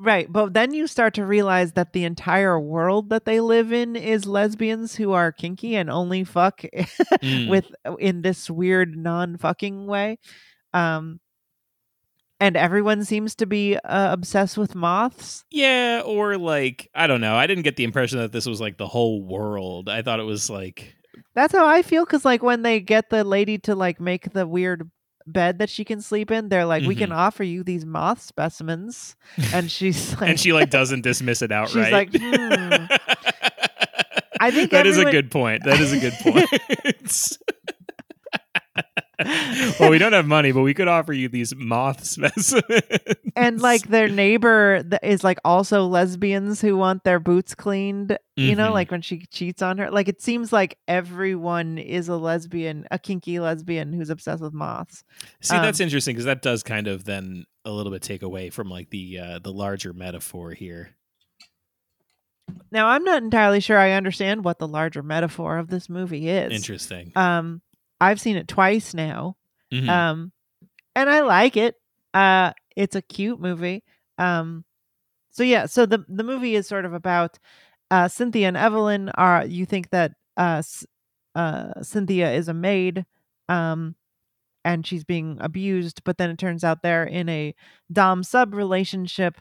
Right, 0.00 0.30
but 0.32 0.54
then 0.54 0.72
you 0.72 0.86
start 0.86 1.14
to 1.14 1.24
realize 1.24 1.72
that 1.72 1.92
the 1.92 2.04
entire 2.04 2.58
world 2.60 3.10
that 3.10 3.24
they 3.24 3.40
live 3.40 3.72
in 3.72 3.96
is 3.96 4.26
lesbians 4.26 4.94
who 4.94 5.10
are 5.10 5.32
kinky 5.32 5.74
and 5.74 5.90
only 5.90 6.22
fuck 6.24 6.62
Mm. 7.20 7.48
with 7.50 7.66
in 7.98 8.22
this 8.22 8.48
weird 8.48 8.96
non-fucking 8.96 9.86
way. 9.86 10.18
Um 10.72 11.18
and 12.40 12.56
everyone 12.56 13.04
seems 13.04 13.34
to 13.34 13.46
be 13.46 13.76
uh, 13.78 14.12
obsessed 14.12 14.56
with 14.56 14.76
moths. 14.76 15.44
Yeah, 15.50 16.02
or 16.04 16.38
like 16.38 16.88
I 16.94 17.08
don't 17.08 17.20
know. 17.20 17.34
I 17.34 17.48
didn't 17.48 17.64
get 17.64 17.74
the 17.76 17.82
impression 17.82 18.18
that 18.20 18.30
this 18.30 18.46
was 18.46 18.60
like 18.60 18.78
the 18.78 18.86
whole 18.86 19.24
world. 19.24 19.88
I 19.88 20.02
thought 20.02 20.20
it 20.20 20.24
was 20.24 20.48
like 20.48 20.94
That's 21.34 21.52
how 21.52 21.66
I 21.66 21.82
feel 21.82 22.06
cuz 22.06 22.24
like 22.24 22.42
when 22.44 22.62
they 22.62 22.78
get 22.78 23.10
the 23.10 23.24
lady 23.24 23.58
to 23.66 23.74
like 23.74 24.00
make 24.00 24.32
the 24.32 24.46
weird 24.46 24.88
bed 25.32 25.58
that 25.58 25.70
she 25.70 25.84
can 25.84 26.00
sleep 26.00 26.30
in. 26.30 26.48
They're 26.48 26.64
like, 26.66 26.84
we 26.84 26.94
can 26.94 27.12
offer 27.12 27.44
you 27.44 27.62
these 27.62 27.84
moth 27.84 28.22
specimens, 28.22 29.16
and 29.52 29.70
she's 29.70 30.18
like, 30.20 30.30
and 30.30 30.40
she 30.40 30.52
like 30.52 30.70
doesn't 30.70 31.02
dismiss 31.02 31.42
it 31.42 31.52
outright. 31.52 31.84
She's 31.84 31.92
like, 31.92 32.10
hmm. 32.12 32.86
I 34.40 34.50
think 34.50 34.70
that 34.70 34.86
is 34.86 34.98
a 34.98 35.10
good 35.10 35.30
point. 35.30 35.64
That 35.64 35.80
is 35.80 35.92
a 35.92 35.98
good 35.98 36.14
point. 36.20 37.38
Well, 39.80 39.90
we 39.90 39.98
don't 39.98 40.12
have 40.12 40.26
money, 40.26 40.52
but 40.52 40.62
we 40.62 40.74
could 40.74 40.88
offer 40.88 41.12
you 41.12 41.28
these 41.28 41.54
moth 41.56 42.04
specimens. 42.04 42.54
and 43.36 43.60
like 43.60 43.88
their 43.88 44.08
neighbor 44.08 44.82
is 45.02 45.24
like 45.24 45.38
also 45.44 45.86
lesbians 45.86 46.60
who 46.60 46.76
want 46.76 47.04
their 47.04 47.18
boots 47.20 47.54
cleaned 47.54 48.16
you 48.36 48.54
know 48.54 48.70
Mhm. 48.70 48.74
like 48.74 48.90
when 48.92 49.02
she 49.02 49.26
cheats 49.30 49.62
on 49.62 49.78
her 49.78 49.90
like 49.90 50.06
it 50.08 50.22
seems 50.22 50.52
like 50.52 50.78
everyone 50.86 51.76
is 51.78 52.08
a 52.08 52.16
lesbian 52.16 52.86
a 52.92 52.98
kinky 52.98 53.40
lesbian 53.40 53.92
who's 53.92 54.10
obsessed 54.10 54.42
with 54.42 54.52
moths 54.54 55.02
See, 55.40 55.56
that's 55.56 55.80
Um, 55.80 55.84
interesting 55.84 56.14
because 56.14 56.26
that 56.26 56.42
does 56.42 56.62
kind 56.62 56.86
of 56.86 57.04
then 57.04 57.44
a 57.64 57.72
little 57.72 57.90
bit 57.92 58.02
take 58.02 58.22
away 58.22 58.50
from 58.50 58.68
like 58.70 58.90
the 58.90 59.18
uh, 59.18 59.38
the 59.40 59.52
larger 59.52 59.92
metaphor 59.92 60.52
here. 60.52 60.90
now 62.70 62.86
i'm 62.88 63.02
not 63.04 63.22
entirely 63.22 63.60
sure 63.60 63.78
i 63.78 63.92
understand 63.92 64.44
what 64.44 64.58
the 64.58 64.68
larger 64.68 65.02
metaphor 65.02 65.58
of 65.58 65.68
this 65.68 65.88
movie 65.88 66.28
is 66.28 66.52
Interesting. 66.52 67.12
um 67.16 67.60
i've 68.00 68.20
seen 68.20 68.36
it 68.36 68.48
twice 68.48 68.94
now 68.94 69.36
Mhm. 69.72 69.88
um 69.88 70.32
and 70.94 71.10
i 71.10 71.20
like 71.20 71.56
it 71.56 71.76
uh 72.14 72.52
it's 72.76 72.96
a 72.96 73.02
cute 73.02 73.40
movie 73.40 73.82
um 74.18 74.64
so 75.30 75.42
yeah 75.42 75.66
so 75.66 75.86
the 75.86 76.04
the 76.08 76.24
movie 76.24 76.54
is 76.54 76.66
sort 76.66 76.84
of 76.84 76.92
about 76.94 77.38
uh 77.90 78.08
cynthia 78.08 78.48
and 78.48 78.56
evelyn 78.56 79.08
are 79.10 79.44
you 79.46 79.66
think 79.66 79.90
that 79.90 80.12
uh 80.36 80.62
uh 81.34 81.82
cynthia 81.82 82.32
is 82.32 82.48
a 82.48 82.54
maid 82.54 83.04
um 83.48 83.94
and 84.64 84.86
she's 84.86 85.04
being 85.04 85.36
abused 85.40 86.02
but 86.04 86.18
then 86.18 86.30
it 86.30 86.38
turns 86.38 86.64
out 86.64 86.82
they're 86.82 87.04
in 87.04 87.28
a 87.28 87.54
dom 87.92 88.22
sub 88.22 88.54
relationship 88.54 89.36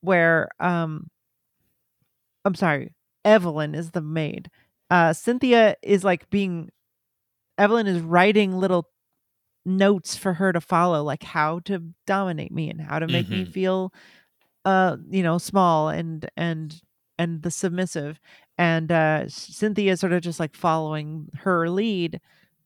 where 0.00 0.48
um 0.60 1.08
i'm 2.44 2.54
sorry 2.54 2.94
evelyn 3.24 3.74
is 3.74 3.90
the 3.92 4.00
maid 4.00 4.50
uh 4.90 5.12
cynthia 5.12 5.76
is 5.82 6.04
like 6.04 6.28
being 6.30 6.70
evelyn 7.58 7.86
is 7.86 8.00
writing 8.02 8.52
little 8.56 8.88
notes 9.64 10.16
for 10.16 10.34
her 10.34 10.52
to 10.52 10.60
follow 10.60 11.02
like 11.02 11.22
how 11.22 11.58
to 11.60 11.82
dominate 12.06 12.52
me 12.52 12.68
and 12.70 12.80
how 12.80 12.98
to 12.98 13.06
make 13.06 13.28
me 13.28 13.44
Mhm. 13.44 13.52
feel 13.52 13.92
uh 14.64 14.96
you 15.10 15.22
know 15.22 15.38
small 15.38 15.88
and 15.88 16.28
and 16.36 16.82
and 17.18 17.42
the 17.42 17.50
submissive 17.50 18.18
and 18.58 18.90
uh 18.92 19.28
cynthia 19.28 19.92
is 19.92 20.00
sort 20.00 20.12
of 20.12 20.22
just 20.22 20.40
like 20.40 20.54
following 20.54 21.28
her 21.38 21.68
lead 21.70 22.20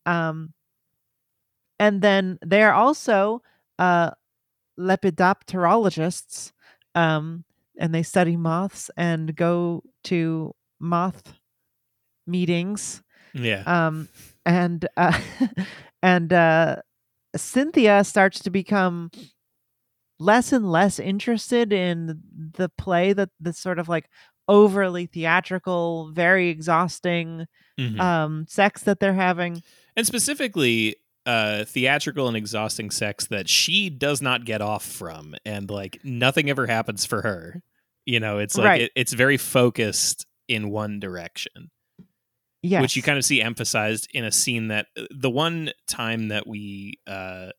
um 0.05 0.53
and 1.79 2.01
then 2.01 2.37
they're 2.41 2.73
also 2.73 3.41
uh 3.77 4.11
lepidopterologists 4.77 6.51
um 6.95 7.43
and 7.79 7.93
they 7.93 8.03
study 8.03 8.35
moths 8.35 8.89
and 8.97 9.35
go 9.35 9.83
to 10.03 10.53
moth 10.79 11.33
meetings 12.27 13.01
yeah. 13.33 13.63
um 13.65 14.07
and 14.49 14.87
uh 14.97 15.17
and 16.03 16.33
uh 16.33 16.77
cynthia 17.35 18.03
starts 18.03 18.39
to 18.39 18.49
become 18.49 19.11
less 20.19 20.51
and 20.51 20.69
less 20.69 20.99
interested 20.99 21.71
in 21.71 22.19
the 22.57 22.69
play 22.69 23.13
that 23.13 23.29
the 23.39 23.53
sort 23.53 23.79
of 23.79 23.87
like 23.87 24.09
overly 24.47 25.05
theatrical 25.05 26.11
very 26.13 26.49
exhausting 26.49 27.45
Mhm. 27.79 27.99
um 27.99 28.45
sex 28.49 28.83
that 28.83 28.99
they're 28.99 29.13
having 29.13 29.61
and 29.95 30.05
specifically 30.07 30.95
uh 31.25 31.63
theatrical 31.65 32.27
and 32.27 32.35
exhausting 32.35 32.89
sex 32.91 33.27
that 33.27 33.47
she 33.47 33.89
does 33.89 34.21
not 34.21 34.43
get 34.45 34.61
off 34.61 34.83
from 34.83 35.35
and 35.45 35.69
like 35.69 35.99
nothing 36.03 36.49
ever 36.49 36.65
happens 36.67 37.05
for 37.05 37.21
her 37.21 37.61
you 38.05 38.19
know 38.19 38.39
it's 38.39 38.57
like 38.57 38.65
Right. 38.65 38.81
it, 38.81 38.91
it's 38.95 39.13
very 39.13 39.37
focused 39.37 40.25
in 40.47 40.69
one 40.71 40.99
direction 40.99 41.69
yes 42.61 42.81
which 42.81 42.95
you 42.95 43.01
kind 43.01 43.17
of 43.17 43.25
see 43.25 43.41
emphasized 43.41 44.07
in 44.13 44.25
a 44.25 44.31
scene 44.31 44.67
that 44.69 44.87
uh, 44.97 45.03
the 45.11 45.29
one 45.29 45.71
time 45.87 46.29
that 46.29 46.47
we 46.47 46.99
uh 47.07 47.49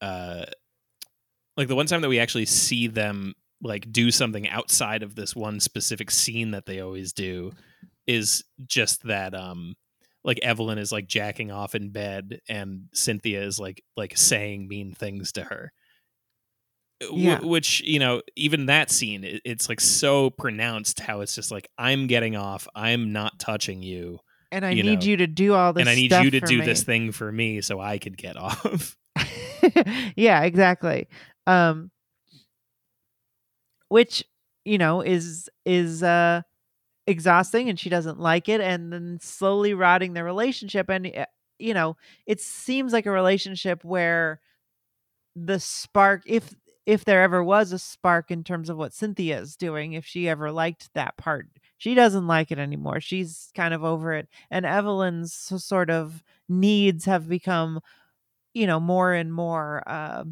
uh 0.00 0.44
like 1.56 1.68
the 1.68 1.76
one 1.76 1.86
time 1.86 2.00
that 2.00 2.08
we 2.08 2.18
actually 2.18 2.46
see 2.46 2.86
them 2.86 3.34
like 3.62 3.90
do 3.90 4.10
something 4.10 4.48
outside 4.48 5.02
of 5.02 5.14
this 5.14 5.34
one 5.34 5.60
specific 5.60 6.10
scene 6.10 6.50
that 6.50 6.66
they 6.66 6.80
always 6.80 7.12
do 7.12 7.52
is 8.06 8.44
just 8.66 9.02
that 9.04 9.34
um 9.34 9.74
like 10.24 10.40
Evelyn 10.42 10.78
is 10.78 10.90
like 10.90 11.06
jacking 11.06 11.50
off 11.50 11.74
in 11.74 11.90
bed 11.90 12.40
and 12.48 12.88
Cynthia 12.92 13.42
is 13.42 13.58
like 13.58 13.84
like 13.96 14.16
saying 14.16 14.66
mean 14.68 14.92
things 14.92 15.32
to 15.32 15.44
her. 15.44 15.70
W- 17.00 17.24
Yeah. 17.28 17.40
which, 17.40 17.80
you 17.82 17.98
know, 17.98 18.22
even 18.36 18.66
that 18.66 18.90
scene 18.90 19.24
it, 19.24 19.42
it's 19.44 19.68
like 19.68 19.80
so 19.80 20.30
pronounced 20.30 21.00
how 21.00 21.20
it's 21.20 21.34
just 21.34 21.50
like 21.50 21.68
I'm 21.78 22.06
getting 22.06 22.36
off, 22.36 22.66
I'm 22.74 23.12
not 23.12 23.38
touching 23.38 23.82
you, 23.82 24.20
and 24.52 24.64
i 24.64 24.70
you 24.70 24.82
need 24.82 25.02
know, 25.02 25.10
you 25.10 25.16
to 25.18 25.26
do 25.26 25.54
all 25.54 25.72
this 25.72 25.80
and 25.82 25.88
I 25.88 25.94
need 25.94 26.12
you 26.12 26.30
to 26.30 26.40
do 26.40 26.58
me. 26.60 26.64
this 26.64 26.82
thing 26.84 27.12
for 27.12 27.30
me 27.30 27.60
so 27.60 27.80
I 27.80 27.98
could 27.98 28.16
get 28.16 28.36
off. 28.38 28.96
yeah, 30.16 30.42
exactly. 30.42 31.08
Um 31.46 31.90
which, 33.88 34.24
you 34.64 34.78
know, 34.78 35.00
is 35.00 35.48
is 35.64 36.02
uh 36.02 36.42
exhausting 37.06 37.68
and 37.68 37.78
she 37.78 37.90
doesn't 37.90 38.18
like 38.18 38.48
it 38.48 38.60
and 38.60 38.92
then 38.92 39.18
slowly 39.20 39.74
rotting 39.74 40.14
their 40.14 40.24
relationship 40.24 40.88
and 40.88 41.06
uh, 41.14 41.26
you 41.58 41.74
know, 41.74 41.96
it 42.26 42.40
seems 42.40 42.92
like 42.92 43.06
a 43.06 43.10
relationship 43.10 43.84
where 43.84 44.40
the 45.36 45.60
spark 45.60 46.22
if 46.26 46.54
if 46.86 47.04
there 47.04 47.22
ever 47.22 47.42
was 47.42 47.72
a 47.72 47.78
spark 47.78 48.30
in 48.30 48.44
terms 48.44 48.68
of 48.70 48.76
what 48.76 48.92
Cynthia 48.92 49.38
is 49.40 49.56
doing, 49.56 49.94
if 49.94 50.06
she 50.06 50.28
ever 50.28 50.52
liked 50.52 50.92
that 50.94 51.16
part, 51.16 51.48
she 51.78 51.94
doesn't 51.94 52.26
like 52.26 52.50
it 52.52 52.58
anymore. 52.58 53.00
She's 53.00 53.50
kind 53.54 53.74
of 53.74 53.84
over 53.84 54.12
it. 54.14 54.28
And 54.50 54.66
Evelyn's 54.66 55.32
sort 55.34 55.90
of 55.90 56.22
needs 56.48 57.04
have 57.06 57.28
become 57.28 57.80
you 58.54 58.66
know 58.66 58.80
more 58.80 59.12
and 59.14 59.32
more 59.34 59.82
uh, 59.86 60.24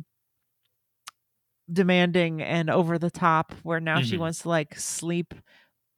demanding 1.73 2.43
and 2.43 2.69
over 2.69 2.99
the 2.99 3.11
top 3.11 3.53
where 3.63 3.81
now 3.81 4.01
she 4.01 4.17
Mhm. 4.17 4.19
wants 4.19 4.41
to 4.43 4.49
like 4.49 4.75
sleep 4.79 5.33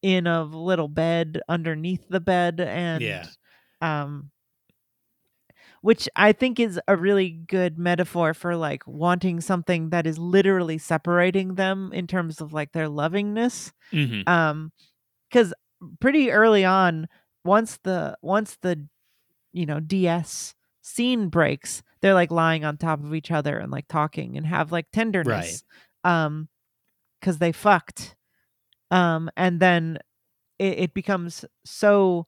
in 0.03 0.27
a 0.27 0.45
little 0.45 0.89
bed 0.89 1.41
underneath 1.49 2.09
the 2.09 2.21
bed 2.21 2.61
and 2.61 3.13
Yeah. 3.13 3.31
um 3.81 4.31
which 5.85 6.09
i 6.17 6.33
think 6.33 6.59
is 6.59 6.81
a 6.89 6.97
really 6.97 7.29
good 7.31 7.79
metaphor 7.79 8.33
for 8.33 8.57
like 8.57 8.83
wanting 8.87 9.41
something 9.41 9.91
that 9.91 10.07
is 10.07 10.17
literally 10.19 10.79
separating 10.79 11.57
them 11.57 11.93
in 11.93 12.07
terms 12.07 12.41
of 12.41 12.53
like 12.53 12.73
their 12.73 12.89
lovingness. 12.89 13.73
Hmm 13.91 14.23
um 14.27 14.73
because 15.29 15.53
pretty 16.01 16.31
early 16.31 16.65
on 16.65 17.07
once 17.45 17.79
the 17.85 18.17
once 18.23 18.57
the 18.63 18.87
you 19.53 19.67
know 19.67 19.81
ds 19.81 20.55
scene 20.81 21.29
breaks 21.29 21.83
they're 22.01 22.15
like 22.15 22.31
lying 22.31 22.65
on 22.65 22.77
top 22.77 23.03
of 23.05 23.15
each 23.15 23.31
other 23.31 23.59
and 23.59 23.71
like 23.71 23.87
talking 23.89 24.37
and 24.37 24.47
have 24.47 24.73
like 24.73 24.87
tenderness 24.93 25.63
Right. 26.05 26.11
um 26.27 26.49
because 27.21 27.39
they 27.39 27.53
fucked. 27.53 28.17
Um 28.91 29.31
and 29.37 29.61
then 29.61 29.99
it, 30.59 30.79
it 30.79 30.95
becomes 30.95 31.45
so 31.65 32.27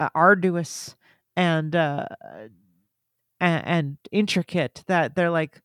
uh, 0.00 0.08
arduous 0.14 0.96
and 1.36 1.76
uh 1.76 2.06
and, 3.42 3.66
and 3.66 3.96
intricate 4.10 4.82
that 4.86 5.14
they're 5.14 5.30
like 5.30 5.60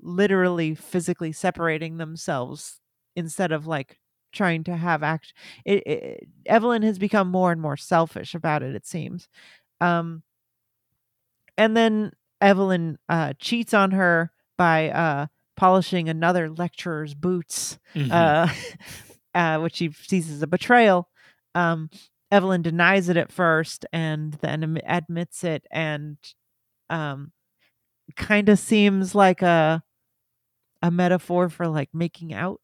literally 0.00 0.74
physically 0.74 1.32
separating 1.32 1.96
themselves 1.96 2.80
instead 3.16 3.50
of 3.50 3.66
like 3.66 3.98
trying 4.32 4.64
to 4.64 4.76
have 4.76 5.02
act 5.02 5.34
it, 5.64 5.86
it, 5.86 6.28
evelyn 6.46 6.82
has 6.82 6.98
become 6.98 7.28
more 7.28 7.52
and 7.52 7.60
more 7.60 7.76
selfish 7.76 8.34
about 8.34 8.62
it 8.62 8.74
it 8.74 8.86
seems 8.86 9.28
um 9.80 10.22
and 11.58 11.76
then 11.76 12.12
evelyn 12.40 12.98
uh 13.08 13.32
cheats 13.38 13.74
on 13.74 13.90
her 13.90 14.32
by 14.56 14.88
uh 14.90 15.26
polishing 15.56 16.08
another 16.08 16.50
lecturer's 16.50 17.14
boots 17.14 17.78
Mm-hmm. 17.94 18.10
uh, 18.10 18.48
uh, 19.34 19.60
which 19.60 19.76
she 19.76 19.90
sees 19.92 20.30
as 20.30 20.42
a 20.42 20.46
betrayal. 20.46 21.08
Um, 21.54 21.90
Evelyn 22.30 22.62
denies 22.62 23.08
it 23.08 23.16
at 23.16 23.30
first 23.30 23.84
and 23.92 24.32
then 24.34 24.80
admits 24.86 25.44
it, 25.44 25.66
and 25.70 26.16
um, 26.90 27.32
kind 28.16 28.48
of 28.48 28.58
seems 28.58 29.14
like 29.14 29.42
a 29.42 29.82
a 30.82 30.90
metaphor 30.90 31.48
for 31.48 31.68
like 31.68 31.90
making 31.94 32.32
out, 32.34 32.60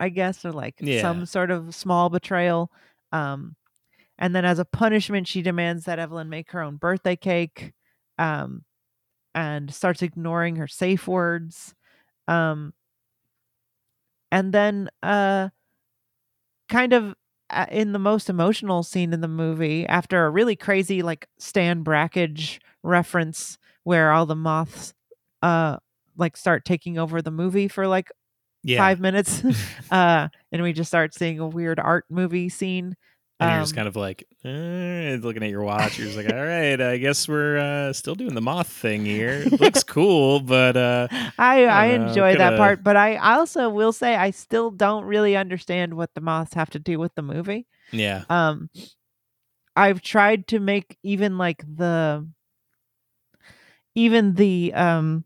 I 0.00 0.10
guess, 0.10 0.44
or 0.44 0.52
like 0.52 0.76
Yeah. 0.80 0.92
some 0.92 1.26
sort 1.26 1.50
of 1.50 1.74
small 1.74 2.10
betrayal. 2.10 2.70
Um, 3.12 3.56
and 4.18 4.34
then 4.36 4.44
as 4.44 4.58
a 4.58 4.64
punishment, 4.64 5.28
she 5.28 5.42
demands 5.42 5.86
that 5.86 5.98
Evelyn 6.00 6.28
make 6.30 6.50
her 6.52 6.62
own 6.62 6.76
birthday 6.76 7.16
cake, 7.16 7.72
um, 8.18 8.64
and 9.34 9.72
starts 9.74 10.02
ignoring 10.02 10.56
her 10.56 10.68
safe 10.68 11.08
words. 11.08 11.74
Um, 12.28 12.74
and 14.30 14.52
then 14.52 14.88
uh 15.02 15.48
kind 16.68 16.92
of 16.92 17.14
in 17.70 17.92
the 17.92 17.98
most 17.98 18.28
emotional 18.28 18.82
scene 18.82 19.12
in 19.12 19.20
the 19.20 19.28
movie 19.28 19.86
after 19.86 20.24
a 20.26 20.30
really 20.30 20.56
crazy 20.56 21.02
like 21.02 21.26
Stan 21.38 21.82
Brakhage 21.82 22.58
reference 22.82 23.58
where 23.84 24.10
all 24.12 24.26
the 24.26 24.34
moths 24.36 24.94
uh 25.42 25.76
like 26.16 26.36
start 26.36 26.64
taking 26.64 26.98
over 26.98 27.20
the 27.22 27.30
movie 27.30 27.68
for 27.68 27.86
like 27.86 28.10
Yeah. 28.62 28.78
five 28.78 29.00
minutes 29.00 29.42
uh 29.90 30.28
and 30.52 30.62
we 30.62 30.72
just 30.72 30.90
start 30.90 31.14
seeing 31.14 31.38
a 31.38 31.46
weird 31.48 31.78
art 31.78 32.04
movie 32.10 32.48
scene 32.48 32.94
and 33.44 33.52
you're 33.52 33.60
just 33.62 33.72
Um, 33.72 33.76
kind 33.76 33.88
of 33.88 33.96
like 33.96 34.26
eh, 34.44 35.16
looking 35.20 35.42
at 35.42 35.50
your 35.50 35.62
watch. 35.62 35.98
You're 35.98 36.06
just 36.06 36.16
like, 36.16 36.26
all 36.28 36.44
right, 36.44 36.80
I 36.80 36.96
guess 36.98 37.28
we're 37.28 37.58
uh, 37.58 37.92
still 37.92 38.14
doing 38.14 38.34
the 38.34 38.40
moth 38.40 38.68
thing 38.68 39.04
here. 39.04 39.42
It 39.42 39.60
looks 39.60 39.82
cool, 39.82 40.40
but 40.40 40.76
uh, 40.76 41.08
I 41.38 41.64
I 41.64 41.86
enjoy 41.86 42.36
that 42.36 42.56
part, 42.56 42.82
but 42.82 42.96
I 42.96 43.16
also 43.16 43.68
will 43.68 43.92
say 43.92 44.16
I 44.16 44.30
still 44.30 44.70
don't 44.70 45.04
really 45.04 45.36
understand 45.36 45.94
what 45.94 46.14
the 46.14 46.20
moths 46.20 46.54
have 46.54 46.70
to 46.70 46.78
do 46.78 46.98
with 46.98 47.14
the 47.14 47.22
movie. 47.22 47.66
yeah, 47.92 48.24
Um 48.28 48.70
I've 49.76 50.02
tried 50.02 50.46
to 50.48 50.60
make 50.60 50.98
even 51.02 51.36
like 51.38 51.62
the 51.66 52.28
even 53.94 54.34
the 54.34 54.72
um 54.74 55.24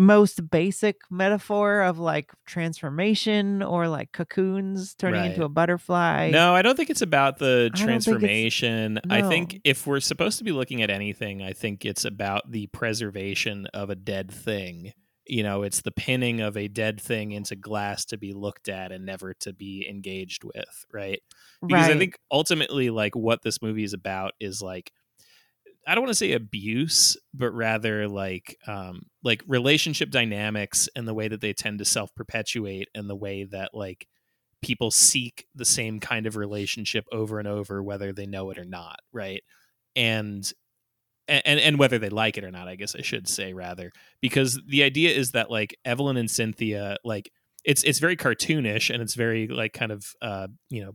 most 0.00 0.50
basic 0.50 1.02
metaphor 1.10 1.82
of 1.82 1.98
like 1.98 2.32
transformation 2.46 3.62
or 3.62 3.86
like 3.86 4.12
cocoons 4.12 4.94
turning 4.94 5.26
into 5.26 5.44
a 5.44 5.48
butterfly. 5.48 6.30
no, 6.32 6.54
I 6.54 6.62
don't 6.62 6.74
think 6.74 6.88
it's 6.88 7.02
about 7.02 7.38
the 7.38 7.70
transformation. 7.74 8.98
I 9.10 9.20
think 9.20 9.52
no. 9.52 9.60
if 9.64 9.86
we're 9.86 10.00
supposed 10.00 10.38
to 10.38 10.44
be 10.44 10.52
looking 10.52 10.80
at 10.80 10.88
anything, 10.88 11.42
I 11.42 11.52
think 11.52 11.84
it's 11.84 12.06
about 12.06 12.50
the 12.50 12.66
preservation 12.68 13.66
of 13.74 13.90
a 13.90 13.94
dead 13.94 14.30
thing. 14.30 14.94
You 15.26 15.42
know, 15.42 15.62
it's 15.62 15.82
the 15.82 15.92
pinning 15.92 16.40
of 16.40 16.56
a 16.56 16.66
dead 16.66 16.98
thing 16.98 17.32
into 17.32 17.54
glass 17.54 18.06
to 18.06 18.16
be 18.16 18.32
looked 18.32 18.70
at 18.70 18.92
and 18.92 19.04
never 19.04 19.34
to 19.40 19.52
be 19.52 19.86
engaged 19.88 20.44
with, 20.44 20.86
right? 20.92 21.20
because 21.60 21.88
right. 21.88 21.96
I 21.96 21.98
think 21.98 22.16
ultimately, 22.32 22.88
like 22.90 23.14
what 23.14 23.42
this 23.42 23.60
movie 23.60 23.84
is 23.84 23.92
about 23.92 24.32
is 24.40 24.62
like 24.62 24.92
I 25.90 25.96
don't 25.96 26.04
want 26.04 26.10
to 26.10 26.18
say 26.18 26.32
abuse, 26.34 27.16
but 27.34 27.50
rather 27.50 28.06
like 28.06 28.56
um, 28.68 29.06
like 29.24 29.42
relationship 29.48 30.10
dynamics 30.10 30.88
and 30.94 31.06
the 31.06 31.14
way 31.14 31.26
that 31.26 31.40
they 31.40 31.52
tend 31.52 31.80
to 31.80 31.84
self 31.84 32.14
perpetuate 32.14 32.86
and 32.94 33.10
the 33.10 33.16
way 33.16 33.42
that 33.50 33.70
like 33.74 34.06
people 34.62 34.92
seek 34.92 35.46
the 35.56 35.64
same 35.64 35.98
kind 35.98 36.26
of 36.26 36.36
relationship 36.36 37.06
over 37.10 37.40
and 37.40 37.48
over, 37.48 37.82
whether 37.82 38.12
they 38.12 38.26
know 38.26 38.50
it 38.50 38.58
or 38.58 38.64
not, 38.64 39.00
right? 39.12 39.42
And 39.96 40.48
and 41.26 41.58
and 41.58 41.76
whether 41.76 41.98
they 41.98 42.08
like 42.08 42.38
it 42.38 42.44
or 42.44 42.52
not, 42.52 42.68
I 42.68 42.76
guess 42.76 42.94
I 42.94 43.02
should 43.02 43.28
say 43.28 43.52
rather, 43.52 43.90
because 44.20 44.60
the 44.68 44.84
idea 44.84 45.10
is 45.10 45.32
that 45.32 45.50
like 45.50 45.76
Evelyn 45.84 46.16
and 46.16 46.30
Cynthia, 46.30 46.98
like 47.02 47.32
it's 47.64 47.82
it's 47.82 47.98
very 47.98 48.16
cartoonish 48.16 48.94
and 48.94 49.02
it's 49.02 49.14
very 49.14 49.48
like 49.48 49.72
kind 49.72 49.90
of 49.90 50.06
uh 50.22 50.46
you 50.68 50.84
know 50.84 50.92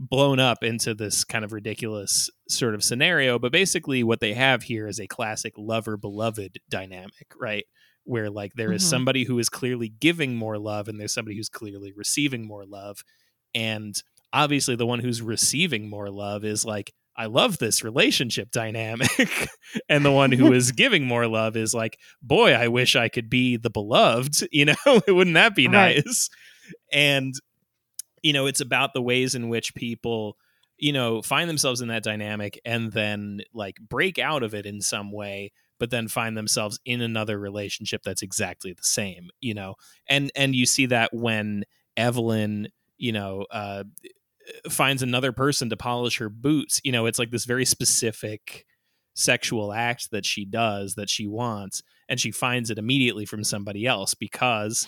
blown 0.00 0.40
up 0.40 0.64
into 0.64 0.94
this 0.94 1.24
kind 1.24 1.44
of 1.44 1.52
ridiculous 1.52 2.30
sort 2.48 2.74
of 2.74 2.82
scenario. 2.82 3.38
But 3.38 3.52
basically, 3.52 4.02
what 4.02 4.20
they 4.20 4.32
have 4.32 4.62
here 4.64 4.86
is 4.88 4.98
a 4.98 5.06
classic 5.06 5.52
lover 5.58 5.96
beloved 5.98 6.58
dynamic, 6.70 7.32
right? 7.38 7.64
Where 8.04 8.30
like 8.30 8.54
there 8.54 8.72
is 8.72 8.82
Mhm. 8.82 8.88
somebody 8.88 9.24
who 9.24 9.38
is 9.38 9.50
clearly 9.50 9.90
giving 9.90 10.34
more 10.36 10.58
love 10.58 10.88
and 10.88 10.98
there's 10.98 11.12
somebody 11.14 11.36
who's 11.36 11.50
clearly 11.50 11.92
receiving 11.94 12.46
more 12.46 12.64
love. 12.64 13.02
And 13.54 13.94
obviously, 14.32 14.74
the 14.74 14.86
one 14.86 15.00
who's 15.00 15.20
receiving 15.22 15.88
more 15.90 16.10
love 16.10 16.44
is 16.44 16.64
like, 16.64 16.92
I 17.16 17.26
love 17.26 17.58
this 17.58 17.84
relationship 17.84 18.50
dynamic. 18.52 19.10
and 19.90 20.02
the 20.04 20.12
one 20.12 20.32
who 20.32 20.52
is 20.54 20.72
giving 20.72 21.04
more 21.04 21.26
love 21.26 21.56
is 21.56 21.74
like, 21.74 21.98
boy, 22.22 22.52
I 22.54 22.68
wish 22.68 22.96
I 22.96 23.08
could 23.10 23.28
be 23.28 23.58
the 23.58 23.68
beloved. 23.70 24.48
You 24.52 24.64
know, 24.66 25.02
wouldn't 25.08 25.34
that 25.34 25.54
be 25.54 25.68
Right. 25.68 26.02
nice? 26.06 26.30
And 26.92 27.34
you 28.22 28.32
know 28.32 28.46
it's 28.46 28.60
about 28.60 28.92
the 28.94 29.02
ways 29.02 29.34
in 29.34 29.48
which 29.48 29.74
people 29.74 30.36
you 30.78 30.92
know 30.92 31.22
find 31.22 31.48
themselves 31.48 31.80
in 31.80 31.88
that 31.88 32.02
dynamic 32.02 32.60
and 32.64 32.92
then 32.92 33.40
like 33.52 33.76
break 33.80 34.18
out 34.18 34.42
of 34.42 34.54
it 34.54 34.66
in 34.66 34.80
some 34.80 35.12
way 35.12 35.52
but 35.78 35.90
then 35.90 36.08
find 36.08 36.36
themselves 36.36 36.78
in 36.84 37.00
another 37.00 37.38
relationship 37.38 38.02
that's 38.02 38.22
exactly 38.22 38.72
the 38.72 38.82
same 38.82 39.30
you 39.40 39.54
know? 39.54 39.74
And 40.08 40.30
and 40.34 40.54
you 40.54 40.66
see 40.66 40.86
that 40.86 41.12
when 41.12 41.64
evelyn 41.96 42.68
you 42.98 43.12
know 43.12 43.46
uh 43.50 43.84
finds 44.68 45.02
another 45.02 45.32
person 45.32 45.68
to 45.70 45.76
polish 45.76 46.18
her 46.18 46.28
boots 46.28 46.80
you 46.84 46.92
know 46.92 47.06
it's 47.06 47.18
like 47.18 47.30
this 47.30 47.44
very 47.44 47.64
specific 47.64 48.66
sexual 49.14 49.72
act 49.72 50.10
that 50.12 50.24
she 50.24 50.44
does 50.44 50.94
that 50.94 51.10
she 51.10 51.26
wants 51.26 51.82
and 52.08 52.18
she 52.18 52.30
finds 52.30 52.70
it 52.70 52.78
immediately 52.78 53.26
from 53.26 53.44
somebody 53.44 53.86
else 53.86 54.14
because 54.14 54.86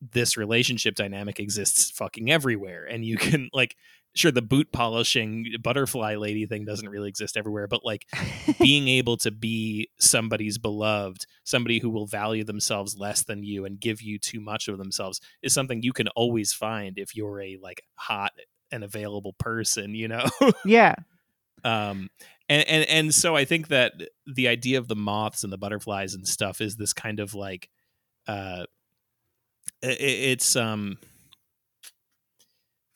this 0.00 0.36
relationship 0.36 0.94
dynamic 0.94 1.38
exists 1.38 1.90
fucking 1.90 2.30
everywhere 2.30 2.84
and 2.84 3.04
you 3.04 3.16
can 3.18 3.48
like 3.52 3.76
sure 4.14 4.32
the 4.32 4.42
boot 4.42 4.72
polishing 4.72 5.46
butterfly 5.62 6.16
lady 6.16 6.46
thing 6.46 6.64
doesn't 6.64 6.88
really 6.88 7.08
exist 7.08 7.36
everywhere 7.36 7.68
but 7.68 7.84
like 7.84 8.06
being 8.58 8.88
able 8.88 9.16
to 9.16 9.30
be 9.30 9.88
somebody's 9.98 10.58
beloved 10.58 11.26
somebody 11.44 11.78
who 11.78 11.90
will 11.90 12.06
value 12.06 12.42
themselves 12.42 12.96
less 12.98 13.22
than 13.22 13.44
you 13.44 13.64
and 13.64 13.80
give 13.80 14.02
you 14.02 14.18
too 14.18 14.40
much 14.40 14.68
of 14.68 14.78
themselves 14.78 15.20
is 15.42 15.52
something 15.52 15.82
you 15.82 15.92
can 15.92 16.08
always 16.08 16.52
find 16.52 16.98
if 16.98 17.14
you're 17.14 17.40
a 17.40 17.56
like 17.62 17.82
hot 17.94 18.32
and 18.72 18.82
available 18.82 19.34
person 19.34 19.94
you 19.94 20.08
know 20.08 20.24
yeah. 20.64 20.94
um 21.64 22.08
and, 22.48 22.66
and 22.66 22.88
and 22.88 23.14
so 23.14 23.36
i 23.36 23.44
think 23.44 23.68
that 23.68 23.92
the 24.26 24.48
idea 24.48 24.78
of 24.78 24.88
the 24.88 24.96
moths 24.96 25.44
and 25.44 25.52
the 25.52 25.58
butterflies 25.58 26.14
and 26.14 26.26
stuff 26.26 26.60
is 26.60 26.76
this 26.76 26.92
kind 26.92 27.20
of 27.20 27.34
like 27.34 27.68
uh 28.26 28.64
i- 29.82 29.88
i- 29.88 29.90
it's 29.90 30.56
um 30.56 30.98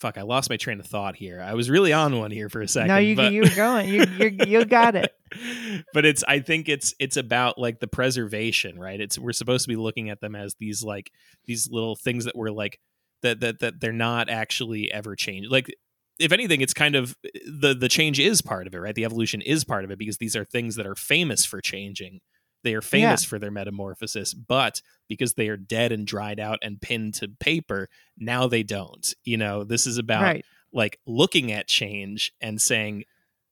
fuck 0.01 0.19
i 0.19 0.23
lost 0.23 0.51
my 0.51 0.57
train 0.57 0.81
of 0.81 0.87
thought 0.87 1.17
here. 1.17 1.41
I 1.41 1.55
was 1.55 1.71
really 1.71 1.93
on 1.93 2.19
one 2.19 2.31
here 2.31 2.49
for 2.49 2.61
a 2.61 2.69
second 2.69 2.89
no, 2.89 2.99
you 2.99 3.17
but... 3.17 3.33
you 3.33 3.43
were 3.43 3.49
going. 3.57 3.89
You 3.89 4.05
you 4.19 4.37
you 4.47 4.65
got 4.65 4.95
it. 4.97 5.13
but 5.95 6.05
it's 6.05 6.23
i 6.29 6.39
think 6.39 6.69
it's 6.69 6.95
it's 7.01 7.17
about 7.17 7.59
like 7.59 7.81
the 7.81 7.89
preservation 7.89 8.79
right? 8.79 9.01
It's 9.01 9.19
we're 9.19 9.33
supposed 9.33 9.65
to 9.65 9.69
be 9.69 9.77
looking 9.77 10.11
at 10.11 10.21
them 10.21 10.35
as 10.37 10.55
these 10.61 10.83
like 10.85 11.11
these 11.47 11.69
little 11.71 11.97
things 11.97 12.27
that 12.27 12.37
were 12.37 12.53
like 12.53 12.79
that 13.23 13.41
that 13.41 13.61
that 13.61 13.81
they're 13.81 13.93
not 13.93 14.29
actually 14.29 14.93
ever 14.93 15.17
changed. 15.17 15.51
Like 15.51 15.75
if 16.19 16.33
anything 16.33 16.61
it's 16.61 16.75
kind 16.75 16.95
of 16.95 17.17
the 17.47 17.75
the 17.75 17.89
change 17.89 18.21
is 18.21 18.43
part 18.43 18.67
of 18.67 18.75
it 18.75 18.79
right? 18.79 18.95
The 18.95 19.05
evolution 19.07 19.41
is 19.41 19.65
part 19.65 19.85
of 19.85 19.91
it 19.91 19.99
because 19.99 20.19
these 20.19 20.37
are 20.37 20.45
things 20.45 20.77
that 20.77 20.87
are 20.87 20.95
famous 20.95 21.45
for 21.45 21.61
changing 21.61 22.21
they 22.65 22.75
are 22.75 22.83
famous 22.83 23.23
for 23.25 23.39
their 23.39 23.51
metamorphosis 23.53 24.35
but 24.35 24.83
because 25.09 25.35
they 25.35 25.49
are 25.49 25.57
dead 25.57 25.93
and 25.93 26.07
dried 26.07 26.41
out 26.41 26.59
and 26.63 26.81
pinned 26.81 27.15
to 27.15 27.29
paper 27.29 27.89
now 28.19 28.49
they 28.49 28.63
don't 28.65 29.15
you 29.23 29.37
know 29.37 29.63
this 29.63 29.87
is 29.87 29.97
about 29.99 30.23
Right. 30.23 30.45
like 30.73 30.99
looking 31.07 31.53
at 31.53 31.69
change 31.69 32.33
and 32.41 32.61
saying 32.61 33.05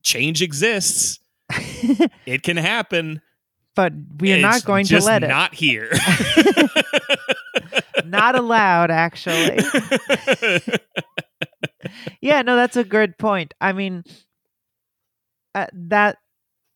change 0.03 0.43
exists 0.43 1.21
it 2.27 2.43
can 2.43 2.57
happen 2.57 3.23
but 3.77 3.93
we 4.19 4.33
are 4.33 4.37
It's 4.37 4.43
not 4.43 4.65
going 4.65 4.85
to 4.87 5.01
let 5.01 5.23
it. 5.23 5.29
not 5.29 5.55
here 5.55 5.91
Not 8.05 8.35
allowed, 8.35 8.91
actually. 8.91 9.59
yeah, 12.21 12.43
no, 12.43 12.57
that's 12.57 12.77
a 12.77 12.85
good 12.85 13.17
point. 13.19 13.55
I 13.61 13.73
mean, 13.73 14.05
uh, 15.55 15.67
that 15.73 16.19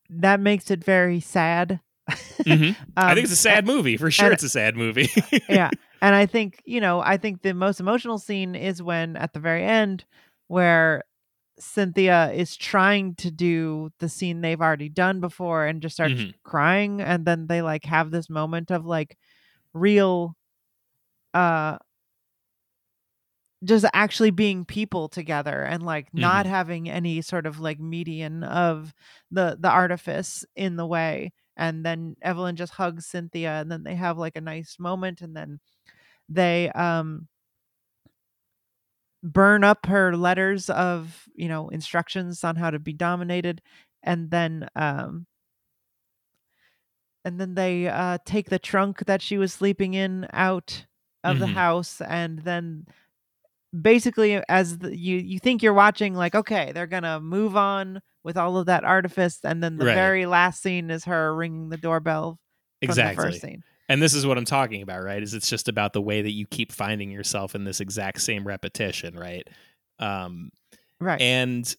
that 0.08 0.40
makes 0.40 0.70
it 0.70 0.82
very 0.84 1.20
sad. 1.20 1.80
Mhm. 2.08 2.76
I 2.96 3.10
Um, 3.10 3.14
think 3.14 3.24
it's 3.24 3.32
a 3.32 3.36
sad 3.36 3.66
movie 3.66 3.96
for 3.96 4.10
sure. 4.10 4.26
and- 4.26 4.34
It's 4.34 4.42
a 4.44 4.48
sad 4.48 4.76
movie. 4.76 5.08
yeah 5.48 5.70
and 6.02 6.14
i 6.14 6.26
think 6.26 6.62
you 6.66 6.80
know 6.80 7.00
i 7.00 7.16
think 7.16 7.40
the 7.42 7.54
most 7.54 7.80
emotional 7.80 8.18
scene 8.18 8.54
is 8.54 8.82
when 8.82 9.16
at 9.16 9.32
the 9.32 9.40
very 9.40 9.64
end 9.64 10.04
where 10.48 11.02
cynthia 11.58 12.30
is 12.32 12.54
trying 12.54 13.14
to 13.14 13.30
do 13.30 13.90
the 13.98 14.08
scene 14.08 14.42
they've 14.42 14.60
already 14.60 14.90
done 14.90 15.20
before 15.20 15.64
and 15.64 15.80
just 15.80 15.94
starts 15.96 16.12
Mhm. 16.14 16.34
crying 16.44 17.00
and 17.00 17.24
then 17.24 17.46
they 17.46 17.62
like 17.62 17.86
have 17.86 18.10
this 18.10 18.28
moment 18.28 18.70
of 18.70 18.84
like 18.84 19.16
real 19.72 20.36
uh 21.32 21.78
just 23.64 23.86
actually 23.94 24.30
being 24.30 24.66
people 24.66 25.08
together 25.08 25.62
and 25.62 25.82
like 25.82 26.12
not 26.12 26.44
having 26.44 26.90
any 26.90 27.22
sort 27.22 27.46
of 27.46 27.58
like 27.58 27.80
median 27.80 28.44
of 28.44 28.92
the 29.30 29.56
the 29.58 29.70
artifice 29.70 30.44
in 30.54 30.76
the 30.76 30.86
way 30.86 31.32
and 31.56 31.84
then 31.84 32.16
evelyn 32.22 32.56
just 32.56 32.72
hugs 32.74 33.06
cynthia 33.06 33.60
and 33.60 33.70
then 33.70 33.82
they 33.84 33.94
have 33.94 34.18
like 34.18 34.36
a 34.36 34.40
nice 34.40 34.78
moment 34.78 35.20
and 35.22 35.36
then 35.36 35.60
they 36.28 36.70
um 36.72 37.28
burn 39.22 39.64
up 39.64 39.86
her 39.86 40.16
letters 40.16 40.70
of 40.70 41.28
you 41.34 41.48
know 41.48 41.68
instructions 41.68 42.44
on 42.44 42.56
how 42.56 42.70
to 42.70 42.78
be 42.78 42.92
dominated 42.92 43.60
and 44.02 44.30
then 44.30 44.68
um 44.76 45.26
and 47.24 47.40
then 47.40 47.54
they 47.54 47.88
uh 47.88 48.18
take 48.24 48.50
the 48.50 48.58
trunk 48.58 49.04
that 49.06 49.22
she 49.22 49.38
was 49.38 49.52
sleeping 49.52 49.94
in 49.94 50.26
out 50.32 50.86
of 51.24 51.38
the 51.38 51.46
Mhm. 51.46 51.54
house 51.54 52.00
and 52.02 52.40
then 52.40 52.86
basically 53.80 54.42
as 54.48 54.78
the, 54.78 54.96
you 54.96 55.16
you 55.18 55.38
think 55.38 55.62
you're 55.62 55.74
watching 55.74 56.14
like 56.14 56.34
okay 56.34 56.72
they're 56.72 56.86
gonna 56.86 57.20
move 57.20 57.56
on 57.56 58.00
with 58.24 58.36
all 58.36 58.56
of 58.58 58.66
that 58.66 58.84
artifice 58.84 59.38
and 59.44 59.62
then 59.62 59.76
the 59.76 59.86
Right. 59.86 59.94
very 59.94 60.26
last 60.26 60.62
scene 60.62 60.90
is 60.90 61.04
her 61.04 61.34
ringing 61.34 61.68
the 61.68 61.76
doorbell 61.76 62.38
exactly. 62.80 63.24
first 63.24 63.40
scene 63.42 63.62
And 63.88 64.00
this 64.02 64.14
is 64.14 64.26
what 64.26 64.36
I'm 64.36 64.44
talking 64.44 64.82
about, 64.82 65.02
right? 65.04 65.22
Is 65.22 65.32
it's 65.34 65.48
just 65.48 65.68
about 65.68 65.92
the 65.92 66.02
way 66.02 66.22
that 66.22 66.32
you 66.32 66.44
keep 66.46 66.72
finding 66.72 67.10
yourself 67.10 67.54
in 67.54 67.64
this 67.64 67.80
exact 67.80 68.20
same 68.20 68.46
repetition, 68.46 69.14
right? 69.16 69.46
Um 69.98 70.50
Right. 71.00 71.20
And 71.20 71.76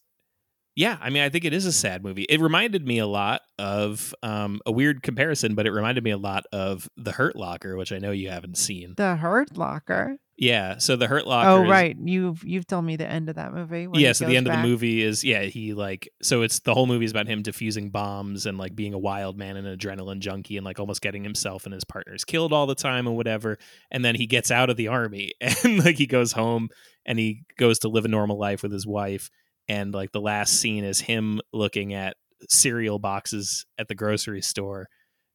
yeah, 0.75 0.97
I 1.01 1.09
mean, 1.09 1.23
I 1.23 1.29
think 1.29 1.43
it 1.43 1.53
is 1.53 1.65
a 1.65 1.71
sad 1.71 2.03
movie. 2.03 2.27
It 2.29 2.39
reminded 2.39 2.85
me 2.85 2.99
a 2.99 3.07
lot 3.07 3.41
of 3.57 4.13
um, 4.21 4.61
a 4.67 4.71
weird 4.71 5.01
comparison, 5.01 5.55
but 5.55 5.65
it 5.65 5.71
reminded 5.71 6.03
me 6.03 6.11
a 6.11 6.17
lot 6.19 6.43
of 6.51 6.87
The 6.97 7.11
Hurt 7.13 7.35
Locker, 7.35 7.75
which 7.77 7.91
I 7.91 7.97
know 7.97 8.11
you 8.11 8.29
haven't 8.29 8.57
seen. 8.59 8.93
the 8.95 9.15
Hurt 9.15 9.57
Locker. 9.57 10.17
Yeah, 10.37 10.77
so 10.77 10.95
The 10.95 11.07
Hurt 11.07 11.25
Locker. 11.25 11.49
Oh 11.49 11.63
is- 11.63 11.69
right, 11.69 11.97
you've 11.99 12.43
you've 12.43 12.67
told 12.67 12.85
me 12.85 12.95
the 12.95 13.07
end 13.07 13.27
of 13.27 13.35
that 13.35 13.53
movie. 13.53 13.87
yeah, 13.93 14.11
so 14.11 14.25
the 14.27 14.37
end 14.37 14.47
of 14.47 14.55
the 14.55 14.61
movie 14.61 15.01
is 15.01 15.23
yeah, 15.23 15.41
he 15.41 15.73
like 15.73 16.09
so 16.21 16.43
it's 16.43 16.59
the 16.59 16.75
whole 16.75 16.85
movie 16.85 17.05
is 17.05 17.11
about 17.11 17.27
him 17.27 17.41
defusing 17.41 17.91
bombs 17.91 18.45
and 18.45 18.57
like 18.57 18.75
being 18.75 18.93
a 18.93 18.99
wild 18.99 19.35
man 19.35 19.57
and 19.57 19.65
an 19.65 19.77
adrenaline 19.77 20.19
junkie 20.19 20.57
and 20.57 20.65
like 20.65 20.79
almost 20.79 21.01
getting 21.01 21.23
himself 21.23 21.65
and 21.65 21.73
his 21.73 21.83
partners 21.83 22.23
killed 22.23 22.53
all 22.53 22.67
the 22.67 22.75
time 22.75 23.07
and 23.07 23.15
whatever. 23.15 23.57
And 23.89 24.05
then 24.05 24.13
he 24.13 24.27
gets 24.27 24.51
out 24.51 24.69
of 24.69 24.77
the 24.77 24.89
army 24.89 25.31
and 25.41 25.83
like 25.83 25.97
he 25.97 26.05
goes 26.05 26.33
home 26.33 26.69
and 27.03 27.17
he 27.17 27.43
goes 27.57 27.79
to 27.79 27.89
live 27.89 28.05
a 28.05 28.09
normal 28.09 28.37
life 28.37 28.61
with 28.61 28.71
his 28.71 28.85
wife. 28.85 29.31
And 29.67 29.91
like 29.93 30.11
the 30.11 30.21
last 30.21 30.53
scene 30.59 30.83
is 30.83 30.99
him 30.99 31.41
looking 31.51 31.93
at 31.95 32.15
cereal 32.47 32.99
boxes 32.99 33.65
at 33.79 33.87
the 33.87 33.95
grocery 33.95 34.41
store, 34.41 34.87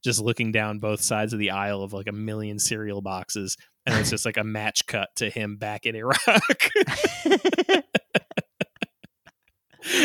just 0.05 0.21
looking 0.21 0.53
down 0.53 0.79
both 0.79 1.01
sides 1.01 1.33
of 1.33 1.39
the 1.39 1.51
aisle 1.51 1.83
of 1.83 1.93
like 1.93 2.07
a 2.07 2.13
million 2.13 2.59
cereal 2.59 3.03
boxes. 3.03 3.57
And 3.85 3.99
it's 3.99 4.11
just 4.11 4.25
like 4.25 4.37
a 4.37 4.45
match 4.45 4.87
cut 4.87 5.09
to 5.17 5.29
him 5.29 5.57
back 5.57 5.87
in 5.87 5.97
Iraq. 5.97 6.19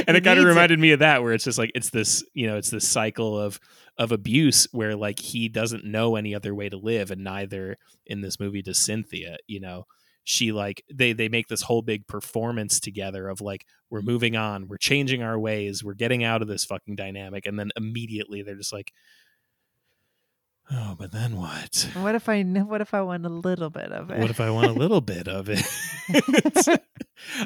and 0.07 0.17
it 0.17 0.23
kind 0.23 0.39
of 0.39 0.45
it. 0.45 0.47
reminded 0.47 0.79
me 0.79 0.91
of 0.91 0.99
that 0.99 1.21
where 1.21 1.33
it's 1.33 1.43
just 1.43 1.57
like 1.57 1.71
it's 1.75 1.89
this 1.89 2.23
you 2.33 2.47
know 2.47 2.57
it's 2.57 2.69
this 2.69 2.87
cycle 2.87 3.39
of 3.39 3.59
of 3.97 4.11
abuse 4.11 4.67
where 4.71 4.95
like 4.95 5.19
he 5.19 5.47
doesn't 5.49 5.85
know 5.85 6.15
any 6.15 6.33
other 6.33 6.53
way 6.53 6.69
to 6.69 6.77
live 6.77 7.11
and 7.11 7.23
neither 7.23 7.77
in 8.05 8.21
this 8.21 8.39
movie 8.39 8.61
does 8.61 8.79
cynthia 8.79 9.37
you 9.47 9.59
know 9.59 9.83
she 10.23 10.51
like 10.51 10.83
they 10.93 11.13
they 11.13 11.29
make 11.29 11.47
this 11.47 11.61
whole 11.61 11.81
big 11.81 12.07
performance 12.07 12.79
together 12.79 13.27
of 13.29 13.39
like 13.41 13.65
we're 13.89 14.01
moving 14.01 14.35
on 14.35 14.67
we're 14.67 14.77
changing 14.77 15.21
our 15.21 15.39
ways 15.39 15.83
we're 15.83 15.93
getting 15.93 16.23
out 16.23 16.41
of 16.41 16.47
this 16.47 16.65
fucking 16.65 16.95
dynamic 16.95 17.45
and 17.45 17.59
then 17.59 17.69
immediately 17.75 18.41
they're 18.41 18.55
just 18.55 18.73
like 18.73 18.91
oh 20.71 20.95
but 20.97 21.11
then 21.11 21.37
what 21.37 21.89
what 21.95 22.15
if 22.15 22.27
I 22.29 22.41
what 22.43 22.81
if 22.81 22.93
I 22.93 23.01
want 23.01 23.25
a 23.25 23.29
little 23.29 23.69
bit 23.69 23.91
of 23.91 24.11
it? 24.11 24.19
what 24.19 24.29
if 24.29 24.39
I 24.39 24.49
want 24.49 24.67
a 24.67 24.73
little 24.73 25.01
bit 25.15 25.27
of 25.27 25.49
it? 25.49 25.65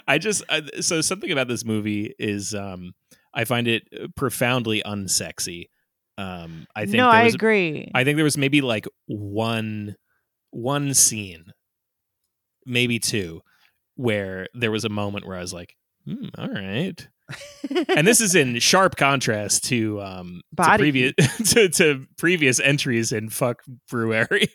I 0.07 0.17
just 0.17 0.43
I, 0.49 0.63
so 0.81 1.01
something 1.01 1.31
about 1.31 1.47
this 1.47 1.65
movie 1.65 2.13
is 2.19 2.53
um 2.53 2.93
I 3.33 3.45
find 3.45 3.67
it 3.67 4.15
profoundly 4.15 4.81
unsexy. 4.85 5.69
Um 6.17 6.67
I 6.75 6.81
think 6.81 6.97
no, 6.97 7.11
there 7.11 7.21
I 7.21 7.23
was, 7.25 7.35
agree. 7.35 7.91
I 7.93 8.03
think 8.03 8.17
there 8.17 8.25
was 8.25 8.37
maybe 8.37 8.61
like 8.61 8.87
one 9.07 9.95
one 10.51 10.93
scene, 10.93 11.53
maybe 12.65 12.99
two, 12.99 13.41
where 13.95 14.47
there 14.53 14.71
was 14.71 14.83
a 14.83 14.89
moment 14.89 15.25
where 15.25 15.37
I 15.37 15.41
was 15.41 15.53
like, 15.53 15.75
hmm, 16.05 16.25
all 16.37 16.49
right. 16.49 17.07
And 17.89 18.07
this 18.07 18.21
is 18.21 18.35
in 18.35 18.59
sharp 18.59 18.95
contrast 18.95 19.65
to 19.65 20.01
um 20.01 20.41
to 20.57 20.77
previous 20.77 21.13
to, 21.53 21.69
to 21.69 22.05
previous 22.17 22.59
entries 22.59 23.11
in 23.11 23.29
Fuck 23.29 23.63
Brewery. 23.89 24.49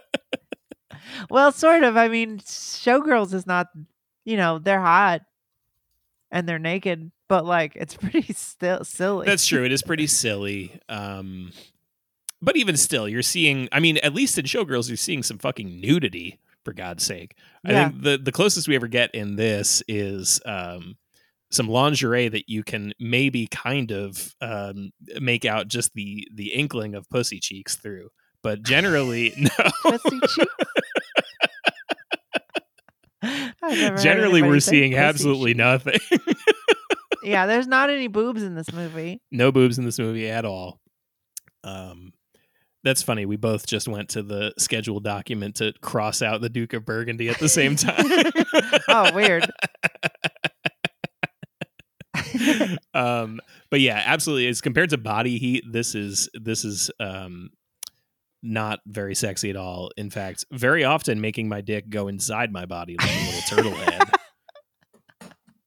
well, 1.30 1.52
sort 1.52 1.84
of. 1.84 1.96
I 1.96 2.08
mean, 2.08 2.38
Showgirls 2.38 3.34
is 3.34 3.46
not, 3.46 3.68
you 4.24 4.36
know, 4.36 4.58
they're 4.58 4.80
hot 4.80 5.22
and 6.30 6.48
they're 6.48 6.58
naked, 6.58 7.10
but 7.28 7.44
like 7.44 7.72
it's 7.76 7.94
pretty 8.00 8.32
still 8.32 8.84
silly. 8.84 9.26
That's 9.26 9.46
true. 9.46 9.64
It 9.64 9.72
is 9.72 9.82
pretty 9.82 10.06
silly. 10.06 10.80
Um, 10.88 11.52
but 12.42 12.56
even 12.56 12.76
still, 12.76 13.08
you're 13.08 13.22
seeing. 13.22 13.68
I 13.72 13.80
mean, 13.80 13.98
at 13.98 14.14
least 14.14 14.38
in 14.38 14.44
Showgirls, 14.44 14.88
you're 14.88 14.96
seeing 14.96 15.22
some 15.22 15.38
fucking 15.38 15.80
nudity. 15.80 16.40
For 16.64 16.72
God's 16.72 17.04
sake, 17.04 17.36
I 17.62 17.74
think 17.74 18.00
the 18.00 18.16
the 18.16 18.32
closest 18.32 18.68
we 18.68 18.74
ever 18.74 18.88
get 18.88 19.14
in 19.14 19.36
this 19.36 19.82
is 19.86 20.40
um, 20.46 20.96
some 21.54 21.68
lingerie 21.68 22.28
that 22.28 22.48
you 22.48 22.62
can 22.62 22.92
maybe 22.98 23.46
kind 23.46 23.90
of 23.92 24.34
um, 24.40 24.90
make 25.20 25.44
out 25.44 25.68
just 25.68 25.92
the 25.94 26.26
the 26.34 26.52
inkling 26.52 26.94
of 26.94 27.08
pussy 27.10 27.38
cheeks 27.40 27.76
through. 27.76 28.08
But 28.42 28.62
generally, 28.62 29.32
no. 29.38 29.70
Pussy 29.82 30.20
cheeks. 30.20 30.46
I've 33.22 33.78
never 33.78 33.94
heard 33.94 34.00
generally, 34.02 34.42
we're 34.42 34.60
seeing 34.60 34.94
absolutely 34.94 35.54
nothing. 35.54 35.98
Yeah, 37.22 37.46
there's 37.46 37.66
not 37.66 37.88
any 37.88 38.08
boobs 38.08 38.42
in 38.42 38.54
this 38.54 38.70
movie. 38.72 39.22
no 39.30 39.50
boobs 39.50 39.78
in 39.78 39.86
this 39.86 39.98
movie 39.98 40.28
at 40.28 40.44
all. 40.44 40.80
Um, 41.62 42.12
that's 42.82 43.02
funny. 43.02 43.24
We 43.24 43.36
both 43.36 43.66
just 43.66 43.88
went 43.88 44.10
to 44.10 44.22
the 44.22 44.52
scheduled 44.58 45.04
document 45.04 45.56
to 45.56 45.72
cross 45.80 46.20
out 46.20 46.42
the 46.42 46.50
Duke 46.50 46.74
of 46.74 46.84
Burgundy 46.84 47.30
at 47.30 47.38
the 47.38 47.48
same 47.48 47.76
time. 47.76 48.04
oh, 48.88 49.14
weird. 49.14 49.50
um, 52.94 53.40
but 53.70 53.80
yeah, 53.80 54.02
absolutely. 54.04 54.48
As 54.48 54.60
compared 54.60 54.90
to 54.90 54.98
Body 54.98 55.38
Heat, 55.38 55.64
this 55.70 55.94
is 55.94 56.28
this 56.34 56.64
is 56.64 56.90
um, 57.00 57.50
not 58.42 58.80
very 58.86 59.14
sexy 59.14 59.50
at 59.50 59.56
all. 59.56 59.90
In 59.96 60.10
fact, 60.10 60.44
very 60.50 60.84
often 60.84 61.20
making 61.20 61.48
my 61.48 61.60
dick 61.60 61.88
go 61.88 62.08
inside 62.08 62.52
my 62.52 62.66
body 62.66 62.96
like 62.98 63.10
a 63.10 63.24
little 63.26 63.40
turtle 63.42 63.74
head. 63.74 64.02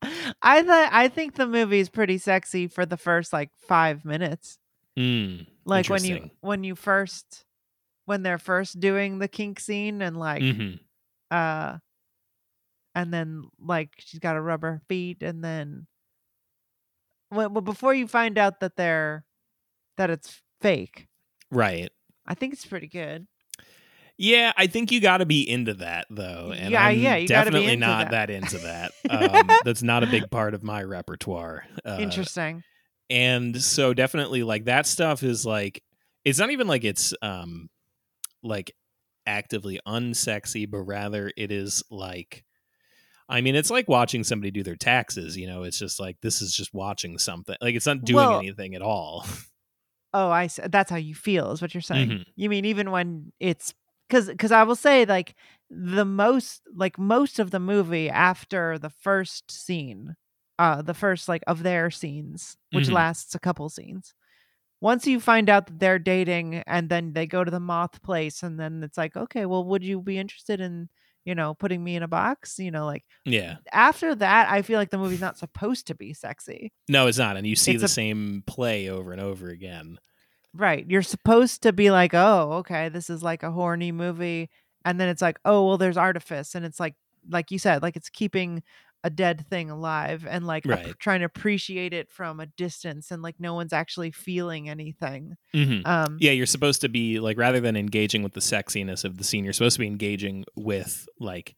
I 0.42 0.62
thought 0.64 0.90
I 0.94 1.08
think 1.08 1.36
the 1.36 1.48
movie 1.48 1.80
is 1.80 1.90
pretty 1.90 2.18
sexy 2.20 2.68
for 2.68 2.86
the 2.86 2.98
first 2.98 3.34
like 3.34 3.50
five 3.68 4.06
minutes. 4.06 4.58
Mm, 4.98 5.48
Like 5.66 5.90
when 5.90 6.04
you 6.04 6.30
when 6.42 6.64
you 6.64 6.76
first 6.76 7.46
when 8.06 8.24
they're 8.24 8.38
first 8.38 8.80
doing 8.80 9.20
the 9.20 9.28
kink 9.28 9.60
scene 9.60 10.02
and 10.02 10.18
like 10.18 10.42
Mhm. 10.44 10.80
uh 11.32 11.78
and 12.96 13.14
then 13.14 13.44
like 13.60 13.90
she's 14.00 14.20
got 14.20 14.36
a 14.38 14.42
rubber 14.42 14.82
feet 14.88 15.22
and 15.24 15.44
then 15.44 15.88
well, 17.32 17.50
well 17.50 17.62
before 17.62 17.94
you 17.94 18.08
find 18.08 18.38
out 18.38 18.60
that 18.60 18.76
they're 18.76 19.26
that 19.98 20.10
it's 20.10 20.42
fake 20.62 21.08
Right. 21.52 21.92
i 22.26 22.34
think 22.34 22.54
it's 22.54 22.66
pretty 22.66 22.88
good 22.88 23.28
Yeah, 24.18 24.52
I 24.58 24.66
think 24.66 24.92
you 24.92 25.00
got 25.00 25.18
to 25.18 25.28
be 25.28 25.48
into 25.48 25.76
that 25.76 26.08
though, 26.10 26.52
and 26.52 26.72
Yeah, 26.72 26.86
I'm 26.86 26.98
yeah, 27.00 27.16
you 27.18 27.28
gotta 27.28 27.52
be 27.52 27.58
definitely 27.58 27.76
not 27.78 28.10
that. 28.10 28.28
that. 28.28 28.30
into 28.32 28.58
that. 28.58 28.92
Um, 29.10 29.48
that's 29.64 29.84
not 29.84 30.04
a 30.04 30.08
big 30.08 30.30
part 30.32 30.54
of 30.56 30.64
my 30.64 30.82
repertoire. 30.84 31.64
Uh, 31.86 31.98
interesting 32.00 32.64
and 33.10 33.62
so 33.62 33.94
definitely 33.94 34.44
like 34.44 34.66
that 34.66 34.86
stuff 34.86 35.24
is 35.24 35.46
like 35.46 35.82
it's 36.26 36.40
not 36.40 36.50
even 36.52 36.68
like 36.68 36.84
it's 36.84 37.14
um 37.22 37.70
like 38.44 38.74
actively 39.26 39.80
unsexy, 39.88 40.70
but 40.70 40.80
rather 40.80 41.32
it 41.38 41.52
is 41.52 41.84
like. 41.90 42.44
I 43.30 43.42
mean, 43.42 43.56
it's 43.56 43.70
like 43.70 43.88
watching 43.90 44.24
somebody 44.24 44.52
do 44.52 44.64
their 44.64 44.76
taxes. 44.76 45.36
You 45.36 45.48
know, 45.48 45.64
it's 45.64 45.80
just 45.80 46.00
like 46.00 46.18
this 46.22 46.42
is 46.42 46.54
just 46.56 46.74
watching 46.74 47.18
something. 47.18 47.56
Like 47.62 47.76
it's 47.76 47.86
not 47.86 48.04
doing 48.04 48.16
Well, 48.30 48.40
anything 48.40 48.76
at 48.76 48.82
all. 48.82 49.26
oh 50.14 50.30
i 50.30 50.46
s- 50.46 50.60
that's 50.70 50.90
how 50.90 50.96
you 50.98 51.14
feel 51.14 51.52
is 51.52 51.62
what 51.62 51.74
you're 51.74 51.82
saying 51.82 52.08
Mhm. 52.10 52.24
you 52.38 52.50
mean 52.50 52.64
even 52.64 52.92
when 52.92 53.34
it's 53.42 53.74
because 54.08 54.28
because 54.30 54.54
i 54.54 54.64
will 54.64 54.76
say 54.76 55.04
like 55.06 55.36
the 55.70 56.06
most 56.06 56.62
like 56.74 56.98
most 56.98 57.40
of 57.40 57.52
the 57.52 57.60
movie 57.60 58.10
after 58.10 58.80
the 58.80 58.90
first 58.90 59.52
scene 59.52 60.16
uh 60.60 60.82
the 60.82 60.94
first 60.94 61.28
like 61.28 61.44
of 61.46 61.62
their 61.62 61.92
scenes 61.92 62.56
which 62.72 62.88
Mhm. 62.88 62.94
lasts 62.94 63.36
a 63.36 63.40
couple 63.40 63.68
scenes 63.68 64.14
once 64.80 65.06
you 65.06 65.20
find 65.20 65.50
out 65.50 65.68
that 65.68 65.80
they're 65.80 66.00
dating 66.00 66.56
and 66.68 66.90
then 66.90 67.12
they 67.12 67.28
go 67.28 67.44
to 67.44 67.52
the 67.52 67.60
moth 67.60 68.02
place 68.02 68.44
and 68.44 68.58
then 68.58 68.82
it's 68.84 68.98
like 68.98 69.18
okay 69.18 69.46
well 69.46 69.66
would 69.66 69.84
you 69.84 70.02
be 70.02 70.18
interested 70.18 70.62
in 70.62 70.88
you 71.28 71.36
know 71.36 71.54
putting 71.54 71.84
me 71.84 71.96
in 71.98 72.04
a 72.04 72.08
box 72.08 72.58
you 72.58 72.72
know 72.72 72.86
like 72.86 73.04
yeah. 73.26 73.58
after 73.74 74.16
that 74.16 74.50
i 74.50 74.62
feel 74.62 74.80
like 74.80 74.90
the 74.92 74.98
movie's 74.98 75.20
not 75.22 75.38
supposed 75.38 75.86
to 75.88 75.94
be 75.96 76.14
sexy 76.14 76.72
No, 76.88 77.08
it's 77.08 77.18
not. 77.18 77.36
And 77.36 77.46
you 77.46 77.56
see 77.58 77.74
It's 77.74 77.82
the 77.82 77.86
a- 77.86 77.90
same 77.90 78.44
play 78.48 78.90
over 78.90 79.12
and 79.12 79.20
over 79.22 79.50
again. 79.50 80.00
Right. 80.54 80.86
You're 80.90 81.02
supposed 81.04 81.64
to 81.64 81.74
be 81.74 81.92
like, 81.92 82.14
oh, 82.14 82.54
okay, 82.60 82.88
this 82.90 83.10
is 83.10 83.22
like 83.22 83.44
a 83.44 83.52
horny 83.52 83.92
movie. 83.92 84.50
And 84.86 85.00
then 85.00 85.10
it's 85.10 85.22
like, 85.22 85.38
oh, 85.44 85.68
well, 85.68 85.78
there's 85.78 85.98
artifice. 85.98 86.56
And 86.56 86.66
it's 86.66 86.80
like, 86.80 86.96
like 87.30 87.52
you 87.52 87.60
said, 87.60 87.82
like 87.84 87.96
it's 87.98 88.10
keeping 88.10 88.64
a 89.04 89.10
dead 89.10 89.46
thing 89.50 89.70
alive 89.70 90.26
and 90.28 90.46
like 90.46 90.66
ap- 90.68 90.98
trying 91.00 91.20
to 91.20 91.26
appreciate 91.26 91.94
it 91.94 92.12
from 92.12 92.40
a 92.40 92.46
distance 92.46 93.12
and 93.12 93.22
like 93.22 93.40
no 93.40 93.54
one's 93.54 93.72
actually 93.74 94.12
feeling 94.12 94.70
anything. 94.70 95.36
Mhm. 95.56 95.86
Um, 95.88 96.18
Yeah, 96.20 96.32
you're 96.32 96.46
supposed 96.46 96.82
to 96.82 96.90
be 96.90 97.20
like 97.20 97.38
rather 97.38 97.60
than 97.60 97.76
engaging 97.78 98.24
with 98.24 98.34
the 98.34 98.40
sexiness 98.42 99.06
of 99.06 99.18
the 99.18 99.24
scene, 99.24 99.44
you're 99.44 99.54
supposed 99.54 99.76
to 99.76 99.80
be 99.82 99.88
engaging 99.88 100.46
with 100.56 101.08
like 101.20 101.56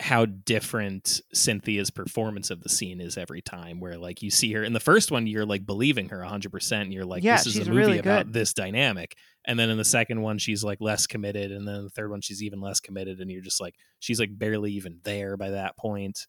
how 0.00 0.24
different 0.26 1.20
Cynthia's 1.34 1.90
performance 1.90 2.50
of 2.50 2.60
the 2.62 2.68
scene 2.68 3.00
is 3.00 3.18
every 3.18 3.40
time. 3.42 3.80
Where 3.80 3.98
like 3.98 4.22
you 4.22 4.30
see 4.30 4.52
her 4.52 4.62
in 4.62 4.72
the 4.72 4.78
first 4.80 5.10
one, 5.10 5.26
you're 5.26 5.46
like 5.46 5.66
believing 5.66 6.08
her 6.10 6.20
100. 6.20 6.52
percent 6.52 6.84
and 6.84 6.92
You're 6.94 7.04
like, 7.04 7.24
Yeah, 7.24 7.36
this 7.38 7.46
is 7.46 7.56
a 7.56 7.70
movie 7.70 7.76
really 7.76 7.98
about 7.98 8.32
this 8.32 8.52
dynamic. 8.54 9.16
And 9.44 9.58
then 9.58 9.70
in 9.70 9.78
the 9.78 9.84
second 9.84 10.22
one, 10.22 10.38
she's 10.38 10.62
like 10.62 10.80
less 10.80 11.06
committed, 11.08 11.50
and 11.50 11.66
then 11.66 11.82
the 11.82 11.90
third 11.90 12.10
one, 12.10 12.20
she's 12.20 12.42
even 12.44 12.60
less 12.60 12.78
committed, 12.78 13.20
and 13.20 13.30
you're 13.30 13.40
just 13.42 13.60
like, 13.60 13.74
she's 13.98 14.20
like 14.20 14.38
barely 14.38 14.72
even 14.72 15.00
there 15.02 15.36
by 15.36 15.50
that 15.50 15.76
point. 15.76 16.26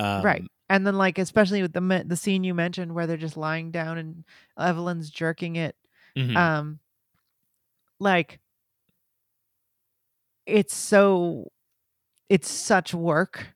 Um, 0.00 0.22
right. 0.24 0.42
And 0.68 0.86
then 0.86 0.96
like, 0.96 1.18
especially 1.18 1.62
with 1.62 1.72
the, 1.72 2.04
the 2.06 2.16
scene 2.16 2.44
you 2.44 2.54
mentioned 2.54 2.94
where 2.94 3.06
they're 3.06 3.16
just 3.16 3.36
lying 3.36 3.70
down 3.72 3.98
and 3.98 4.24
Evelyn's 4.58 5.10
jerking 5.10 5.56
it. 5.56 5.76
mhm. 6.16 6.36
um 6.36 6.78
like 7.98 8.40
it's 10.46 10.74
so 10.74 11.50
it's 12.28 12.50
such 12.50 12.94
work 12.94 13.48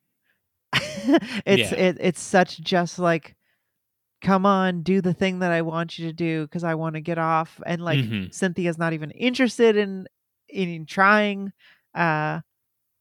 it's 1.46 1.72
Yeah. 1.72 1.78
it, 1.78 1.96
it's 2.00 2.20
such 2.20 2.60
just 2.60 2.98
like 2.98 3.36
come 4.22 4.46
on 4.46 4.82
do 4.82 5.00
the 5.00 5.14
thing 5.14 5.40
that 5.40 5.52
i 5.52 5.62
want 5.62 5.98
you 5.98 6.06
to 6.06 6.12
do 6.12 6.42
because 6.46 6.64
i 6.64 6.74
want 6.74 6.94
to 6.94 7.00
get 7.00 7.18
off 7.18 7.60
and 7.66 7.82
like 7.82 8.00
Mhm. 8.00 8.32
cynthia's 8.34 8.78
not 8.78 8.92
even 8.92 9.10
interested 9.12 9.76
in 9.76 10.06
in 10.48 10.86
trying 10.86 11.52
uh 11.94 12.40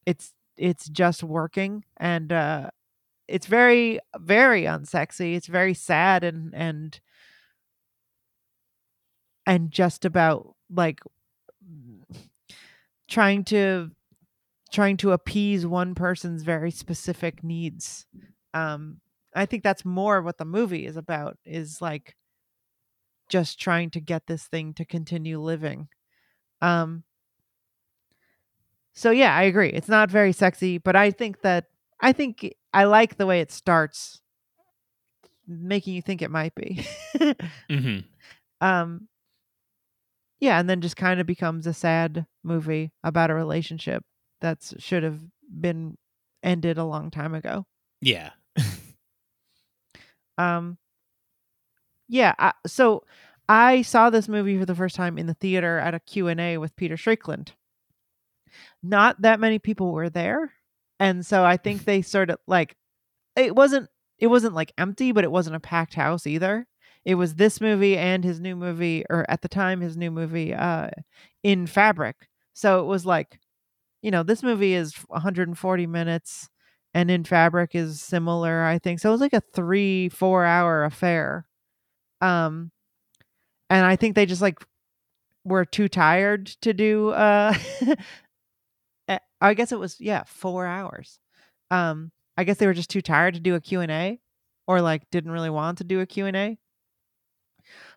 it's 0.06 0.34
it's 0.58 0.88
just 0.90 1.24
working 1.24 1.84
and 1.98 2.32
uh 2.32 2.70
it's 3.34 3.48
very 3.48 4.00
very 4.20 4.64
unsexy 4.64 5.36
it's 5.36 5.48
very 5.48 5.74
sad 5.74 6.24
and 6.24 6.54
and 6.54 7.00
and 9.48 9.72
just 9.72 10.06
about 10.06 10.56
like 10.70 11.00
trying 13.08 13.44
to 13.44 13.90
trying 14.72 14.98
to 14.98 15.12
appease 15.12 15.66
one 15.66 15.96
person's 15.96 16.44
very 16.44 16.72
specific 16.72 17.44
needs. 17.44 18.06
Um 18.54 19.00
i 19.36 19.48
think 19.48 19.64
that's 19.64 19.84
more 19.84 20.22
what 20.22 20.38
the 20.38 20.46
movie 20.46 20.86
is 20.86 20.96
about 20.96 21.38
is 21.44 21.82
like 21.82 22.16
just 23.30 23.60
trying 23.60 23.90
to 23.90 24.00
get 24.00 24.28
this 24.28 24.46
thing 24.46 24.74
to 24.76 24.86
continue 24.86 25.40
living. 25.42 25.88
Um 26.62 27.04
so 28.94 29.10
yeah 29.12 29.36
i 29.36 29.44
agree 29.44 29.70
it's 29.70 29.90
not 29.90 30.10
very 30.12 30.32
sexy 30.32 30.78
but 30.78 30.96
i 30.96 31.10
think 31.10 31.42
that 31.42 31.66
i 32.02 32.12
think 32.14 32.54
i 32.74 32.84
like 32.86 33.18
the 33.18 33.26
way 33.26 33.40
it 33.42 33.52
starts 33.52 34.22
making 35.48 35.94
you 35.94 36.02
think 36.02 36.22
it 36.22 36.32
might 36.32 36.56
be. 36.56 36.86
Hmm 37.70 38.00
um 38.62 39.10
yeah 40.40 40.58
and 40.58 40.70
then 40.70 40.80
just 40.80 40.96
kind 40.96 41.20
of 41.20 41.28
becomes 41.28 41.68
a 41.68 41.74
sad 41.74 42.26
movie 42.44 42.92
about 43.04 43.30
a 43.30 43.34
relationship 43.34 44.04
that 44.40 44.58
should 44.80 45.04
have 45.04 45.20
been 45.60 45.98
ended 46.42 46.78
a 46.78 46.84
long 46.86 47.12
time 47.12 47.34
ago. 47.36 47.66
Yeah. 48.02 48.32
um 50.38 50.78
yeah 52.08 52.34
I, 52.40 52.54
so 52.66 53.04
i 53.48 53.82
saw 53.82 54.10
this 54.10 54.28
movie 54.28 54.58
for 54.58 54.66
the 54.66 54.76
first 54.76 54.96
time 54.96 55.18
in 55.18 55.28
the 55.28 55.34
theater 55.36 55.78
at 55.78 55.94
a 55.94 56.00
q&a 56.00 56.58
with 56.58 56.76
peter 56.76 56.98
strickland. 56.98 57.54
Not 58.82 59.22
that 59.22 59.40
many 59.40 59.60
people 59.60 59.92
were 59.92 60.10
there 60.10 60.52
and 61.00 61.26
so 61.26 61.44
i 61.44 61.58
think 61.58 61.86
they 61.86 62.02
sort 62.02 62.30
of 62.30 62.38
like 62.48 62.76
it 63.36 63.56
wasn't 63.56 63.90
it 64.20 64.28
wasn't 64.28 64.54
like 64.56 64.74
empty 64.78 65.12
but 65.12 65.24
it 65.24 65.32
wasn't 65.32 65.56
a 65.56 65.60
packed 65.60 65.96
house 65.96 66.28
either. 66.28 66.68
It 67.06 67.16
was 67.16 67.36
this 67.36 67.62
movie 67.62 67.98
and 67.98 68.24
his 68.24 68.40
new 68.40 68.56
movie 68.56 69.06
or 69.10 69.26
at 69.30 69.42
the 69.42 69.50
time 69.50 69.82
his 69.82 69.98
new 69.98 70.12
movie 70.12 70.54
uh 70.54 70.90
in 71.44 71.68
fabric. 71.68 72.16
So 72.54 72.82
it 72.82 72.86
was 72.88 73.06
like 73.06 73.40
you 74.02 74.12
know 74.12 74.24
this 74.24 74.44
movie 74.44 74.74
is 74.76 74.96
140 75.08 75.88
minutes 75.88 76.50
and 76.94 77.12
in 77.12 77.24
fabric 77.24 77.76
is 77.76 78.02
similar 78.02 78.64
i 78.64 78.80
think. 78.80 79.00
So 79.00 79.10
it 79.10 79.14
was 79.14 79.22
like 79.22 79.34
a 79.34 79.42
three 79.56 80.10
four 80.10 80.46
hour 80.46 80.84
affair. 80.86 81.48
Um 82.22 82.72
and 83.70 83.86
i 83.86 83.96
think 83.96 84.16
they 84.16 84.26
just 84.26 84.42
like 84.42 84.58
were 85.46 85.66
too 85.66 85.88
tired 85.90 86.48
to 86.48 86.74
do 86.74 87.10
uh 87.12 87.54
i 89.44 89.54
guess 89.54 89.72
it 89.72 89.80
was 89.80 90.00
yeah 90.00 90.24
four 90.26 90.66
hours. 90.66 91.20
Um 91.72 92.12
i 92.38 92.44
guess 92.44 92.58
they 92.58 92.68
were 92.68 92.74
just 92.74 92.90
too 92.90 93.02
tired 93.02 93.36
to 93.36 93.40
do 93.40 93.56
a 93.56 93.62
q&a 93.62 94.20
or 94.68 94.82
like 94.82 95.10
didn't 95.12 95.32
really 95.32 95.50
want 95.52 95.78
to 95.80 95.84
do 95.84 96.00
a 96.00 96.06
q&a 96.06 96.58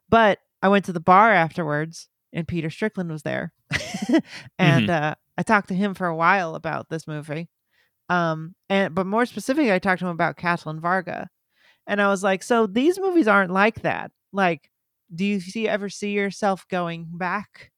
but 0.08 0.38
i 0.62 0.68
went 0.68 0.84
to 0.84 0.92
the 0.92 1.00
bar 1.00 1.32
afterwards 1.32 2.08
and 2.32 2.46
peter 2.48 2.70
strickland 2.70 3.10
was 3.10 3.22
there. 3.22 3.52
And 4.58 4.90
uh 4.90 5.14
i 5.38 5.42
talked 5.42 5.68
to 5.68 5.74
him 5.74 5.94
for 5.94 6.06
a 6.06 6.16
while 6.16 6.54
about 6.54 6.88
this 6.90 7.06
movie. 7.06 7.48
Um 8.08 8.54
and 8.68 8.94
but 8.94 9.06
more 9.06 9.26
specifically 9.26 9.72
i 9.72 9.78
talked 9.78 10.00
to 10.00 10.06
him 10.06 10.12
about 10.12 10.36
Katalin 10.36 10.80
Varga. 10.80 11.28
And 11.86 12.02
I 12.02 12.08
was 12.08 12.22
like 12.22 12.42
so 12.42 12.66
these 12.66 12.98
movies 12.98 13.28
aren't 13.28 13.52
like 13.52 13.82
that. 13.82 14.10
Like 14.32 14.70
do 15.14 15.24
you 15.24 15.40
see 15.40 15.68
ever 15.68 15.88
see 15.88 16.12
yourself 16.12 16.66
going 16.68 17.06
back 17.12 17.70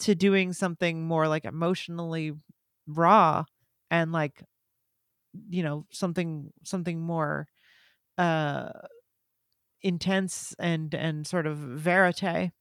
to 0.00 0.14
doing 0.14 0.52
something 0.52 1.06
more 1.06 1.28
like 1.28 1.44
emotionally 1.44 2.32
raw 2.86 3.44
and 3.90 4.12
like 4.12 4.42
you 5.48 5.62
know 5.62 5.86
something 5.90 6.52
something 6.64 7.00
more 7.00 7.46
uh 8.18 8.68
intense 9.82 10.54
and 10.58 10.94
and 10.94 11.26
sort 11.26 11.46
of 11.46 11.58
verite. 11.58 12.52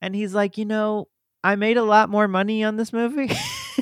And 0.00 0.14
he's 0.14 0.34
like 0.34 0.58
you 0.58 0.64
know 0.64 1.08
i 1.42 1.56
made 1.56 1.76
a 1.76 1.82
lot 1.82 2.10
more 2.10 2.28
money 2.28 2.64
on 2.64 2.76
this 2.76 2.92
movie. 2.92 3.30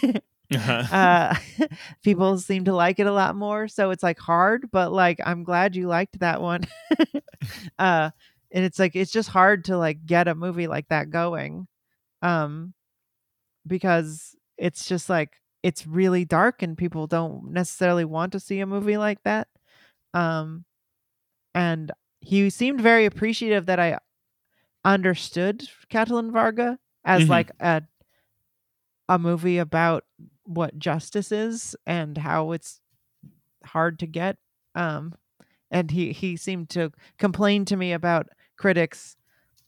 Uh-huh. 0.55 0.95
uh 0.97 1.35
people 2.05 2.39
seem 2.39 2.67
to 2.67 2.73
like 2.73 3.01
it 3.01 3.07
a 3.09 3.13
lot 3.13 3.35
more 3.35 3.67
so 3.67 3.91
it's 3.91 4.05
like 4.05 4.17
hard 4.21 4.71
but 4.71 4.93
like 4.93 5.19
i'm 5.27 5.43
glad 5.43 5.75
you 5.75 5.89
liked 5.89 6.21
that 6.21 6.41
one. 6.41 6.63
Uh 7.79 8.11
and 8.53 8.65
it's 8.65 8.79
like 8.79 8.95
it's 8.95 9.11
just 9.11 9.29
hard 9.29 9.65
to 9.65 9.77
like 9.77 10.07
get 10.07 10.29
a 10.29 10.35
movie 10.37 10.69
like 10.69 10.87
that 10.89 11.11
going 11.11 11.67
um 12.23 12.73
because 13.67 14.37
it's 14.59 14.87
just 14.87 15.09
like 15.09 15.41
it's 15.63 15.87
really 15.87 16.25
dark 16.25 16.63
and 16.63 16.79
people 16.79 17.07
don't 17.07 17.51
necessarily 17.51 18.05
want 18.05 18.33
to 18.33 18.41
see 18.41 18.61
a 18.61 18.67
movie 18.67 18.97
like 18.97 19.23
that 19.25 19.49
um 20.15 20.65
and 21.55 21.93
he 22.21 22.49
seemed 22.51 22.81
very 22.81 23.05
appreciative 23.07 23.67
that 23.67 23.79
i 23.79 23.99
understood 24.85 25.69
Katalin 25.91 26.31
Varga 26.33 26.79
as 27.05 27.25
Mhm. 27.25 27.31
like 27.31 27.51
a 27.61 27.83
a 29.09 29.19
movie 29.19 29.59
about 29.59 30.05
what 30.45 30.79
justice 30.79 31.31
is 31.33 31.77
and 31.87 32.19
how 32.19 32.53
it's 32.53 32.81
hard 33.65 33.99
to 33.99 34.07
get 34.07 34.37
um 34.75 35.15
and 35.71 35.91
he 35.91 36.13
he 36.13 36.37
seemed 36.37 36.69
to 36.71 36.93
complain 37.19 37.65
to 37.65 37.77
me 37.77 37.93
about 37.93 38.29
critics 38.57 39.17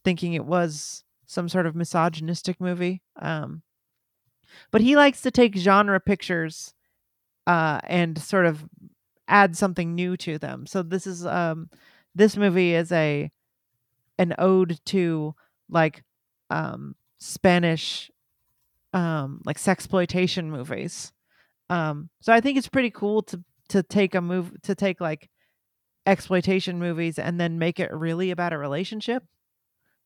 thinking 0.05 0.35
it 0.35 0.45
was 0.45 1.05
some 1.27 1.49
sort 1.49 1.67
of 1.67 1.75
misogynistic 1.75 2.61
movie 2.61 3.03
um 3.21 3.63
but 4.71 4.81
he 4.81 4.97
likes 4.97 5.23
to 5.23 5.31
take 5.31 5.57
genre 5.57 6.01
pictures 6.01 6.75
uh 7.47 7.81
and 7.85 8.19
sort 8.19 8.47
of 8.47 8.65
add 9.29 9.57
something 9.57 9.95
new 9.95 10.17
to 10.17 10.39
them. 10.39 10.67
So 10.67 10.83
this 10.83 11.07
is 11.07 11.27
um 11.27 11.71
this 12.15 12.37
movie 12.37 12.75
is 12.75 12.93
a 12.93 13.31
an 14.19 14.35
ode 14.39 14.81
to 14.87 15.35
like 15.71 16.03
um 16.51 16.97
spanish 17.19 18.11
um 18.93 19.43
like 19.45 19.59
sexploitation 19.59 20.47
movies. 20.47 21.13
Um 21.71 22.11
so 22.21 22.33
i 22.33 22.41
think 22.41 22.59
it's 22.59 22.69
pretty 22.69 22.91
cool 22.91 23.23
to 23.25 23.43
to 23.71 23.83
take 23.83 24.15
a 24.15 24.21
move 24.21 24.53
to 24.63 24.75
take 24.75 25.01
like 25.01 25.29
exploitation 26.07 26.79
movies 26.79 27.19
and 27.19 27.39
then 27.41 27.59
make 27.59 27.79
it 27.79 27.93
really 27.93 28.31
about 28.31 28.53
a 28.53 28.59
relationship. 28.59 29.23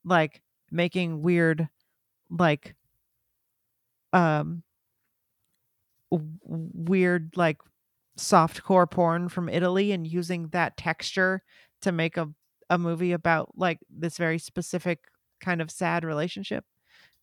Like 0.05 0.43
making 0.71 1.23
weird 1.23 1.69
like 2.31 2.75
um 4.13 4.63
weird 6.11 7.37
like 7.37 7.59
soft 8.17 8.63
core 8.63 8.87
porn 8.87 9.29
from 9.29 9.49
Italy 9.49 9.93
and 9.93 10.07
using 10.07 10.49
that 10.49 10.77
texture 10.77 11.43
to 11.83 11.93
make 11.93 12.17
a 12.17 12.29
a 12.71 12.79
movie 12.79 13.13
about 13.13 13.53
like 13.57 13.81
this 13.91 14.17
very 14.17 14.39
specific 14.39 15.01
kind 15.41 15.61
of 15.61 15.71
sad 15.71 16.05
relationship. 16.05 16.65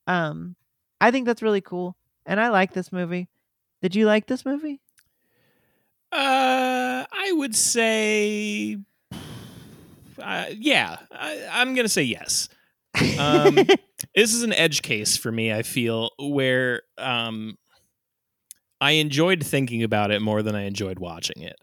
Um 0.08 0.56
I 1.02 1.12
think 1.12 1.26
that's 1.28 1.44
really 1.44 1.62
cool 1.62 1.98
and 2.26 2.40
I 2.42 2.50
like 2.50 2.74
this 2.74 2.92
movie. 2.92 3.30
Did 3.82 3.96
you 3.96 4.06
like 4.08 4.28
this 4.28 4.46
movie? 4.46 4.82
Uh, 6.12 7.06
I 7.12 7.32
would 7.34 7.56
say, 7.56 8.78
uh, 10.22 10.46
yeah, 10.58 10.98
I, 11.12 11.48
I'm 11.52 11.74
gonna 11.76 11.90
say 11.90 12.04
yes. 12.04 12.50
Um, 13.20 13.56
this 14.16 14.34
is 14.34 14.44
an 14.44 14.54
edge 14.54 14.82
case 14.82 15.18
for 15.18 15.32
me. 15.32 15.54
I 15.54 15.64
feel 15.64 16.12
where 16.20 16.84
um, 16.98 17.58
I 18.82 18.92
enjoyed 18.92 19.46
thinking 19.46 19.84
about 19.84 20.12
it 20.12 20.22
more 20.22 20.42
than 20.42 20.56
I 20.56 20.64
enjoyed 20.64 21.00
watching 21.00 21.42
it. 21.44 21.58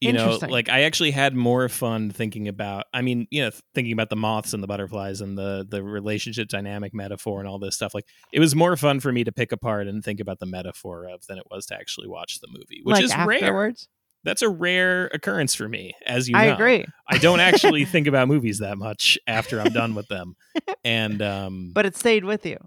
You 0.00 0.12
know, 0.12 0.38
like 0.48 0.68
I 0.68 0.82
actually 0.82 1.10
had 1.10 1.34
more 1.34 1.68
fun 1.68 2.10
thinking 2.10 2.46
about. 2.46 2.84
I 2.94 3.02
mean, 3.02 3.26
you 3.30 3.42
know, 3.42 3.50
thinking 3.74 3.92
about 3.92 4.10
the 4.10 4.16
moths 4.16 4.52
and 4.52 4.62
the 4.62 4.68
butterflies 4.68 5.20
and 5.20 5.36
the 5.36 5.66
the 5.68 5.82
relationship 5.82 6.48
dynamic 6.48 6.94
metaphor 6.94 7.40
and 7.40 7.48
all 7.48 7.58
this 7.58 7.74
stuff. 7.74 7.94
Like 7.94 8.06
it 8.32 8.38
was 8.38 8.54
more 8.54 8.76
fun 8.76 9.00
for 9.00 9.10
me 9.10 9.24
to 9.24 9.32
pick 9.32 9.50
apart 9.50 9.88
and 9.88 10.04
think 10.04 10.20
about 10.20 10.38
the 10.38 10.46
metaphor 10.46 11.08
of 11.08 11.26
than 11.26 11.36
it 11.36 11.44
was 11.50 11.66
to 11.66 11.74
actually 11.74 12.06
watch 12.06 12.38
the 12.38 12.46
movie, 12.46 12.80
which 12.84 12.94
like 12.94 13.04
is 13.04 13.16
rare 13.16 13.42
afterwards? 13.42 13.88
That's 14.24 14.42
a 14.42 14.48
rare 14.48 15.06
occurrence 15.06 15.54
for 15.54 15.68
me, 15.68 15.94
as 16.06 16.28
you 16.28 16.34
know. 16.34 16.40
I 16.40 16.44
agree. 16.46 16.84
I 17.08 17.18
don't 17.18 17.40
actually 17.40 17.84
think 17.84 18.06
about 18.12 18.28
movies 18.28 18.58
that 18.58 18.76
much 18.78 19.18
after 19.26 19.60
I'm 19.60 19.72
done 19.72 19.94
with 19.94 20.08
them. 20.08 20.34
And 20.84 21.22
um 21.22 21.70
But 21.74 21.86
it 21.86 21.96
stayed 21.96 22.24
with 22.24 22.44
you. 22.44 22.58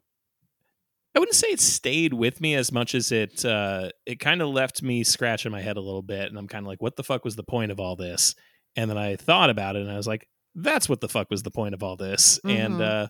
I 1.13 1.19
wouldn't 1.19 1.35
say 1.35 1.47
it 1.49 1.59
stayed 1.59 2.13
with 2.13 2.39
me 2.39 2.55
as 2.55 2.71
much 2.71 2.95
as 2.95 3.11
it 3.11 3.43
uh 3.43 3.89
it 4.05 4.19
kind 4.19 4.41
of 4.41 4.47
left 4.49 4.81
me 4.81 5.03
scratching 5.03 5.51
my 5.51 5.61
head 5.61 5.75
a 5.77 5.81
little 5.81 6.01
bit 6.01 6.29
and 6.29 6.37
I'm 6.37 6.47
kind 6.47 6.63
of 6.63 6.67
like 6.67 6.81
what 6.81 6.95
the 6.95 7.03
fuck 7.03 7.25
was 7.25 7.35
the 7.35 7.43
point 7.43 7.71
of 7.71 7.79
all 7.79 7.95
this? 7.95 8.33
And 8.77 8.89
then 8.89 8.97
I 8.97 9.17
thought 9.17 9.49
about 9.49 9.75
it 9.75 9.81
and 9.81 9.91
I 9.91 9.97
was 9.97 10.07
like 10.07 10.27
that's 10.55 10.87
what 10.89 11.01
the 11.01 11.09
fuck 11.09 11.29
was 11.29 11.43
the 11.43 11.51
point 11.51 11.73
of 11.73 11.83
all 11.83 11.97
this. 11.97 12.39
And 12.45 12.75
Mhm. 12.75 12.81
uh 12.81 13.07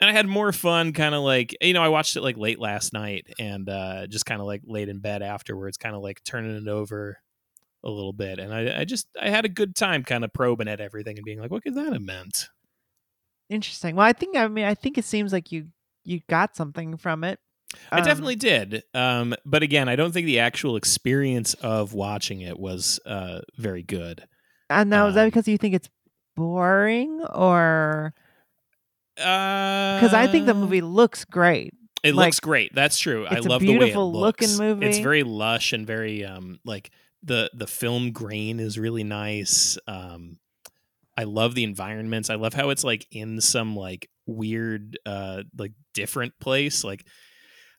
and 0.00 0.10
I 0.10 0.12
had 0.12 0.26
more 0.26 0.52
fun 0.52 0.92
kind 0.92 1.14
of 1.14 1.22
like 1.22 1.56
you 1.60 1.72
know 1.74 1.82
I 1.82 1.88
watched 1.88 2.16
it 2.16 2.22
like 2.22 2.36
late 2.36 2.58
last 2.58 2.92
night 2.92 3.26
and 3.38 3.68
uh 3.68 4.06
just 4.06 4.26
kind 4.26 4.40
of 4.40 4.46
like 4.46 4.62
laid 4.64 4.88
in 4.88 4.98
bed 5.00 5.22
afterwards 5.22 5.76
kind 5.76 5.94
of 5.96 6.02
like 6.02 6.22
turning 6.24 6.56
it 6.56 6.68
over 6.68 7.18
a 7.84 7.90
little 7.90 8.12
bit, 8.12 8.38
and 8.40 8.52
I, 8.52 8.80
I 8.80 8.84
just 8.84 9.06
I 9.20 9.28
had 9.30 9.44
a 9.44 9.48
good 9.48 9.76
time 9.76 10.02
kind 10.02 10.24
of 10.24 10.32
probing 10.32 10.66
at 10.68 10.80
everything 10.80 11.18
and 11.18 11.24
being 11.24 11.38
like, 11.40 11.50
what 11.52 11.62
could 11.62 11.76
that 11.76 11.92
have 11.92 12.02
meant? 12.02 12.48
Interesting. 13.48 13.94
Well, 13.94 14.06
I 14.06 14.12
think 14.12 14.36
I 14.36 14.48
mean 14.48 14.64
I 14.64 14.74
think 14.74 14.98
it 14.98 15.04
seems 15.04 15.32
like 15.32 15.52
you 15.52 15.68
you 16.04 16.20
got 16.28 16.56
something 16.56 16.96
from 16.96 17.22
it. 17.24 17.38
I 17.92 17.98
Um, 17.98 18.04
definitely 18.04 18.36
did. 18.36 18.82
Um, 18.94 19.34
but 19.44 19.62
again, 19.62 19.88
I 19.88 19.96
don't 19.96 20.12
think 20.12 20.26
the 20.26 20.38
actual 20.40 20.76
experience 20.76 21.54
of 21.54 21.92
watching 21.94 22.40
it 22.40 22.58
was 22.58 22.98
uh, 23.06 23.40
very 23.56 23.82
good. 23.82 24.24
And 24.70 24.90
now 24.90 25.08
is 25.08 25.14
that 25.14 25.22
um, 25.24 25.28
because 25.28 25.46
you 25.46 25.58
think 25.58 25.74
it's 25.74 25.88
boring 26.36 27.22
or 27.32 28.14
Because 29.16 30.00
because 30.00 30.14
I 30.14 30.26
think 30.26 30.46
the 30.46 30.54
movie 30.54 30.80
looks 30.82 31.24
great. 31.24 31.72
it 32.02 32.14
like, 32.14 32.26
looks 32.26 32.40
great. 32.40 32.74
That's 32.74 32.98
true. 32.98 33.26
I 33.26 33.40
love 33.40 33.60
the 33.60 33.68
way 33.68 33.76
it 33.76 33.78
beautiful 33.78 34.12
looking 34.12 34.48
looks. 34.48 34.58
movie. 34.58 34.86
It's 34.86 34.98
very 34.98 35.22
lush 35.22 35.72
and 35.72 35.86
very 35.86 36.24
um 36.24 36.58
like 36.64 36.90
the 37.22 37.50
the 37.54 37.66
film 37.66 38.12
grain 38.12 38.60
is 38.60 38.78
really 38.78 39.04
nice. 39.04 39.78
Um, 39.88 40.38
I 41.16 41.24
love 41.24 41.54
the 41.54 41.64
environments. 41.64 42.30
I 42.30 42.34
love 42.34 42.54
how 42.54 42.70
it's 42.70 42.84
like 42.84 43.06
in 43.10 43.40
some 43.40 43.74
like 43.74 44.08
weird 44.26 44.98
uh 45.06 45.42
like 45.56 45.72
different 45.94 46.38
place. 46.38 46.84
Like 46.84 47.06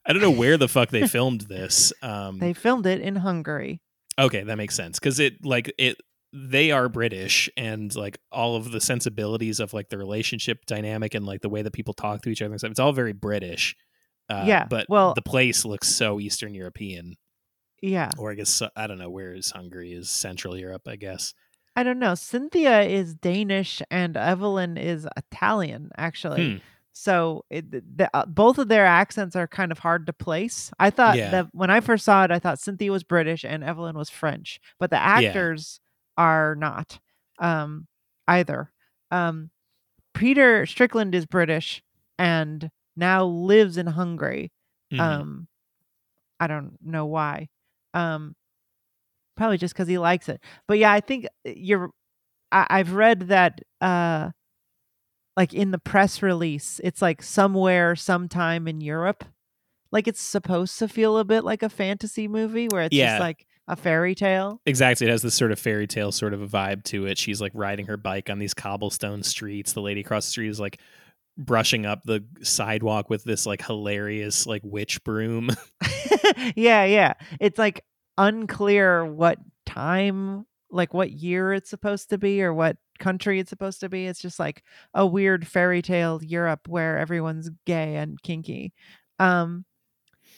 I 0.06 0.14
don't 0.14 0.22
know 0.22 0.32
where 0.32 0.58
the 0.58 0.68
fuck 0.68 0.90
they 0.90 1.08
filmed 1.08 1.42
this. 1.42 1.94
Um, 2.02 2.40
They 2.40 2.54
filmed 2.54 2.86
it 2.86 3.02
in 3.02 3.18
Hungary. 3.18 3.82
Okay, 4.20 4.44
that 4.44 4.58
makes 4.58 4.74
sense 4.74 4.98
because 4.98 5.20
it 5.20 5.46
like 5.46 5.72
it 5.78 5.98
they 6.34 6.72
are 6.72 6.90
British 6.90 7.50
and 7.58 7.94
like 7.96 8.18
all 8.32 8.56
of 8.56 8.72
the 8.72 8.82
sensibilities 8.82 9.60
of 9.60 9.74
like 9.74 9.90
the 9.90 9.98
relationship 9.98 10.66
dynamic 10.66 11.14
and 11.16 11.26
like 11.26 11.42
the 11.42 11.50
way 11.50 11.62
that 11.62 11.74
people 11.74 11.94
talk 11.94 12.22
to 12.22 12.30
each 12.30 12.42
other 12.42 12.52
and 12.52 12.60
stuff. 12.60 12.72
It's 12.72 12.80
all 12.80 12.92
very 12.94 13.14
British. 13.14 13.76
Uh, 14.30 14.44
Yeah, 14.46 14.66
but 14.70 14.88
well- 14.90 15.14
the 15.14 15.22
place 15.22 15.64
looks 15.66 15.88
so 15.88 16.20
Eastern 16.20 16.54
European, 16.54 17.16
Yeah. 17.82 18.12
or 18.18 18.32
I 18.32 18.36
guess 18.36 18.62
I 18.76 18.88
don't 18.88 18.98
know 19.00 19.10
where 19.10 19.34
is 19.34 19.52
Hungary 19.52 19.94
is 19.94 20.10
Central 20.10 20.58
Europe, 20.58 20.88
I 20.88 20.98
guess. 20.98 21.34
I 21.78 21.84
don't 21.84 22.00
know. 22.00 22.16
Cynthia 22.16 22.82
is 22.82 23.14
Danish 23.14 23.82
and 23.92 24.18
Evelyn 24.18 24.78
is 24.78 25.08
Italian, 25.16 25.92
actually. 25.98 26.54
Hmm. 26.54 26.58
So 26.92 27.46
it, 27.52 27.70
the, 27.98 28.10
uh, 28.12 28.26
both 28.26 28.58
of 28.58 28.68
their 28.70 28.86
accents 28.88 29.36
are 29.36 29.48
kind 29.48 29.72
of 29.72 29.78
hard 29.80 30.08
to 30.08 30.14
place. 30.14 30.72
I 30.80 30.90
thought 30.90 31.16
Yeah. 31.18 31.30
that 31.30 31.48
when 31.54 31.70
I 31.70 31.80
first 31.80 32.04
saw 32.04 32.24
it, 32.24 32.32
I 32.32 32.40
thought 32.40 32.60
Cynthia 32.60 32.92
was 32.92 33.04
British 33.04 33.46
and 33.46 33.64
Evelyn 33.64 33.96
was 33.96 34.10
French, 34.10 34.60
but 34.80 34.90
the 34.90 34.98
actors 34.98 35.80
are 36.18 36.56
not 36.56 37.00
um, 37.40 37.88
either. 38.28 38.72
Um, 39.12 39.52
Peter 40.14 40.66
Strickland 40.66 41.14
is 41.16 41.26
British 41.26 41.82
and 42.18 42.70
now 42.96 43.24
lives 43.26 43.78
in 43.78 43.88
Hungary. 43.88 44.52
Mhm. 44.92 45.00
Um, 45.00 45.48
I 46.40 46.48
don't 46.48 46.78
know 46.84 47.06
why. 47.06 47.50
Um, 47.94 48.36
probably 49.36 49.58
just 49.58 49.74
because 49.74 49.88
he 49.88 49.98
likes 49.98 50.30
it. 50.30 50.42
But 50.68 50.80
yeah, 50.80 50.92
I 50.92 51.00
think 51.00 51.26
uh, 51.26 51.52
you're. 51.56 51.92
I, 52.52 52.66
I've 52.70 52.94
read 52.94 53.28
that, 53.28 53.60
uh, 53.82 54.32
like 55.36 55.54
in 55.54 55.72
the 55.72 55.78
press 55.80 56.22
release, 56.24 56.80
it's 56.84 57.02
like 57.02 57.22
somewhere, 57.22 57.96
sometime 57.96 58.68
in 58.68 58.82
Europe. 58.82 59.24
Like 59.92 60.08
it's 60.08 60.22
supposed 60.22 60.78
to 60.80 60.88
feel 60.88 61.18
a 61.18 61.24
bit 61.26 61.44
like 61.44 61.64
a 61.64 61.70
fantasy 61.70 62.28
movie 62.28 62.68
where 62.68 62.84
it's 62.84 62.96
Yeah. 62.96 63.12
just 63.12 63.20
like 63.20 63.46
a 63.68 63.76
fairy 63.76 64.16
tale. 64.16 64.62
Exactly. 64.66 65.08
It 65.08 65.12
has 65.12 65.22
this 65.22 65.36
sort 65.36 65.52
of 65.52 65.60
fairy 65.60 65.88
tale 65.88 66.12
sort 66.12 66.34
of 66.34 66.42
a 66.42 66.48
vibe 66.48 66.84
to 66.86 67.06
it. 67.06 67.18
She's 67.18 67.42
like 67.42 67.52
riding 67.54 67.88
her 67.88 67.98
bike 67.98 68.30
on 68.30 68.40
these 68.40 68.54
cobblestone 68.54 69.24
streets. 69.24 69.74
The 69.74 69.82
lady 69.82 70.02
across 70.02 70.26
the 70.26 70.32
street 70.32 70.50
is 70.50 70.60
like 70.60 70.80
brushing 71.38 71.86
up 71.86 72.04
the 72.04 72.24
sidewalk 72.42 73.10
with 73.10 73.24
this 73.24 73.46
like 73.46 73.62
hilarious 73.66 74.48
like 74.48 74.62
witch 74.64 75.04
broom. 75.04 75.50
yeah, 76.56 76.86
yeah. 76.86 77.14
It's 77.40 77.60
like 77.60 77.84
unclear 78.18 79.06
what 79.06 79.38
time, 79.66 80.46
like 80.72 80.94
what 80.94 81.12
year 81.12 81.54
it's 81.54 81.70
supposed 81.70 82.10
to 82.12 82.18
be 82.18 82.42
or 82.42 82.54
what 82.54 82.78
country 83.00 83.40
it's 83.40 83.50
supposed 83.50 83.82
to 83.82 83.90
be. 83.90 84.08
It's 84.08 84.22
just 84.22 84.40
like 84.40 84.64
a 84.94 85.06
weird 85.06 85.46
fairy 85.46 85.82
tale 85.82 86.22
Europe 86.24 86.68
where 86.70 86.98
everyone's 86.98 87.50
gay 87.66 87.98
and 87.98 88.22
kinky. 88.22 88.74
Um 89.20 89.66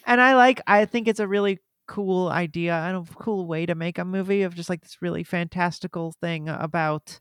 and 0.05 0.19
I 0.19 0.35
like 0.35 0.61
I 0.65 0.85
think 0.85 1.07
it's 1.07 1.19
a 1.19 1.27
really 1.27 1.59
cool 1.89 2.29
idea 2.29 2.73
and 2.75 2.97
a 2.97 3.13
cool 3.15 3.47
way 3.47 3.65
to 3.65 3.75
make 3.75 3.97
a 3.97 4.05
movie 4.05 4.43
of 4.43 4.55
just 4.55 4.69
like 4.69 4.81
this 4.81 5.01
really 5.01 5.23
fantastical 5.23 6.13
thing 6.21 6.49
about 6.49 7.19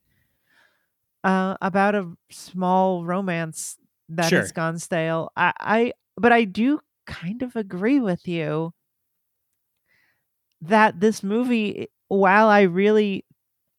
uh 1.24 1.56
about 1.60 1.94
a 1.94 2.12
small 2.30 3.04
romance 3.04 3.76
that 4.08 4.32
Sure. 4.32 4.32
has 4.32 4.52
gone 4.52 4.78
stale. 4.78 5.30
I 5.36 5.52
I 5.58 5.92
but 6.16 6.32
I 6.32 6.44
do 6.44 6.80
kind 7.06 7.42
of 7.42 7.56
agree 7.56 8.00
with 8.00 8.26
you 8.28 8.72
that 10.60 11.00
this 11.00 11.22
movie 11.22 11.88
while 12.08 12.48
I 12.48 12.62
really 12.62 13.24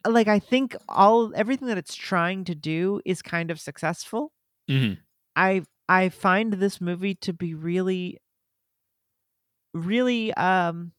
like 0.07 0.27
I 0.27 0.39
think 0.39 0.75
all 0.89 1.33
everything 1.35 1.67
that 1.69 1.77
it's 1.77 1.95
trying 1.95 2.45
to 2.45 2.55
do 2.55 3.01
is 3.05 3.21
kind 3.21 3.51
of 3.51 3.59
successful. 3.59 4.33
hmm 4.67 4.93
I 5.35 5.63
I 5.87 6.09
find 6.09 6.53
this 6.53 6.79
movie 6.79 7.15
to 7.15 7.33
be 7.33 7.53
really 7.55 8.19
really 9.73 10.33
um 10.33 10.91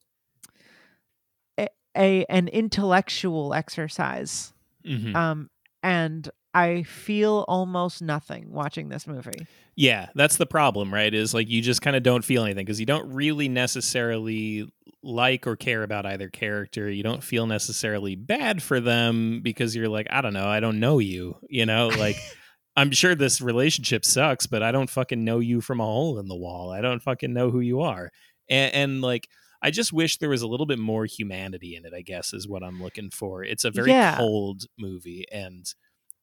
a, 1.59 1.67
a 1.95 2.25
an 2.25 2.47
intellectual 2.47 3.53
exercise. 3.53 4.53
hmm 4.85 5.15
Um 5.15 5.49
and 5.83 6.29
I 6.53 6.83
feel 6.83 7.45
almost 7.47 8.01
nothing 8.01 8.51
watching 8.51 8.89
this 8.89 9.07
movie. 9.07 9.47
Yeah, 9.75 10.09
that's 10.15 10.35
the 10.35 10.45
problem, 10.45 10.93
right? 10.93 11.13
Is 11.13 11.33
like 11.33 11.49
you 11.49 11.61
just 11.61 11.81
kind 11.81 11.95
of 11.95 12.03
don't 12.03 12.25
feel 12.25 12.43
anything 12.43 12.65
because 12.65 12.79
you 12.79 12.85
don't 12.85 13.13
really 13.13 13.47
necessarily 13.47 14.69
like 15.01 15.47
or 15.47 15.55
care 15.55 15.81
about 15.81 16.05
either 16.05 16.29
character. 16.29 16.89
You 16.89 17.03
don't 17.03 17.23
feel 17.23 17.47
necessarily 17.47 18.15
bad 18.15 18.61
for 18.61 18.79
them 18.81 19.41
because 19.41 19.75
you're 19.75 19.87
like, 19.87 20.07
I 20.09 20.21
don't 20.21 20.33
know, 20.33 20.47
I 20.47 20.59
don't 20.59 20.79
know 20.79 20.99
you. 20.99 21.37
You 21.49 21.65
know, 21.65 21.87
like 21.87 22.17
I'm 22.75 22.91
sure 22.91 23.15
this 23.15 23.41
relationship 23.41 24.05
sucks, 24.05 24.45
but 24.45 24.61
I 24.61 24.71
don't 24.71 24.89
fucking 24.89 25.23
know 25.23 25.39
you 25.39 25.61
from 25.61 25.79
a 25.79 25.85
hole 25.85 26.19
in 26.19 26.27
the 26.27 26.35
wall. 26.35 26.71
I 26.71 26.81
don't 26.81 27.01
fucking 27.01 27.33
know 27.33 27.49
who 27.49 27.61
you 27.61 27.81
are. 27.81 28.11
And, 28.51 28.73
and 28.75 29.01
like, 29.01 29.27
I 29.63 29.71
just 29.71 29.91
wish 29.93 30.17
there 30.17 30.29
was 30.29 30.41
a 30.43 30.47
little 30.47 30.65
bit 30.67 30.77
more 30.79 31.05
humanity 31.05 31.75
in 31.75 31.85
it, 31.85 31.93
I 31.95 32.01
guess, 32.01 32.33
is 32.33 32.47
what 32.47 32.63
I'm 32.63 32.81
looking 32.81 33.09
for. 33.09 33.43
It's 33.43 33.63
a 33.63 33.71
very 33.71 33.89
Yeah. 33.91 34.17
cold 34.17 34.65
movie. 34.77 35.25
And 35.31 35.65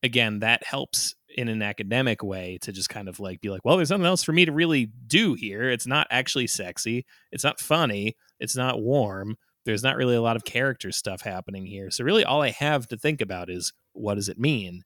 again, 0.03 0.41
that 0.41 0.65
helps 0.65 1.15
in 1.37 1.49
an 1.49 1.63
academic 1.63 2.23
way 2.23 2.59
to 2.63 2.73
just 2.73 2.89
kind 2.89 3.09
of 3.09 3.19
like 3.21 3.41
be 3.41 3.51
like, 3.51 3.65
well, 3.65 3.77
there's 3.77 3.91
nothing 3.91 4.07
else 4.07 4.23
for 4.23 4.33
me 4.33 4.45
to 4.45 4.53
really 4.53 4.91
do 5.07 5.35
here. 5.35 5.71
It's 5.71 5.87
not 5.87 6.07
actually 6.11 6.47
sexy. 6.49 7.05
It's 7.33 7.45
not 7.45 7.61
funny. 7.61 8.17
It's 8.41 8.57
not 8.57 8.81
warm. 8.81 9.37
There's 9.65 9.83
not 9.83 9.97
really 9.97 10.15
a 10.17 10.23
lot 10.23 10.37
of 10.37 10.45
character 10.45 10.91
stuff 10.93 11.21
happening 11.23 11.67
here. 11.67 11.91
So, 11.91 12.03
really, 12.05 12.25
all 12.25 12.43
I 12.43 12.51
have 12.51 12.89
to 12.89 12.97
think 12.97 13.21
about 13.21 13.51
is 13.51 13.73
what 13.93 14.15
does 14.15 14.29
it 14.29 14.39
mean? 14.39 14.83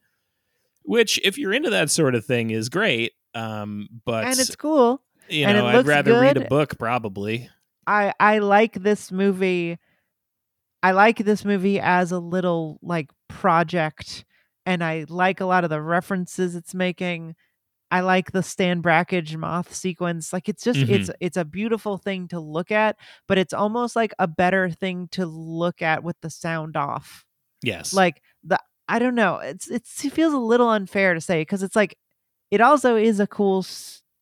Which, 0.83 1.21
if 1.23 1.39
you're 1.39 1.53
into 1.53 1.71
that 1.71 1.91
sort 1.91 2.15
of 2.15 2.25
thing, 2.25 2.51
is 2.51 2.69
great. 2.69 3.13
Um, 3.35 3.89
but 4.05 4.25
and 4.25 4.39
it's 4.39 4.57
cool. 4.57 5.01
You 5.33 5.47
know, 5.47 5.67
I'd 5.67 5.87
rather 5.87 6.21
read 6.21 6.37
a 6.37 6.49
book 6.49 6.79
probably. 6.79 7.49
I 7.87 8.13
I 8.21 8.39
like 8.39 8.75
this 8.75 9.11
movie. 9.11 9.79
I 10.83 10.93
like 10.93 11.19
this 11.19 11.45
movie 11.45 11.81
as 11.81 12.13
a 12.13 12.19
little 12.19 12.79
like 12.83 13.11
project, 13.29 14.25
and 14.67 14.83
I 14.83 15.07
like 15.09 15.41
a 15.41 15.47
lot 15.47 15.65
of 15.65 15.71
the 15.71 15.81
references 15.81 16.55
it's 16.55 16.75
making. 16.75 17.35
I 17.91 18.01
like 18.01 18.33
the 18.33 18.43
Stan 18.43 18.81
Brakhage 18.81 19.37
moth 19.37 19.75
sequence. 19.75 20.33
Like 20.33 20.49
it's 20.49 20.65
just 20.65 20.81
it's 20.81 21.09
mm-hmm. 21.11 21.17
it's 21.21 21.37
a 21.37 21.45
beautiful 21.45 21.99
thing 21.99 22.29
to 22.29 22.41
look 22.41 22.71
at, 22.71 22.97
but 23.29 23.39
it's 23.39 23.53
almost 23.53 23.97
like 23.97 24.15
a 24.19 24.27
better 24.27 24.71
thing 24.71 25.09
to 25.13 25.27
look 25.27 25.83
at 25.83 26.03
with 26.03 26.17
the 26.23 26.31
sound 26.31 26.77
off. 26.77 27.27
Yes. 27.63 27.93
Like 27.93 28.23
the 28.45 28.59
I 28.89 28.99
don't 28.99 29.15
know. 29.15 29.37
It's 29.37 29.71
it's 29.71 30.05
it 30.05 30.13
feels 30.13 30.33
a 30.33 30.39
little 30.39 30.71
unfair 30.71 31.15
to 31.15 31.21
say 31.21 31.43
because 31.43 31.63
it's 31.63 31.77
like 31.77 31.97
it 32.51 32.61
also 32.61 32.97
is 32.97 33.21
a 33.21 33.27
cool 33.27 33.65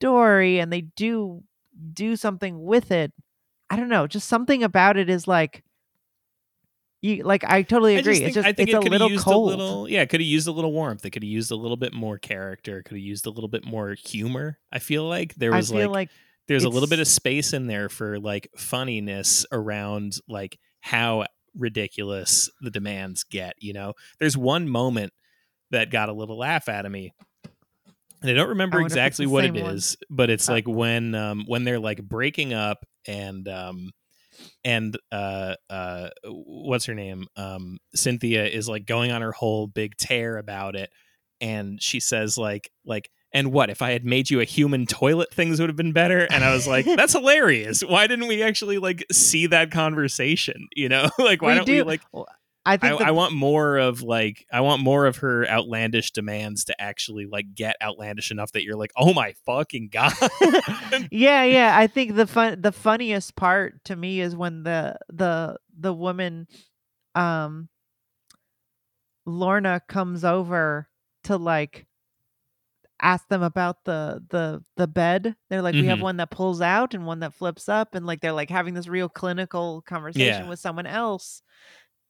story 0.01 0.59
and 0.59 0.73
they 0.73 0.81
do 0.83 1.43
do 1.93 2.17
something 2.17 2.63
with 2.63 2.91
it. 2.91 3.13
I 3.69 3.77
don't 3.77 3.89
know, 3.89 4.07
just 4.07 4.29
something 4.29 4.63
about 4.65 4.97
it 4.97 5.09
is 5.09 5.29
like 5.29 5.63
you 7.03 7.23
like 7.23 7.45
I 7.45 7.63
totally 7.63 7.97
I 7.97 8.01
agree. 8.01 8.15
just 8.15 8.23
it's 8.23 8.35
just 8.35 8.47
I 8.49 8.53
think 8.53 8.69
it's 8.69 8.75
it 8.75 8.79
a 8.79 8.83
could 8.83 8.93
little 8.93 9.09
have 9.09 9.13
used 9.13 9.25
cold. 9.25 9.53
a 9.53 9.57
little. 9.57 9.89
Yeah, 9.89 10.05
could 10.05 10.21
have 10.21 10.27
used 10.27 10.49
a 10.49 10.53
little 10.53 10.73
warmth. 10.73 11.05
It 11.05 11.11
could 11.11 11.23
have 11.23 11.31
used 11.31 11.51
a 11.51 11.57
little 11.57 11.77
bit 11.77 11.93
more 11.93 12.19
character. 12.19 12.83
Could 12.83 12.97
have 12.97 13.05
used 13.05 13.27
a 13.27 13.31
little 13.31 13.49
bit 13.49 13.65
more 13.65 13.95
humor. 13.95 14.59
I 14.73 14.81
feel 14.81 15.05
like 15.05 15.35
there 15.37 15.53
I 15.55 15.57
was 15.57 15.73
like, 15.73 15.89
like, 15.89 16.11
there's 16.49 16.65
a 16.65 16.69
little 16.69 16.89
bit 16.89 16.99
of 17.01 17.07
space 17.09 17.53
in 17.53 17.67
there 17.69 17.89
for 17.89 18.19
like 18.19 18.51
funniness 18.57 19.47
around 19.53 20.19
like 20.29 20.59
how 20.81 21.27
ridiculous 21.57 22.51
the 22.61 22.71
demands 22.71 23.25
get. 23.25 23.55
You 23.59 23.73
know, 23.73 23.95
there's 24.19 24.37
one 24.37 24.69
moment 24.69 25.13
that 25.71 25.91
got 25.91 26.09
a 26.09 26.13
little 26.13 26.39
laugh 26.39 26.69
out 26.69 26.85
of 26.85 26.93
me. 26.93 27.15
And 28.23 28.31
I 28.31 28.35
don't 28.35 28.51
remember 28.51 28.81
it's 28.81 28.87
exactly 28.93 29.27
what 29.27 29.45
it 29.45 29.55
same 29.55 29.67
is, 29.67 29.97
but 30.11 30.31
it's 30.31 30.49
Oh. 30.49 30.53
like 30.53 30.69
when 30.69 31.15
um 31.15 31.45
when 31.47 31.65
they're 31.65 31.79
like 31.81 32.03
breaking 32.03 32.53
up 32.53 32.85
and 33.07 33.47
um 33.49 33.91
and 34.65 34.97
uh 35.13 35.55
uh 35.69 36.09
what's 36.27 36.87
her 36.87 36.95
name 36.95 37.27
um 37.37 37.79
cynthia 37.95 38.47
is 38.47 38.69
like 38.69 38.87
going 38.87 39.11
on 39.11 39.23
her 39.23 39.33
whole 39.33 39.67
big 39.67 39.97
tear 39.97 40.39
about 40.39 40.77
it 40.77 40.91
and 41.41 41.83
she 41.83 42.01
says 42.01 42.37
like 42.39 42.71
like 42.85 43.11
And 43.33 43.53
what 43.53 43.71
if 43.71 43.81
I 43.83 43.93
had 43.93 44.05
made 44.05 44.29
you 44.29 44.41
a 44.41 44.45
human 44.45 44.87
toilet? 44.87 45.33
Things 45.33 45.61
would 45.61 45.69
have 45.69 45.77
been 45.77 45.93
better. 45.93 46.27
And 46.31 46.43
I 46.43 46.53
was 46.53 46.67
like, 46.67 46.85
"That's 46.97 47.13
hilarious. 47.13 47.81
Why 47.83 48.07
didn't 48.09 48.27
we 48.29 48.43
actually 48.43 48.79
like 48.79 49.05
see 49.13 49.47
that 49.47 49.71
conversation? 49.71 50.67
You 50.75 50.89
know, 50.89 51.09
like 51.19 51.41
why 51.41 51.53
We 51.53 51.59
don't 51.59 51.69
we 51.69 51.77
do- 51.77 51.85
like 51.85 52.03
I 52.67 52.75
I, 52.75 52.77
think 52.77 52.99
the- 52.99 53.07
I 53.07 53.11
want 53.13 53.33
more 53.33 53.79
of 53.79 54.03
like 54.03 54.45
I 54.53 54.61
want 54.61 54.83
more 54.83 55.07
of 55.07 55.17
her 55.19 55.47
outlandish 55.49 56.11
demands 56.13 56.65
to 56.67 56.81
actually 56.81 57.27
like 57.27 57.55
get 57.55 57.77
outlandish 57.83 58.31
enough 58.31 58.53
that 58.53 58.65
you're 58.65 58.77
like, 58.77 58.93
oh 58.97 59.15
my 59.15 59.33
fucking 59.47 59.89
god. 59.91 60.13
yeah, 61.11 61.43
yeah. 61.45 61.73
I 61.77 61.87
think 61.87 62.17
the 62.17 62.27
fun 62.27 62.61
the 62.61 62.73
funniest 62.73 63.35
part 63.35 63.83
to 63.85 63.97
me 63.97 64.21
is 64.21 64.37
when 64.37 64.63
the 64.63 64.99
the 65.09 65.57
the 65.79 65.95
woman 65.95 66.47
um 67.15 67.69
Lorna 69.27 69.81
comes 69.89 70.25
over 70.25 70.89
to 71.25 71.37
like 71.37 71.87
ask 73.03 73.27
them 73.29 73.43
about 73.43 73.85
the 73.85 74.23
the 74.29 74.63
the 74.77 74.87
bed. 74.87 75.35
They're 75.49 75.63
like, 75.63 75.75
we 75.75 75.87
have 75.87 75.99
Mhm. 75.99 76.03
one 76.03 76.17
that 76.19 76.31
pulls 76.31 76.61
out 76.61 76.95
and 76.95 77.07
one 77.07 77.21
that 77.21 77.35
flips 77.35 77.69
up, 77.69 77.95
and 77.95 78.07
like 78.07 78.21
they're 78.21 78.33
like 78.33 78.51
having 78.51 78.75
this 78.75 78.89
real 78.89 79.09
clinical 79.09 79.83
conversation 79.83 80.45
Yeah. 80.45 80.49
with 80.49 80.59
someone 80.59 80.87
else 80.87 81.43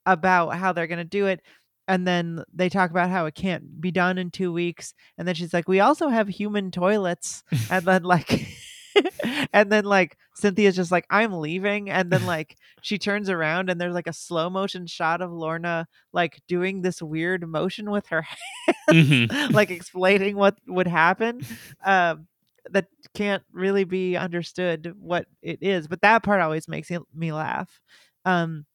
about 0.07 0.51
how 0.57 0.73
they're 0.73 0.87
gonna 0.87 1.05
do 1.05 1.27
it. 1.27 1.41
And 1.89 2.07
then 2.07 2.45
they 2.55 2.69
talk 2.69 2.91
about 2.91 3.11
how 3.11 3.27
it 3.27 3.35
can't 3.35 3.81
be 3.81 3.91
done 3.91 4.17
in 4.19 4.31
two 4.31 4.53
weeks. 4.53 4.95
And 5.19 5.27
then 5.27 5.35
she's 5.35 5.53
like, 5.53 5.69
We 5.69 5.81
also 5.81 6.09
have 6.09 6.29
human 6.29 6.71
toilets. 6.71 7.43
And 7.71 7.85
then 7.85 8.03
like 8.05 8.47
and 9.53 9.71
then 9.73 9.85
like 9.85 10.17
Cynthia's 10.37 10.77
just 10.77 10.93
like, 10.93 11.07
I'm 11.11 11.33
leaving. 11.33 11.91
And 11.91 12.11
then 12.11 12.27
like 12.27 12.57
she 12.83 12.99
turns 12.99 13.29
around 13.29 13.71
and 13.71 13.81
there's 13.81 13.95
like 13.95 14.07
a 14.07 14.13
slow 14.13 14.49
motion 14.51 14.87
shot 14.87 15.21
of 15.21 15.33
Lorna 15.33 15.87
like 16.13 16.41
doing 16.49 16.83
this 16.83 17.03
weird 17.03 17.49
motion 17.49 17.91
with 17.91 18.07
her 18.09 18.25
Mhm. 18.91 19.53
like 19.53 19.71
explaining 19.71 20.37
what 20.37 20.57
would 20.67 20.87
happen 20.89 21.41
um 21.85 22.27
that 22.71 22.87
can't 23.15 23.43
really 23.53 23.85
be 23.85 24.17
understood 24.17 24.95
what 24.99 25.27
it 25.43 25.59
is 25.63 25.87
but 25.89 26.01
that 26.03 26.23
part 26.23 26.41
always 26.41 26.69
makes 26.69 26.91
me 27.15 27.33
laugh 27.33 27.81
um 28.25 28.67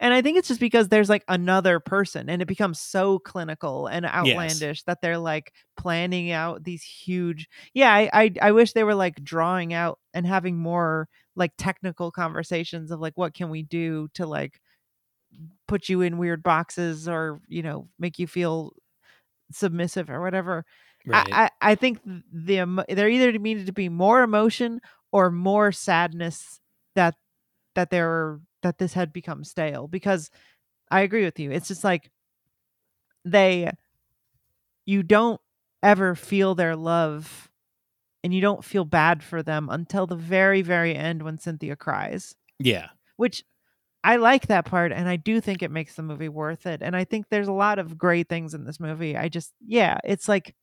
and 0.00 0.14
i 0.14 0.22
think 0.22 0.38
it's 0.38 0.48
just 0.48 0.60
because 0.60 0.88
there's 0.88 1.08
like 1.08 1.24
another 1.28 1.80
person 1.80 2.28
and 2.28 2.42
it 2.42 2.46
becomes 2.48 2.80
so 2.80 3.18
clinical 3.18 3.86
and 3.86 4.06
outlandish 4.06 4.82
that 4.84 5.00
they're 5.02 5.18
like 5.18 5.52
planning 5.76 6.30
out 6.30 6.64
these 6.64 6.82
huge 6.82 7.48
yeah 7.74 7.92
I, 7.92 8.10
I 8.12 8.32
i 8.42 8.52
wish 8.52 8.72
they 8.72 8.84
were 8.84 8.94
like 8.94 9.22
drawing 9.24 9.72
out 9.74 9.98
and 10.14 10.26
having 10.26 10.56
more 10.56 11.08
like 11.34 11.52
technical 11.58 12.10
conversations 12.10 12.90
of 12.90 13.00
like 13.00 13.16
what 13.16 13.34
can 13.34 13.50
we 13.50 13.62
do 13.62 14.08
to 14.14 14.26
like 14.26 14.60
put 15.68 15.88
you 15.88 16.00
in 16.00 16.18
weird 16.18 16.42
boxes 16.42 17.08
or 17.08 17.40
you 17.48 17.62
know 17.62 17.88
make 17.98 18.18
you 18.18 18.26
feel 18.26 18.72
submissive 19.52 20.10
or 20.10 20.22
whatever 20.22 20.64
Right. 21.06 21.26
I, 21.32 21.50
I 21.62 21.72
I 21.72 21.74
think 21.76 22.02
th- 22.04 22.22
the 22.32 22.84
there 22.88 23.08
either 23.08 23.32
needed 23.38 23.66
to 23.66 23.72
be 23.72 23.88
more 23.88 24.22
emotion 24.22 24.80
or 25.12 25.30
more 25.30 25.72
sadness 25.72 26.60
that 26.96 27.14
that 27.76 27.90
there 27.90 28.40
that 28.66 28.78
this 28.78 28.94
had 28.94 29.12
become 29.12 29.44
stale 29.44 29.86
because 29.86 30.30
I 30.90 31.00
agree 31.00 31.24
with 31.24 31.38
you. 31.38 31.52
It's 31.52 31.68
just 31.68 31.84
like 31.84 32.10
they 33.24 33.70
you 34.84 35.02
don't 35.02 35.40
ever 35.82 36.14
feel 36.14 36.54
their 36.54 36.74
love 36.74 37.48
and 38.24 38.34
you 38.34 38.40
don't 38.40 38.64
feel 38.64 38.84
bad 38.84 39.22
for 39.22 39.42
them 39.42 39.68
until 39.70 40.06
the 40.06 40.16
very 40.16 40.62
very 40.62 40.94
end 40.94 41.22
when 41.22 41.38
Cynthia 41.38 41.76
cries 41.76 42.34
yeah. 42.58 42.88
which 43.16 43.44
I 44.02 44.16
like 44.16 44.46
that 44.46 44.64
part 44.64 44.92
and 44.92 45.08
I 45.08 45.16
do 45.16 45.40
think 45.40 45.62
it 45.62 45.70
makes 45.70 45.96
the 45.96 46.02
movie 46.02 46.28
worth 46.28 46.64
it. 46.66 46.80
And 46.80 46.94
I 46.94 47.02
think 47.04 47.26
there's 47.28 47.48
a 47.48 47.52
lot 47.52 47.80
of 47.80 47.98
great 47.98 48.28
things 48.28 48.54
in 48.54 48.64
this 48.64 48.78
movie. 48.78 49.16
I 49.16 49.28
just 49.28 49.52
yeah, 49.66 49.98
it's 50.04 50.28
like 50.28 50.54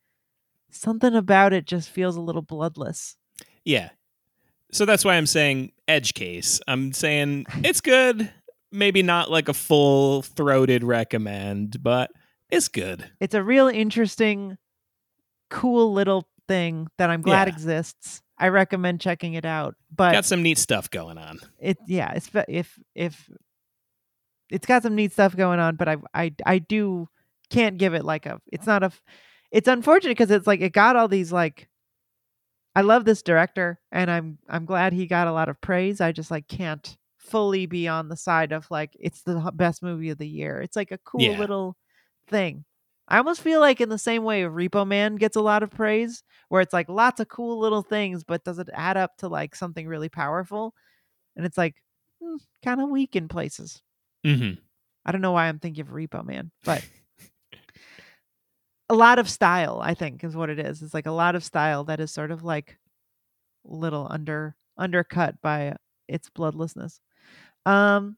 something 0.72 1.14
about 1.14 1.52
it 1.52 1.66
just 1.66 1.90
feels 1.90 2.16
a 2.16 2.22
little 2.22 2.42
bloodless. 2.42 3.18
Yeah. 3.66 3.90
So 4.74 4.86
that's 4.86 5.06
why 5.06 5.16
I'm 5.16 5.28
saying 5.28 5.72
edge 5.88 6.14
case. 6.16 6.60
I'm 6.68 6.94
saying 6.94 7.46
it's 7.64 7.80
good. 7.80 8.32
Maybe 8.72 9.04
not 9.04 9.30
like 9.30 9.48
a 9.48 9.54
full 9.54 10.24
throated 10.24 10.84
recommend, 10.84 11.82
but 11.84 12.12
it's 12.50 12.68
good. 12.68 13.10
It's 13.20 13.36
a 13.36 13.44
real 13.44 13.68
interesting 13.68 14.58
cool 15.52 15.94
little 15.94 16.28
thing 16.48 16.88
that 16.98 17.10
I'm 17.12 17.22
glad 17.22 17.48
Yeah. 17.48 17.54
exists. 17.54 18.22
I 18.38 18.48
recommend 18.48 19.00
checking 19.00 19.36
it 19.36 19.46
out. 19.46 19.76
But 19.96 20.12
Got 20.12 20.26
some 20.26 20.42
neat 20.42 20.58
stuff 20.58 20.90
going 20.90 21.20
on. 21.20 21.38
it 21.60 21.78
yeah, 21.88 22.12
it's 22.14 22.30
if 22.48 22.80
if 22.96 23.30
it's 24.50 24.66
got 24.66 24.84
some 24.84 24.96
neat 24.96 25.12
stuff 25.14 25.36
going 25.36 25.60
on, 25.60 25.76
but 25.76 25.88
I 25.88 25.98
I 26.14 26.34
I 26.46 26.58
do 26.58 27.10
can't 27.52 27.78
give 27.78 27.94
it 27.94 28.04
like 28.04 28.26
a 28.26 28.42
it's 28.52 28.66
not 28.66 28.82
a 28.82 28.92
it's 29.52 29.68
unfortunate 29.68 30.18
because 30.18 30.32
it's 30.32 30.48
like 30.48 30.62
it 30.62 30.74
got 30.74 30.96
all 30.96 31.08
these 31.08 31.32
like 31.32 31.70
I 32.76 32.82
love 32.82 33.06
this 33.06 33.22
director 33.22 33.80
and 33.92 34.10
I'm 34.10 34.40
I'm 34.50 34.66
glad 34.66 34.94
he 34.94 35.06
got 35.06 35.28
a 35.28 35.32
lot 35.34 35.50
of 35.50 35.62
praise. 35.62 36.02
I 36.02 36.12
just 36.12 36.32
like 36.32 36.48
can't 36.48 36.98
fully 37.18 37.66
be 37.66 37.88
on 37.88 38.10
the 38.10 38.18
side 38.18 38.52
of 38.52 38.70
like 38.72 38.96
it's 39.00 39.22
the 39.22 39.52
best 39.54 39.84
movie 39.84 40.10
of 40.10 40.18
the 40.18 40.28
year. 40.28 40.60
It's 40.62 40.76
like 40.76 40.92
a 40.92 40.98
cool 41.00 41.22
Yeah. 41.22 41.38
little 41.38 41.78
thing. 42.28 42.66
I 43.08 43.18
almost 43.18 43.42
feel 43.42 43.60
like 43.60 43.82
in 43.82 43.90
the 43.90 43.98
same 43.98 44.24
way 44.24 44.44
Repo 44.44 44.88
Man 44.88 45.16
gets 45.18 45.36
a 45.36 45.42
lot 45.42 45.62
of 45.62 45.70
praise, 45.70 46.24
where 46.50 46.62
it's 46.62 46.74
like 46.74 46.90
lots 46.90 47.20
of 47.20 47.28
cool 47.28 47.60
little 47.60 47.84
things, 47.84 48.24
but 48.24 48.44
does 48.44 48.60
it 48.60 48.70
add 48.74 48.98
up 48.98 49.18
to 49.18 49.28
like 49.28 49.56
something 49.56 49.88
really 49.88 50.10
powerful? 50.10 50.74
And 51.36 51.46
it's 51.46 51.58
like 51.58 51.76
kind 52.64 52.82
of 52.82 52.90
weak 52.90 53.16
in 53.16 53.28
places. 53.28 53.82
Mm-hmm. 54.26 54.60
I 55.06 55.12
don't 55.12 55.22
know 55.22 55.34
why 55.34 55.48
I'm 55.48 55.60
thinking 55.60 55.82
of 55.82 55.90
Repo 55.94 56.26
Man, 56.26 56.52
but 56.64 56.84
a 58.94 58.96
lot 58.96 59.18
of 59.18 59.30
style, 59.30 59.82
I 59.84 59.96
think, 59.96 60.24
is 60.24 60.36
what 60.36 60.52
it 60.52 60.60
is. 60.60 60.84
It's 60.84 60.94
like 60.94 61.08
a 61.08 61.12
lot 61.12 61.36
of 61.36 61.44
style 61.44 61.84
that 61.86 62.00
is 62.00 62.12
sort 62.12 62.30
of 62.30 62.44
like 62.44 62.78
little 63.66 64.08
under 64.10 64.56
undercut 64.78 65.42
by 65.42 65.76
its 66.08 66.30
bloodlessness. 66.30 67.00
Um 67.66 68.18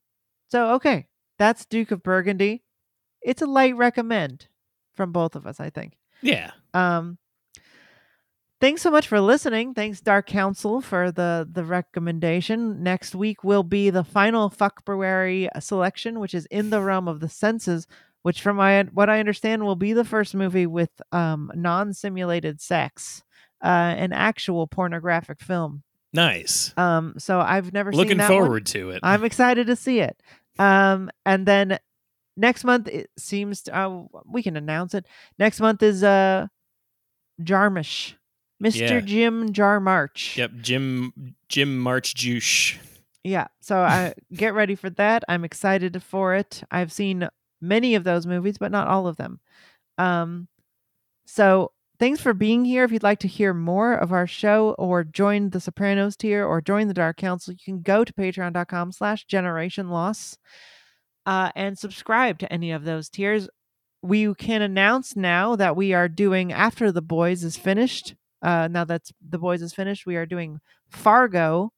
so 0.49 0.73
okay, 0.75 1.07
that's 1.39 1.65
Duke 1.65 1.91
of 1.91 2.03
Burgundy. 2.03 2.63
It's 3.21 3.41
a 3.41 3.47
light 3.47 3.75
recommend 3.75 4.47
from 4.95 5.11
both 5.11 5.35
of 5.35 5.47
us, 5.47 5.59
I 5.59 5.69
think. 5.69 5.97
Yeah. 6.21 6.51
Um 6.73 7.17
Thanks 8.61 8.81
so 8.81 8.89
much 8.89 9.07
for 9.07 9.19
listening. 9.19 9.73
Thanks 9.73 10.01
Dark 10.01 10.27
Council 10.27 10.81
for 10.81 11.11
the 11.11 11.47
the 11.49 11.63
recommendation. 11.63 12.83
Next 12.83 13.13
week 13.13 13.43
will 13.43 13.63
be 13.63 13.89
the 13.89 14.03
final 14.03 14.49
Fuckberry 14.49 15.49
selection, 15.61 16.19
which 16.19 16.33
is 16.33 16.47
in 16.47 16.69
the 16.69 16.81
realm 16.81 17.07
of 17.07 17.19
the 17.19 17.29
senses, 17.29 17.85
which 18.25 18.41
from 18.41 18.55
my 18.55 18.81
what 18.91 19.07
I 19.07 19.19
understand 19.19 19.63
will 19.63 19.75
be 19.75 19.93
the 19.93 20.03
first 20.03 20.33
movie 20.33 20.65
with 20.65 20.89
um 21.11 21.51
non-simulated 21.53 22.59
sex, 22.59 23.21
uh 23.63 23.67
an 23.67 24.13
actual 24.13 24.65
pornographic 24.65 25.39
film. 25.39 25.83
Nice. 26.11 26.73
Um 26.75 27.13
so 27.19 27.39
I've 27.39 27.71
never 27.71 27.91
seen 27.91 27.99
Looking 27.99 28.17
that 28.17 28.31
one. 28.31 28.41
forward 28.41 28.65
to 28.67 28.89
it. 28.89 29.01
I'm 29.03 29.23
excited 29.23 29.67
to 29.67 29.75
see 29.75 29.99
it. 29.99 30.19
Um, 30.57 31.11
and 31.23 31.45
then 31.45 31.77
next 32.35 32.63
month 32.63 32.87
it 32.87 33.11
seems 33.15 33.61
to, 33.63 33.77
uh, 33.77 34.03
we 34.25 34.41
can 34.41 34.57
announce 34.57 34.95
it. 34.95 35.05
Next 35.37 35.59
month 35.59 35.83
is 35.83 36.03
uh 36.03 36.47
Jarmusch, 37.39 38.15
Mr. 38.63 38.79
Yeah. 38.89 39.01
Jim 39.01 39.53
Jarmarch. 39.53 40.35
Yep. 40.35 40.51
Jim 40.61 41.35
Jim 41.47 41.77
March 41.77 42.15
Juice. 42.15 42.73
Yeah, 43.23 43.47
so 43.61 43.77
I 43.77 44.15
get 44.33 44.55
ready 44.55 44.73
for 44.73 44.89
that. 44.91 45.23
I'm 45.29 45.45
excited 45.45 46.01
for 46.01 46.33
it. 46.33 46.63
I've 46.71 46.91
seen 46.91 47.29
many 47.67 47.95
of 47.95 48.03
those 48.03 48.25
movies, 48.25 48.57
but 48.57 48.71
not 48.71 48.87
all 48.87 49.07
of 49.07 49.17
them. 49.17 49.39
Um, 49.97 50.47
so 51.25 51.71
thanks 51.99 52.21
for 52.21 52.33
being 52.33 52.65
here. 52.65 52.83
If 52.83 52.91
you'd 52.91 53.03
like 53.03 53.19
to 53.19 53.27
hear 53.27 53.53
more 53.53 53.93
of 53.93 54.11
our 54.11 54.27
show 54.27 54.75
or 54.77 55.03
join 55.03 55.49
the 55.49 55.59
Sopranos 55.59 56.15
tier 56.15 56.45
or 56.45 56.61
join 56.61 56.87
the 56.87 56.93
Dark 56.93 57.17
Council, 57.17 57.53
you 57.53 57.59
can 57.63 57.81
go 57.81 58.03
to 58.03 58.13
patreon.com 58.13 58.91
slash 58.91 59.25
generation 59.25 59.89
loss 59.89 60.37
uh, 61.25 61.51
and 61.55 61.77
subscribe 61.77 62.39
to 62.39 62.51
any 62.51 62.71
of 62.71 62.83
those 62.83 63.09
tiers. 63.09 63.49
We 64.01 64.33
can 64.35 64.61
announce 64.61 65.15
now 65.15 65.55
that 65.55 65.75
we 65.75 65.93
are 65.93 66.07
doing 66.07 66.53
after 66.53 66.91
the 66.91 67.01
boys 67.01 67.43
is 67.43 67.57
finished. 67.57 68.15
Uh, 68.41 68.67
now 68.69 68.83
that 68.83 69.09
the 69.27 69.39
boys 69.39 69.61
is 69.61 69.73
finished, 69.73 70.05
we 70.05 70.15
are 70.15 70.27
doing 70.27 70.59
Fargo, 70.87 71.71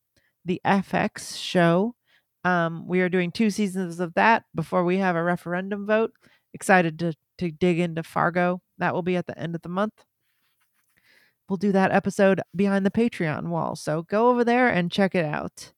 the 0.44 0.60
FX 0.66 1.38
show. 1.38 1.96
Um, 2.44 2.88
we 2.88 3.02
are 3.02 3.10
doing 3.10 3.32
two 3.32 3.50
seasons 3.50 4.00
of 4.00 4.14
that 4.14 4.44
before 4.56 4.84
we 4.84 4.98
have 4.98 5.16
a 5.16 5.24
referendum 5.24 5.86
vote. 5.86 6.12
Excited 6.54 7.00
to 7.00 7.14
to 7.40 7.52
dig 7.52 7.80
into 7.80 8.04
Fargo. 8.04 8.62
That 8.78 8.94
will 8.94 9.04
be 9.04 9.16
at 9.16 9.28
the 9.28 9.38
end 9.38 9.56
of 9.56 9.62
the 9.62 9.70
month. 9.70 9.94
We'll 11.50 11.58
do 11.58 11.72
that 11.72 11.92
episode 11.92 12.42
behind 12.56 12.86
the 12.86 12.92
Patreon 12.92 13.48
wall. 13.48 13.76
So 13.76 14.04
go 14.04 14.30
over 14.30 14.44
there 14.44 14.68
and 14.68 14.92
check 14.92 15.16
it 15.16 15.26
out. 15.26 15.72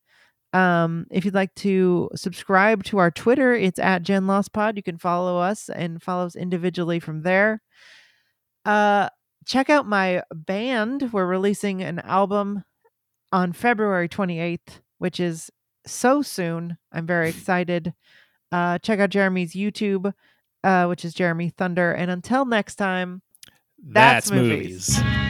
Um, 0.51 1.05
if 1.11 1.25
you'd 1.25 1.35
like 1.35 1.53
to 1.55 2.09
subscribe 2.15 2.83
to 2.85 2.97
our 2.97 3.11
Twitter, 3.11 3.53
it's 3.53 3.77
at 3.77 4.01
Gen 4.01 4.25
Loss 4.25 4.49
Pod. 4.49 4.77
You 4.77 4.83
can 4.83 4.97
follow 4.97 5.37
us 5.37 5.69
and 5.69 6.01
follow 6.01 6.25
us 6.25 6.35
individually 6.35 6.99
from 6.99 7.21
there. 7.21 7.61
Uh, 8.65 9.09
check 9.45 9.69
out 9.69 9.85
my 9.85 10.23
band. 10.33 11.13
We're 11.13 11.27
releasing 11.27 11.83
an 11.83 11.99
album 11.99 12.63
on 13.31 13.53
February 13.53 14.09
28th, 14.09 14.81
which 14.97 15.19
is 15.19 15.51
so 15.91 16.21
soon. 16.21 16.77
I'm 16.91 17.05
very 17.05 17.29
excited. 17.35 17.93
Uh, 18.51 18.79
check 18.79 18.99
out 18.99 19.09
Jeremy's 19.11 19.53
YouTube, 19.53 20.13
uh, 20.63 20.85
which 20.87 21.05
is 21.05 21.13
Jeremy 21.13 21.49
Thunder. 21.49 21.91
And 21.91 22.09
until 22.09 22.45
next 22.45 22.75
time, 22.75 23.21
That's 23.83 24.29
That's, 24.29 24.31
movies. 24.31 24.99
movies. 25.03 25.28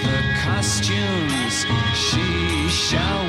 The 0.00 0.22
costumes. 0.42 1.64
She 1.94 2.68
shall 2.68 3.27